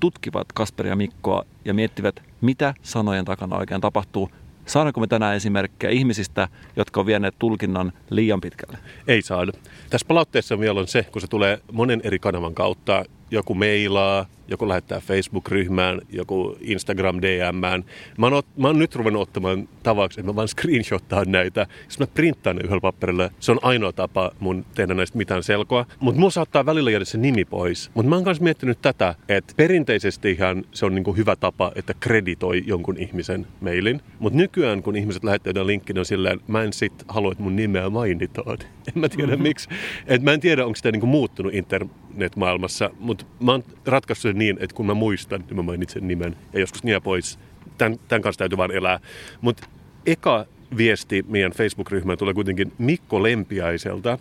tutkivat 0.00 0.52
Kasperia 0.54 0.96
Mikkoa 0.96 1.44
ja 1.64 1.74
miettivät, 1.74 2.22
mitä 2.40 2.74
sanojen 2.82 3.24
takana 3.24 3.56
oikein 3.56 3.80
tapahtuu. 3.80 4.30
Saadaanko 4.66 5.00
me 5.00 5.06
tänään 5.06 5.36
esimerkkejä 5.36 5.90
ihmisistä, 5.90 6.48
jotka 6.76 7.00
on 7.00 7.06
vieneet 7.06 7.34
tulkinnan 7.38 7.92
liian 8.10 8.40
pitkälle? 8.40 8.78
Ei 9.08 9.22
saada. 9.22 9.52
Tässä 9.90 10.06
palautteessa 10.08 10.58
vielä 10.58 10.80
on 10.80 10.88
se, 10.88 11.02
kun 11.02 11.20
se 11.20 11.26
tulee 11.26 11.58
monen 11.72 12.00
eri 12.04 12.18
kanavan 12.18 12.54
kautta. 12.54 13.04
Joku 13.30 13.54
meilaa, 13.54 14.26
joku 14.52 14.68
lähettää 14.68 15.00
Facebook-ryhmään, 15.00 16.00
joku 16.10 16.56
Instagram 16.60 17.18
DMään. 17.22 17.84
Mä 18.18 18.26
oon, 18.26 18.42
mä 18.56 18.66
oon 18.66 18.78
nyt 18.78 18.96
ruvennut 18.96 19.22
ottamaan 19.22 19.68
tavaksi, 19.82 20.20
että 20.20 20.32
mä 20.32 20.36
vaan 20.36 20.48
screenshottaan 20.48 21.32
näitä. 21.32 21.66
Jos 21.84 21.98
mä 21.98 22.06
printtaan 22.06 22.56
ne 22.56 22.62
yhdellä 22.64 22.80
paperilla, 22.80 23.30
se 23.40 23.52
on 23.52 23.58
ainoa 23.62 23.92
tapa 23.92 24.30
mun 24.40 24.64
tehdä 24.74 24.94
näistä 24.94 25.18
mitään 25.18 25.42
selkoa. 25.42 25.86
Mutta 26.00 26.20
mulla 26.20 26.30
saattaa 26.30 26.66
välillä 26.66 26.90
jäädä 26.90 27.04
se 27.04 27.18
nimi 27.18 27.44
pois. 27.44 27.90
Mutta 27.94 28.08
mä 28.08 28.16
oon 28.16 28.24
myös 28.24 28.40
miettinyt 28.40 28.82
tätä, 28.82 29.14
että 29.28 29.54
perinteisesti 29.56 30.30
ihan 30.30 30.64
se 30.72 30.86
on 30.86 30.94
niinku 30.94 31.12
hyvä 31.12 31.36
tapa, 31.36 31.72
että 31.74 31.94
kreditoi 32.00 32.62
jonkun 32.66 32.96
ihmisen 32.98 33.46
mailin. 33.60 34.00
Mutta 34.18 34.36
nykyään, 34.36 34.82
kun 34.82 34.96
ihmiset 34.96 35.24
lähettää 35.24 35.50
jotain 35.50 35.66
linkkiä, 35.66 35.94
on 35.98 36.04
silleen, 36.04 36.40
mä 36.46 36.62
en 36.62 36.72
sit 36.72 37.04
halua, 37.08 37.32
että 37.32 37.44
mun 37.44 37.56
nimeä 37.56 37.90
mainitaan. 37.90 38.58
En 38.94 39.00
mä 39.00 39.08
tiedä 39.08 39.32
mm-hmm. 39.32 39.42
miksi. 39.42 39.68
Et 40.06 40.22
mä 40.22 40.32
en 40.32 40.40
tiedä, 40.40 40.66
onko 40.66 40.76
sitä 40.76 40.92
niinku 40.92 41.06
muuttunut 41.06 41.54
internetmaailmassa, 41.54 42.90
mutta 42.98 43.24
mä 43.40 43.52
oon 43.52 43.64
ratkaissut 43.86 44.22
sen 44.22 44.38
niin, 44.42 44.56
että 44.60 44.76
kun 44.76 44.86
mä 44.86 44.94
muistan, 44.94 45.40
niin 45.40 45.56
mä 45.56 45.62
mainitsen 45.62 46.08
nimen 46.08 46.36
ja 46.52 46.60
joskus 46.60 46.84
nie 46.84 47.00
pois. 47.00 47.38
Tämän, 47.78 47.98
tämän 48.08 48.22
kanssa 48.22 48.38
täytyy 48.38 48.58
vaan 48.58 48.70
elää. 48.70 49.00
Mutta 49.40 49.68
eka 50.06 50.46
viesti 50.76 51.24
meidän 51.28 51.52
Facebook-ryhmään 51.52 52.18
tulee 52.18 52.34
kuitenkin 52.34 52.72
Mikko 52.78 53.22
Lempiaiselta. 53.22 54.18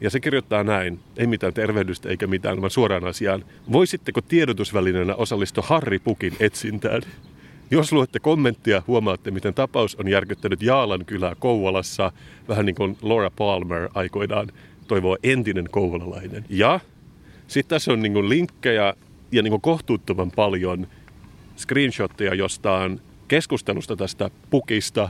Ja 0.00 0.10
se 0.10 0.20
kirjoittaa 0.20 0.64
näin, 0.64 1.00
ei 1.16 1.26
mitään 1.26 1.54
tervehdystä 1.54 2.08
eikä 2.08 2.26
mitään, 2.26 2.60
vaan 2.60 2.70
suoraan 2.70 3.04
asiaan. 3.04 3.44
Voisitteko 3.72 4.20
tiedotusvälineenä 4.20 5.14
osallistua 5.14 5.64
Harry 5.66 5.98
Pukin 5.98 6.36
etsintään? 6.40 7.02
Jos 7.70 7.92
luette 7.92 8.18
kommenttia, 8.18 8.82
huomaatte, 8.86 9.30
miten 9.30 9.54
tapaus 9.54 9.96
on 9.96 10.08
järkyttänyt 10.08 10.62
Jaalan 10.62 11.04
kylää 11.04 11.34
Kouvolassa, 11.38 12.12
vähän 12.48 12.66
niin 12.66 12.74
kuin 12.74 12.96
Laura 13.02 13.30
Palmer 13.30 13.88
aikoinaan 13.94 14.48
toivoo 14.88 15.16
entinen 15.22 15.68
kouvolalainen. 15.70 16.44
Ja 16.48 16.80
Sitten 17.46 17.68
tässä 17.68 17.92
on 17.92 18.02
niin 18.02 18.28
linkkejä 18.28 18.94
ja 19.32 19.42
niin 19.42 19.60
kohtuuttoman 19.60 20.30
paljon 20.30 20.86
screenshotteja 21.56 22.34
jostain 22.34 23.00
keskustelusta 23.28 23.96
tästä 23.96 24.30
pukista. 24.50 25.08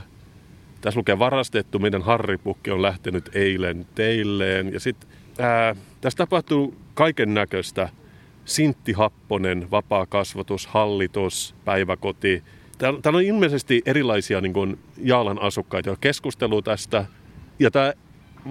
Tässä 0.81 0.97
lukee 0.97 1.19
varastettu, 1.19 1.79
meidän 1.79 2.01
Harry-pukki 2.01 2.71
on 2.71 2.81
lähtenyt 2.81 3.29
eilen 3.33 3.85
teilleen. 3.95 4.73
Ja 4.73 4.79
sitten 4.79 5.09
tässä 6.01 6.17
tapahtuu 6.17 6.75
kaiken 6.93 7.33
näköistä. 7.33 7.89
Sintti 8.45 8.91
Happonen, 8.91 9.71
vapaa 9.71 10.05
kasvatus, 10.05 10.67
hallitus, 10.67 11.55
päiväkoti. 11.65 12.43
Täällä, 12.77 13.17
on 13.17 13.23
ilmeisesti 13.23 13.81
erilaisia 13.85 14.41
niin 14.41 14.53
kuin 14.53 14.79
Jaalan 14.97 15.41
asukkaita, 15.41 15.89
jotka 15.89 16.01
keskustelua 16.01 16.61
tästä. 16.61 17.05
Ja 17.59 17.71
tämä 17.71 17.93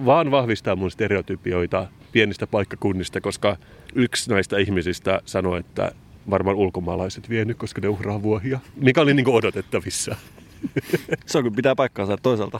vaan 0.05 0.31
vahvistaa 0.31 0.75
mun 0.75 0.91
stereotypioita 0.91 1.87
pienistä 2.11 2.47
paikkakunnista, 2.47 3.21
koska 3.21 3.57
yksi 3.95 4.29
näistä 4.29 4.57
ihmisistä 4.57 5.21
sanoi, 5.25 5.59
että 5.59 5.91
varmaan 6.29 6.57
ulkomaalaiset 6.57 7.29
vienyt, 7.29 7.57
koska 7.57 7.81
ne 7.81 7.87
uhraa 7.87 8.21
vuohia, 8.21 8.59
mikä 8.75 9.01
oli 9.01 9.13
niin 9.13 9.25
kuin 9.25 9.35
odotettavissa. 9.35 10.15
Se 11.25 11.37
on 11.37 11.43
kyllä 11.43 11.55
pitää 11.55 11.75
paikkaansa 11.75 12.17
toisaalta. 12.17 12.59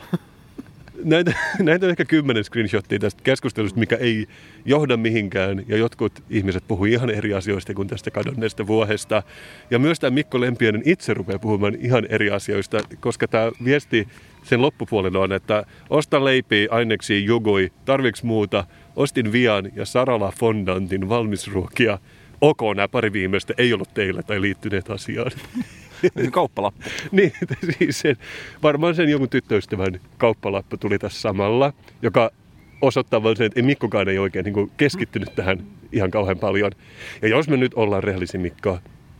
Näitä, 1.03 1.33
näitä 1.59 1.85
on 1.85 1.89
ehkä 1.89 2.05
kymmenen 2.05 2.43
screenshottia 2.43 2.99
tästä 2.99 3.23
keskustelusta, 3.23 3.79
mikä 3.79 3.95
ei 3.95 4.27
johda 4.65 4.97
mihinkään. 4.97 5.63
Ja 5.67 5.77
jotkut 5.77 6.23
ihmiset 6.29 6.63
puhuu 6.67 6.85
ihan 6.85 7.09
eri 7.09 7.33
asioista 7.33 7.73
kuin 7.73 7.87
tästä 7.87 8.11
kadonneesta 8.11 8.67
vuohesta. 8.67 9.23
Ja 9.71 9.79
myös 9.79 9.99
tämä 9.99 10.11
Mikko 10.11 10.41
Lempiönen 10.41 10.81
itse 10.85 11.13
rupeaa 11.13 11.39
puhumaan 11.39 11.75
ihan 11.79 12.05
eri 12.09 12.29
asioista, 12.29 12.77
koska 12.99 13.27
tämä 13.27 13.51
viesti 13.63 14.07
sen 14.43 14.61
loppupuolella 14.61 15.19
on, 15.19 15.33
että 15.33 15.63
osta 15.89 16.25
leipiä, 16.25 16.67
aineksi, 16.71 17.25
jugui, 17.25 17.71
tarviks 17.85 18.23
muuta, 18.23 18.65
ostin 18.99 19.31
vian 19.31 19.71
ja 19.75 19.85
Sarala 19.85 20.33
Fondantin 20.39 21.09
valmisruokia. 21.09 21.99
Ok, 22.41 22.59
nämä 22.75 22.87
pari 22.87 23.13
viimeistä 23.13 23.53
ei 23.57 23.73
ollut 23.73 23.93
teille 23.93 24.23
tai 24.23 24.41
liittyneet 24.41 24.89
asiaan. 24.89 25.31
Kauppalappu. 26.31 26.81
niin, 27.11 27.31
siis 27.77 27.99
sen, 27.99 28.15
varmaan 28.63 28.95
sen 28.95 29.09
jonkun 29.09 29.29
tyttöystävän 29.29 29.99
kauppalappu 30.17 30.77
tuli 30.77 30.99
tässä 30.99 31.21
samalla, 31.21 31.73
joka 32.01 32.31
osoittaa 32.81 33.23
vain 33.23 33.37
sen, 33.37 33.45
että 33.45 33.61
Mikkokaan 33.61 34.09
ei 34.09 34.19
oikein 34.19 34.45
niin 34.45 34.71
keskittynyt 34.77 35.35
tähän 35.35 35.63
ihan 35.91 36.11
kauhean 36.11 36.39
paljon. 36.39 36.71
Ja 37.21 37.27
jos 37.27 37.49
me 37.49 37.57
nyt 37.57 37.73
ollaan 37.73 38.03
rehellisiä 38.03 38.41
Mikko, 38.41 38.79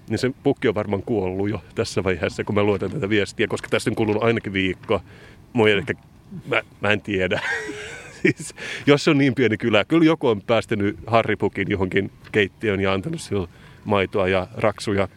niin 0.10 0.20
se 0.20 0.32
pukki 0.44 0.68
on 0.68 0.76
varmaan 0.76 1.04
kuollut 1.04 1.50
jo 1.50 1.64
tässä 1.76 2.04
vaiheessa, 2.04 2.44
kun 2.44 2.56
mä 2.56 2.64
luotan 2.64 2.92
tätä 2.92 3.10
viestiä, 3.10 3.48
koska 3.48 3.68
tässä 3.70 3.90
on 3.90 3.96
kulunut 3.96 4.24
ainakin 4.24 4.54
viikko. 4.54 5.02
Moi 5.54 5.72
ehkä, 5.72 5.94
mä, 6.48 6.62
mä 6.82 6.92
en 6.92 7.02
tiedä. 7.02 7.42
siis, 8.22 8.56
jos 8.88 9.08
on 9.08 9.18
niin 9.18 9.36
pieni 9.36 9.58
kylä, 9.58 9.86
kyllä 9.86 10.06
joku 10.06 10.28
on 10.28 10.42
päästänyt 10.42 10.98
harripukin 11.08 11.72
johonkin 11.72 12.12
keittiöön 12.32 12.80
ja 12.80 12.94
antanut 12.94 13.22
sille 13.22 13.48
maitoa 13.86 14.28
ja 14.28 14.48
raksuja. 14.56 15.08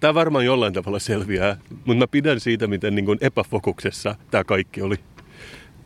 Tämä 0.00 0.14
varmaan 0.14 0.44
jollain 0.44 0.72
tavalla 0.72 0.98
selviää, 0.98 1.56
mutta 1.70 1.94
mä 1.94 2.06
pidän 2.06 2.40
siitä, 2.40 2.66
miten 2.66 2.94
niin 2.94 3.18
epäfokuksessa 3.20 4.14
tämä 4.30 4.44
kaikki 4.44 4.82
oli. 4.82 4.96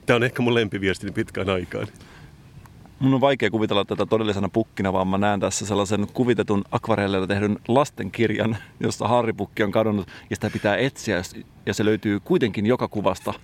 Tämä 0.06 0.16
on 0.16 0.24
ehkä 0.24 0.42
mun 0.42 0.54
lempiviestini 0.54 1.12
pitkään 1.12 1.50
aikaan. 1.50 1.86
Mun 2.98 3.14
on 3.14 3.20
vaikea 3.20 3.50
kuvitella 3.50 3.84
tätä 3.84 4.06
todellisena 4.06 4.48
pukkina, 4.48 4.92
vaan 4.92 5.08
mä 5.08 5.18
näen 5.18 5.40
tässä 5.40 5.66
sellaisen 5.66 6.06
kuvitetun 6.12 6.64
akvarellilla 6.70 7.26
tehdyn 7.26 7.58
lastenkirjan, 7.68 8.56
jossa 8.80 9.08
Harry-pukki 9.08 9.62
on 9.62 9.72
kadonnut 9.72 10.08
ja 10.30 10.36
sitä 10.36 10.50
pitää 10.50 10.76
etsiä 10.76 11.22
ja 11.66 11.74
se 11.74 11.84
löytyy 11.84 12.20
kuitenkin 12.20 12.66
joka 12.66 12.88
kuvasta. 12.88 13.34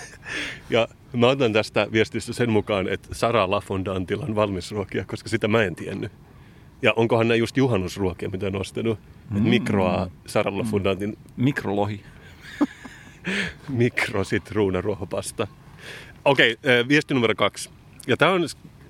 ja 0.70 0.88
mä 1.12 1.28
otan 1.28 1.52
tästä 1.52 1.86
viestistä 1.92 2.32
sen 2.32 2.50
mukaan, 2.50 2.88
että 2.88 3.08
Sara 3.12 3.50
Lafondantilan 3.50 4.34
valmisruokia, 4.34 5.04
koska 5.04 5.28
sitä 5.28 5.48
mä 5.48 5.62
en 5.62 5.76
tiennyt. 5.76 6.12
Ja 6.82 6.92
onkohan 6.96 7.28
nämä 7.28 7.36
just 7.36 7.56
juhannusruokia, 7.56 8.28
mitä 8.28 8.46
on 8.46 8.56
ostanut? 8.56 8.98
Mm. 9.30 9.42
Mikroa 9.42 10.10
Sara 10.26 10.58
Lafondantin... 10.58 11.10
Mm. 11.10 11.44
Mikrolohi. 11.44 12.00
Mikrositruunaruohopasta. 13.68 15.46
Okei, 16.24 16.52
okay, 16.52 16.88
viesti 16.88 17.14
numero 17.14 17.34
kaksi. 17.34 17.70
Ja 18.06 18.16
tämä 18.16 18.32
on 18.32 18.44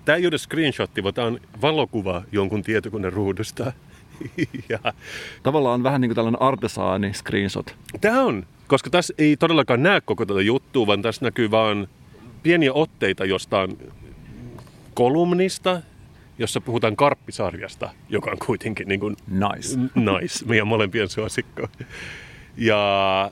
Tämä 0.06 0.16
ei 0.16 0.26
ole 0.26 0.38
screenshotti, 0.38 1.02
vaan 1.02 1.14
tämä 1.14 1.26
on 1.26 1.40
valokuva 1.62 2.22
jonkun 2.32 2.62
tietokoneen 2.62 3.12
ruudusta. 3.12 3.72
ja. 4.68 4.78
Tavallaan 5.42 5.82
vähän 5.82 6.00
niin 6.00 6.08
kuin 6.08 6.16
tällainen 6.16 6.42
artesaani 6.42 7.12
screenshot. 7.14 7.76
Tämä 8.00 8.22
on, 8.22 8.46
koska 8.66 8.90
tässä 8.90 9.14
ei 9.18 9.36
todellakaan 9.36 9.82
näe 9.82 10.00
koko 10.00 10.26
tätä 10.26 10.40
juttua, 10.40 10.86
vaan 10.86 11.02
tässä 11.02 11.24
näkyy 11.24 11.50
vain 11.50 11.88
pieniä 12.42 12.72
otteita 12.72 13.24
jostain 13.24 13.78
kolumnista, 14.94 15.82
jossa 16.38 16.60
puhutaan 16.60 16.96
karppisarjasta, 16.96 17.90
joka 18.08 18.30
on 18.30 18.38
kuitenkin 18.46 18.88
niin 18.88 19.00
kuin 19.00 19.16
nice. 19.28 19.78
nice, 19.94 20.44
meidän 20.44 20.66
molempien 20.66 21.08
suosikko. 21.08 21.68
Ja 22.56 23.30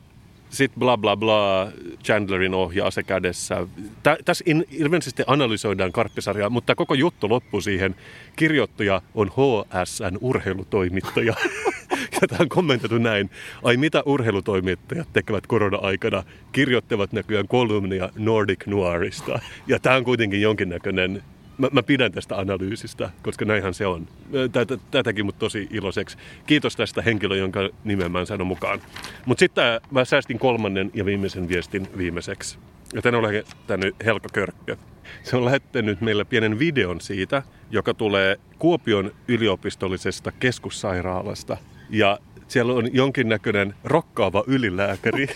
sitten 0.54 0.80
bla 0.80 0.98
bla 0.98 1.16
bla, 1.16 1.72
Chandlerin 2.04 2.54
ohjaa 2.54 2.90
se 2.90 3.02
kädessä. 3.02 3.66
Tä, 4.02 4.16
tässä 4.24 4.44
in, 4.46 4.64
ilmeisesti 4.70 5.22
analysoidaan 5.26 5.92
karppisarjaa, 5.92 6.50
mutta 6.50 6.74
koko 6.74 6.94
juttu 6.94 7.28
loppuu 7.28 7.60
siihen. 7.60 7.94
Kirjoittaja 8.36 9.02
on 9.14 9.28
HSN 9.30 10.18
urheilutoimittaja. 10.20 11.34
ja 12.20 12.28
tämä 12.28 12.38
on 12.40 12.48
kommentoitu 12.48 12.98
näin. 12.98 13.30
Ai 13.62 13.76
mitä 13.76 14.02
urheilutoimittajat 14.06 15.08
tekevät 15.12 15.46
korona-aikana? 15.46 16.22
Kirjoittavat 16.52 17.12
näkyään 17.12 17.48
kolumnia 17.48 18.08
Nordic 18.18 18.66
Noirista. 18.66 19.40
Ja 19.66 19.78
tämä 19.78 19.96
on 19.96 20.04
kuitenkin 20.04 20.40
jonkinnäköinen 20.40 21.22
mä, 21.58 21.68
mä 21.72 21.82
pidän 21.82 22.12
tästä 22.12 22.38
analyysistä, 22.38 23.10
koska 23.22 23.44
näinhän 23.44 23.74
se 23.74 23.86
on. 23.86 24.08
Tätä, 24.52 24.78
tätäkin 24.90 25.24
mut 25.24 25.38
tosi 25.38 25.68
iloiseksi. 25.70 26.16
Kiitos 26.46 26.76
tästä 26.76 27.02
henkilö, 27.02 27.36
jonka 27.36 27.60
nimen 27.84 28.12
mä 28.12 28.20
en 28.20 28.26
sano 28.26 28.44
mukaan. 28.44 28.80
Mutta 29.26 29.40
sitten 29.40 29.64
mä 29.90 30.04
säästin 30.04 30.38
kolmannen 30.38 30.90
ja 30.94 31.04
viimeisen 31.04 31.48
viestin 31.48 31.88
viimeiseksi. 31.98 32.58
Joten 32.94 33.14
olen 33.14 33.32
lähettänyt 33.34 33.96
Helka 34.04 34.28
Körkkö. 34.32 34.76
Se 35.22 35.36
on 35.36 35.44
lähettänyt 35.44 36.00
meille 36.00 36.24
pienen 36.24 36.58
videon 36.58 37.00
siitä, 37.00 37.42
joka 37.70 37.94
tulee 37.94 38.36
Kuopion 38.58 39.12
yliopistollisesta 39.28 40.32
keskussairaalasta. 40.32 41.56
Ja 41.90 42.18
siellä 42.48 42.72
on 42.72 42.94
jonkinnäköinen 42.94 43.74
rokkaava 43.84 44.44
ylilääkäri, 44.46 45.26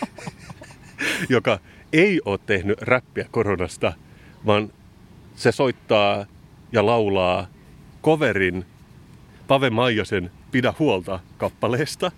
joka 1.29 1.59
ei 1.93 2.21
ole 2.25 2.39
tehnyt 2.47 2.83
räppiä 2.83 3.27
koronasta, 3.31 3.93
vaan 4.47 4.71
se 5.39 5.53
soittaa 5.53 6.27
ja 6.73 6.87
laulaa 6.87 7.47
coverin 8.03 8.65
Pave 9.47 9.71
Maijasen 9.71 10.31
Pidä 10.51 10.75
huolta 10.79 11.21
kappaleesta. 11.37 12.13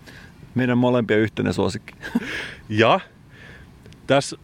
Meidän 0.55 0.77
molempia 0.77 1.17
yhteinen 1.17 1.53
suosikki. 1.53 1.93
Ja 2.69 2.99
tässä 4.07 4.37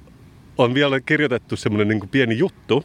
on 0.57 0.73
vielä 0.73 0.99
kirjoitettu 0.99 1.55
semmoinen 1.55 1.87
niin 1.87 2.09
pieni 2.09 2.37
juttu, 2.37 2.83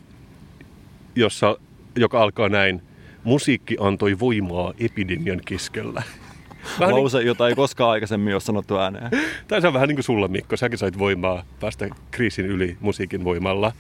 jossa, 1.16 1.57
joka 1.97 2.22
alkaa 2.22 2.49
näin. 2.49 2.82
Musiikki 3.24 3.76
antoi 3.80 4.18
voimaa 4.18 4.72
epidemian 4.78 5.40
keskellä. 5.47 6.03
Vähän 6.80 6.95
Lause, 6.95 7.18
niin... 7.18 7.26
jota 7.26 7.49
ei 7.49 7.55
koskaan 7.55 7.90
aikaisemmin 7.90 8.34
ole 8.34 8.40
sanottu 8.40 8.78
ääneen. 8.78 9.11
Tämä 9.49 9.68
on 9.68 9.72
vähän 9.72 9.88
niin 9.88 9.97
kuin 9.97 10.05
sulla, 10.05 10.28
Mikko. 10.28 10.57
Säkin 10.57 10.78
sait 10.78 10.99
voimaa 10.99 11.45
päästä 11.61 11.88
kriisin 12.11 12.47
yli 12.47 12.76
musiikin 12.80 13.24
voimalla. 13.24 13.72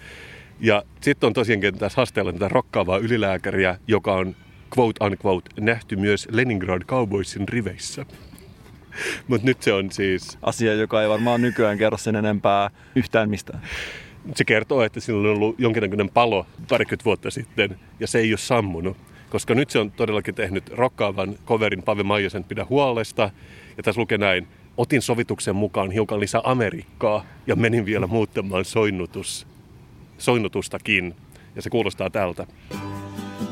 Ja 0.62 0.82
sitten 1.00 1.26
on 1.26 1.32
tosiaankin 1.32 1.78
tässä 1.78 1.96
haasteella 1.96 2.32
tätä 2.32 2.48
rokkaavaa 2.48 2.98
ylilääkäriä, 2.98 3.78
joka 3.86 4.14
on 4.14 4.36
quote 4.78 5.04
unquote 5.04 5.50
nähty 5.60 5.96
myös 5.96 6.28
Leningrad 6.30 6.82
Cowboysin 6.82 7.48
riveissä. 7.48 8.06
Mutta 9.28 9.46
nyt 9.46 9.62
se 9.62 9.72
on 9.72 9.92
siis... 9.92 10.38
Asia, 10.42 10.74
joka 10.74 11.02
ei 11.02 11.08
varmaan 11.08 11.42
nykyään 11.42 11.78
kerro 11.78 11.98
sen 11.98 12.16
enempää 12.16 12.70
yhtään 12.94 13.30
mistään. 13.30 13.62
Se 14.34 14.44
kertoo, 14.44 14.82
että 14.82 15.00
sillä 15.00 15.20
on 15.20 15.36
ollut 15.36 15.60
jonkinnäköinen 15.60 16.08
palo 16.08 16.46
parikymmentä 16.68 17.04
vuotta 17.04 17.30
sitten, 17.30 17.78
ja 18.00 18.06
se 18.06 18.18
ei 18.18 18.32
ole 18.32 18.38
sammunut. 18.38 18.96
Koska 19.30 19.54
nyt 19.54 19.70
se 19.70 19.78
on 19.78 19.90
todellakin 19.90 20.34
tehnyt 20.34 20.68
rokkaavan 20.68 21.34
coverin 21.46 21.82
Pave 21.82 22.02
Maijasen 22.02 22.44
Pidä 22.44 22.66
huolesta. 22.70 23.30
Ja 23.76 23.82
tässä 23.82 24.00
lukee 24.00 24.18
näin, 24.18 24.46
otin 24.76 25.02
sovituksen 25.02 25.56
mukaan 25.56 25.90
hiukan 25.90 26.20
lisää 26.20 26.40
Amerikkaa 26.44 27.24
ja 27.46 27.56
menin 27.56 27.86
vielä 27.86 28.06
muuttamaan 28.06 28.64
soinnutus 28.64 29.51
soinnutustakin. 30.18 31.16
Ja 31.54 31.62
se 31.62 31.70
kuulostaa 31.70 32.10
tältä. 32.10 32.46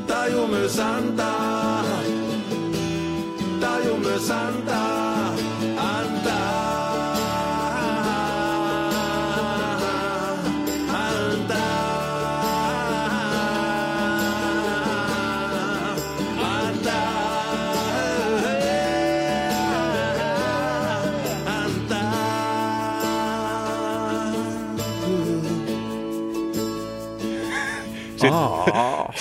Taju 0.07 0.47
myös 0.47 0.79
antaa, 0.79 1.85
taju 3.61 3.97
myös 3.97 4.31
antaa, 4.31 5.35
antaa. 5.77 6.70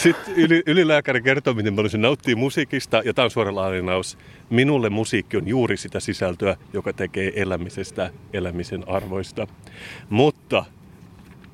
Sitten 0.04 0.34
yli, 0.36 0.64
ylilääkäri 0.66 1.22
kertoo, 1.22 1.54
miten 1.54 1.76
paljon 1.76 1.90
se 1.90 1.98
nauttii 1.98 2.36
musiikista, 2.36 3.02
ja 3.06 3.14
tämä 3.14 3.24
on 3.24 3.32
suora 3.32 3.56
lainaus. 3.56 4.18
Minulle 4.50 4.90
musiikki 4.90 5.38
on 5.38 5.48
juuri 5.48 5.78
sitä 5.78 6.00
sisältöä, 6.00 6.58
joka 6.74 6.94
tekee 6.94 7.32
elämisestä 7.36 8.12
elämisen 8.34 8.84
arvoista. 8.88 9.48
Mutta 10.10 10.66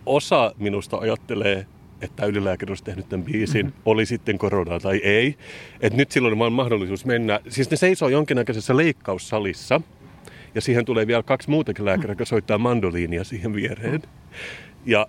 osa 0.05 0.53
minusta 0.57 0.97
ajattelee, 0.97 1.65
että 2.01 2.25
ylilääkäri 2.25 2.71
olisi 2.71 2.83
tehnyt 2.83 3.09
tämän 3.09 3.25
biisin, 3.25 3.65
mm-hmm. 3.65 3.81
oli 3.85 4.05
sitten 4.05 4.37
koronaa 4.37 4.79
tai 4.79 4.97
ei. 4.97 5.35
Että 5.81 5.97
nyt 5.97 6.11
silloin 6.11 6.41
on 6.41 6.53
mahdollisuus 6.53 7.05
mennä. 7.05 7.39
Siis 7.49 7.71
ne 7.71 7.77
seisoo 7.77 8.09
jonkinnäköisessä 8.09 8.77
leikkaussalissa, 8.77 9.81
ja 10.55 10.61
siihen 10.61 10.85
tulee 10.85 11.07
vielä 11.07 11.23
kaksi 11.23 11.49
muutakin 11.49 11.85
lääkäriä, 11.85 12.11
jotka 12.11 12.25
soittaa 12.25 12.57
mandoliinia 12.57 13.23
siihen 13.23 13.53
viereen. 13.53 14.01
Ja 14.85 15.07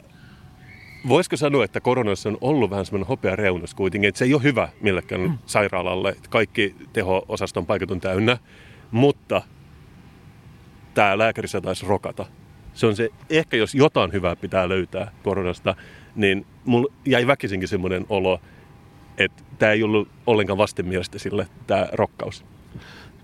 voisiko 1.08 1.36
sanoa, 1.36 1.64
että 1.64 1.80
koronassa 1.80 2.28
on 2.28 2.38
ollut 2.40 2.70
vähän 2.70 2.86
semmoinen 2.86 3.08
hopea 3.08 3.36
reunus 3.36 3.74
kuitenkin, 3.74 4.08
että 4.08 4.18
se 4.18 4.24
ei 4.24 4.34
ole 4.34 4.42
hyvä 4.42 4.68
millekään 4.80 5.20
mm. 5.20 5.38
sairaalalle. 5.46 6.08
Että 6.08 6.28
kaikki 6.30 6.74
teho-osaston 6.92 7.66
paikat 7.66 7.90
on 7.90 8.00
täynnä, 8.00 8.38
mutta 8.90 9.42
tämä 10.94 11.18
lääkäri 11.18 11.48
taisi 11.62 11.86
rokata. 11.86 12.26
Se 12.74 12.86
on 12.86 12.96
se, 12.96 13.08
ehkä 13.30 13.56
jos 13.56 13.74
jotain 13.74 14.12
hyvää 14.12 14.36
pitää 14.36 14.68
löytää 14.68 15.10
koronasta, 15.22 15.74
niin 16.14 16.46
mulla 16.64 16.92
jäi 17.06 17.26
väkisinkin 17.26 17.68
semmoinen 17.68 18.06
olo, 18.08 18.40
että 19.18 19.42
tämä 19.58 19.72
ei 19.72 19.82
ollut 19.82 20.08
ollenkaan 20.26 20.58
vastenmielistä 20.58 21.18
sille 21.18 21.46
tämä 21.66 21.88
rokkaus. 21.92 22.44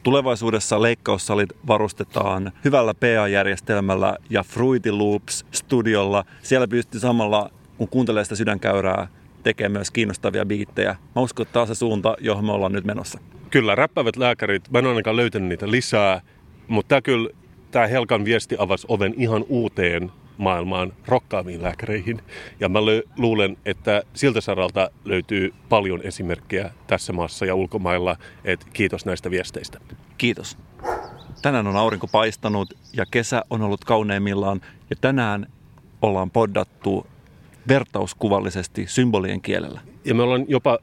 Tulevaisuudessa 0.03 0.83
leikkaussalit 0.83 1.51
varustetaan 1.67 2.53
hyvällä 2.65 2.95
PA-järjestelmällä 2.95 4.17
ja 4.31 4.43
Fruity 4.43 4.93
Loops 4.93 5.45
studiolla. 5.51 6.25
Siellä 6.43 6.69
pystyy 6.69 7.01
samalla, 7.01 7.51
kun 7.83 7.89
kuuntelee 7.89 8.25
sitä 8.25 8.37
sydänkäyrää, 8.37 9.09
tekemään 9.43 9.73
myös 9.73 9.91
kiinnostavia 9.91 10.47
biittejä. 10.47 10.97
Mä 11.17 11.23
uskon, 11.23 11.45
että 11.45 11.53
tämä 11.53 11.61
on 11.61 11.67
se 11.67 11.75
suunta, 11.75 12.17
johon 12.21 12.45
me 12.45 12.53
ollaan 12.53 12.73
nyt 12.73 12.85
menossa. 12.85 13.21
Kyllä, 13.51 13.75
räppävät 13.75 14.17
lääkärit, 14.17 14.71
mä 14.71 14.79
en 14.79 14.87
ainakaan 14.87 15.17
löytänyt 15.17 15.49
niitä 15.49 15.71
lisää, 15.71 16.21
mutta 16.69 16.89
tämä 16.89 17.01
kyllä, 17.01 17.31
tämä 17.71 17.87
Helkan 17.87 18.25
viesti 18.25 18.57
avasi 18.59 18.87
oven 18.89 19.15
ihan 19.17 19.45
uuteen 19.49 20.13
maailmaan 20.39 20.93
rokkaamiin 21.07 21.63
lääkäreihin. 21.63 22.23
Ja 22.61 22.69
mä 22.69 22.79
luulen, 23.17 23.57
että 23.65 24.03
siltä 24.15 24.41
saralta 24.41 24.91
löytyy 25.05 25.55
paljon 25.69 26.01
esimerkkejä 26.03 26.71
tässä 26.87 27.13
maassa 27.13 27.47
ja 27.47 27.55
ulkomailla. 27.55 28.17
Et 28.45 28.65
kiitos 28.73 29.07
näistä 29.07 29.31
viesteistä. 29.31 29.81
Kiitos. 30.19 30.59
Tänään 31.43 31.67
on 31.67 31.77
aurinko 31.77 32.07
paistanut 32.07 32.75
ja 32.97 33.07
kesä 33.11 33.43
on 33.51 33.63
ollut 33.63 33.85
kauneimmillaan. 33.85 34.61
Ja 34.91 34.97
tänään 35.01 35.47
ollaan 36.03 36.31
poddattu 36.31 37.07
vertauskuvallisesti 37.69 38.87
symbolien 38.89 39.41
kielellä. 39.41 39.81
Ja 40.05 40.15
me 40.15 40.23
ollaan 40.23 40.45
jopa 40.49 40.79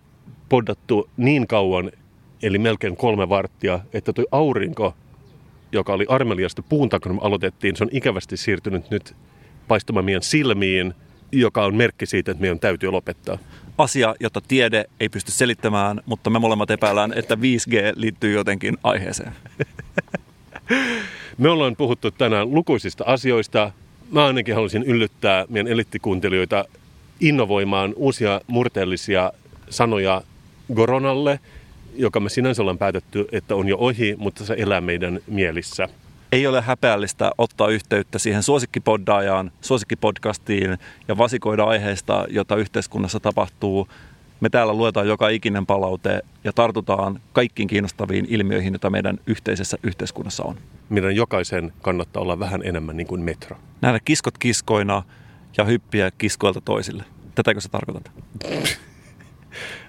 poddattu 0.50 1.10
niin 1.18 1.48
kauan, 1.48 1.92
eli 2.44 2.58
melkein 2.58 2.98
kolme 2.98 3.30
varttia, 3.30 3.80
että 3.94 4.14
tuo 4.14 4.26
aurinko, 4.32 4.96
joka 5.72 5.94
oli 5.94 6.06
armeliasta 6.10 6.62
puun 6.62 6.90
takana, 6.90 7.16
me 7.16 7.22
aloitettiin, 7.24 7.76
se 7.76 7.84
on 7.84 7.90
ikävästi 7.94 8.38
siirtynyt 8.38 8.92
nyt 8.92 9.16
paistumaan 9.68 10.06
meidän 10.06 10.24
silmiin, 10.24 10.94
joka 11.32 11.66
on 11.66 11.76
merkki 11.76 12.06
siitä, 12.06 12.32
että 12.32 12.42
meidän 12.42 12.60
täytyy 12.60 12.92
lopettaa. 12.92 13.38
Asia, 13.78 14.16
jota 14.20 14.42
tiede 14.48 14.86
ei 15.00 15.10
pysty 15.10 15.32
selittämään, 15.32 16.02
mutta 16.06 16.30
me 16.30 16.40
molemmat 16.40 16.72
epäillään, 16.72 17.14
että 17.16 17.36
5G 17.36 17.94
liittyy 17.96 18.34
jotenkin 18.34 18.78
aiheeseen. 18.84 19.32
me 21.38 21.50
ollaan 21.50 21.76
puhuttu 21.76 22.12
tänään 22.12 22.54
lukuisista 22.54 23.04
asioista. 23.08 23.72
Mä 24.12 24.26
ainakin 24.26 24.56
haluaisin 24.56 24.84
yllyttää 24.84 25.46
meidän 25.50 25.72
elittikuuntelijoita 25.72 26.66
innovoimaan 27.20 27.94
uusia 27.96 28.42
murteellisia 28.48 29.32
sanoja 29.70 30.22
Goronalle, 30.74 31.40
joka 31.96 32.20
me 32.20 32.30
sinänsä 32.30 32.62
ollaan 32.62 32.78
päätetty, 32.78 33.28
että 33.32 33.56
on 33.56 33.68
jo 33.68 33.78
ohi, 33.78 34.16
mutta 34.18 34.46
se 34.46 34.56
elää 34.58 34.82
meidän 34.82 35.20
mielissä 35.28 35.90
ei 36.32 36.48
ole 36.48 36.62
häpeällistä 36.62 37.32
ottaa 37.38 37.68
yhteyttä 37.68 38.20
siihen 38.20 38.44
suosikkipoddaajaan, 38.44 39.52
suosikkipodcastiin 39.62 40.78
ja 41.08 41.18
vasikoida 41.18 41.64
aiheesta, 41.64 42.26
jota 42.30 42.56
yhteiskunnassa 42.56 43.20
tapahtuu. 43.20 43.88
Me 44.40 44.50
täällä 44.50 44.74
luetaan 44.74 45.08
joka 45.08 45.30
ikinen 45.30 45.66
palaute 45.66 46.22
ja 46.44 46.54
tartutaan 46.54 47.20
kaikkiin 47.34 47.68
kiinnostaviin 47.68 48.26
ilmiöihin, 48.30 48.74
joita 48.74 48.90
meidän 48.90 49.18
yhteisessä 49.28 49.78
yhteiskunnassa 49.84 50.44
on. 50.44 50.58
Meidän 50.90 51.16
jokaisen 51.16 51.74
kannattaa 51.82 52.22
olla 52.22 52.40
vähän 52.40 52.62
enemmän 52.64 52.98
niin 52.98 53.08
kuin 53.08 53.22
metro. 53.22 53.58
Nähdä 53.82 54.00
kiskot 54.06 54.38
kiskoina 54.38 55.04
ja 55.58 55.64
hyppiä 55.64 56.12
kiskoilta 56.18 56.62
toisille. 56.62 57.04
Tätäkö 57.36 57.62
sä 57.62 57.70
tarkoitat? 57.70 58.12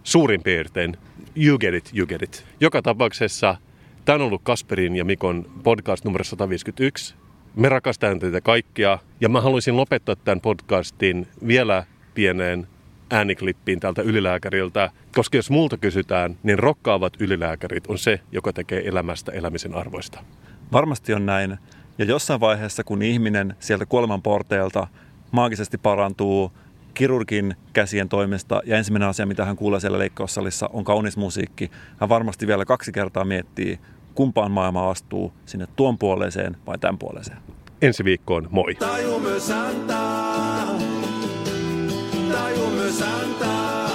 Suurin 0.04 0.42
piirtein. 0.42 0.96
You 1.36 1.58
get 1.58 1.74
it, 1.74 1.90
you 1.94 2.06
get 2.06 2.22
it. 2.22 2.44
Joka 2.60 2.82
tapauksessa 2.82 3.56
Tämä 4.04 4.14
on 4.14 4.22
ollut 4.22 4.42
Kasperin 4.44 4.96
ja 4.96 5.04
Mikon 5.04 5.46
podcast 5.62 6.04
numero 6.04 6.24
151. 6.24 7.14
Me 7.56 7.68
rakastamme 7.68 8.18
teitä 8.18 8.40
kaikkia 8.40 8.98
ja 9.20 9.28
mä 9.28 9.40
haluaisin 9.40 9.76
lopettaa 9.76 10.16
tämän 10.16 10.40
podcastin 10.40 11.28
vielä 11.46 11.84
pieneen 12.14 12.66
ääniklippiin 13.10 13.80
tältä 13.80 14.02
ylilääkäriltä, 14.02 14.90
koska 15.14 15.36
jos 15.36 15.50
multa 15.50 15.76
kysytään, 15.76 16.38
niin 16.42 16.58
rokkaavat 16.58 17.12
ylilääkärit 17.20 17.86
on 17.86 17.98
se, 17.98 18.20
joka 18.32 18.52
tekee 18.52 18.88
elämästä 18.88 19.32
elämisen 19.32 19.74
arvoista. 19.74 20.24
Varmasti 20.72 21.14
on 21.14 21.26
näin. 21.26 21.58
Ja 21.98 22.04
jossain 22.04 22.40
vaiheessa, 22.40 22.84
kun 22.84 23.02
ihminen 23.02 23.56
sieltä 23.60 23.86
kuoleman 23.86 24.22
porteelta 24.22 24.86
maagisesti 25.30 25.78
parantuu 25.78 26.52
kirurgin 26.94 27.56
käsien 27.72 28.08
toimesta 28.08 28.60
ja 28.64 28.76
ensimmäinen 28.76 29.08
asia, 29.08 29.26
mitä 29.26 29.44
hän 29.44 29.56
kuulee 29.56 29.80
siellä 29.80 29.98
leikkaussalissa, 29.98 30.70
on 30.72 30.84
kaunis 30.84 31.16
musiikki. 31.16 31.70
Hän 32.00 32.08
varmasti 32.08 32.46
vielä 32.46 32.64
kaksi 32.64 32.92
kertaa 32.92 33.24
miettii, 33.24 33.80
kumpaan 34.14 34.50
maailma 34.50 34.90
astuu, 34.90 35.32
sinne 35.46 35.66
tuon 35.76 35.98
puoleeseen 35.98 36.56
vai 36.66 36.78
tämän 36.78 36.98
puoleeseen. 36.98 37.38
Ensi 37.82 38.04
viikkoon, 38.04 38.48
moi! 38.50 38.74
Taju 38.74 39.18
myös 39.18 39.50
antaa, 39.50 40.66
taju 42.32 42.70
myös 42.70 43.02
antaa. 43.02 43.90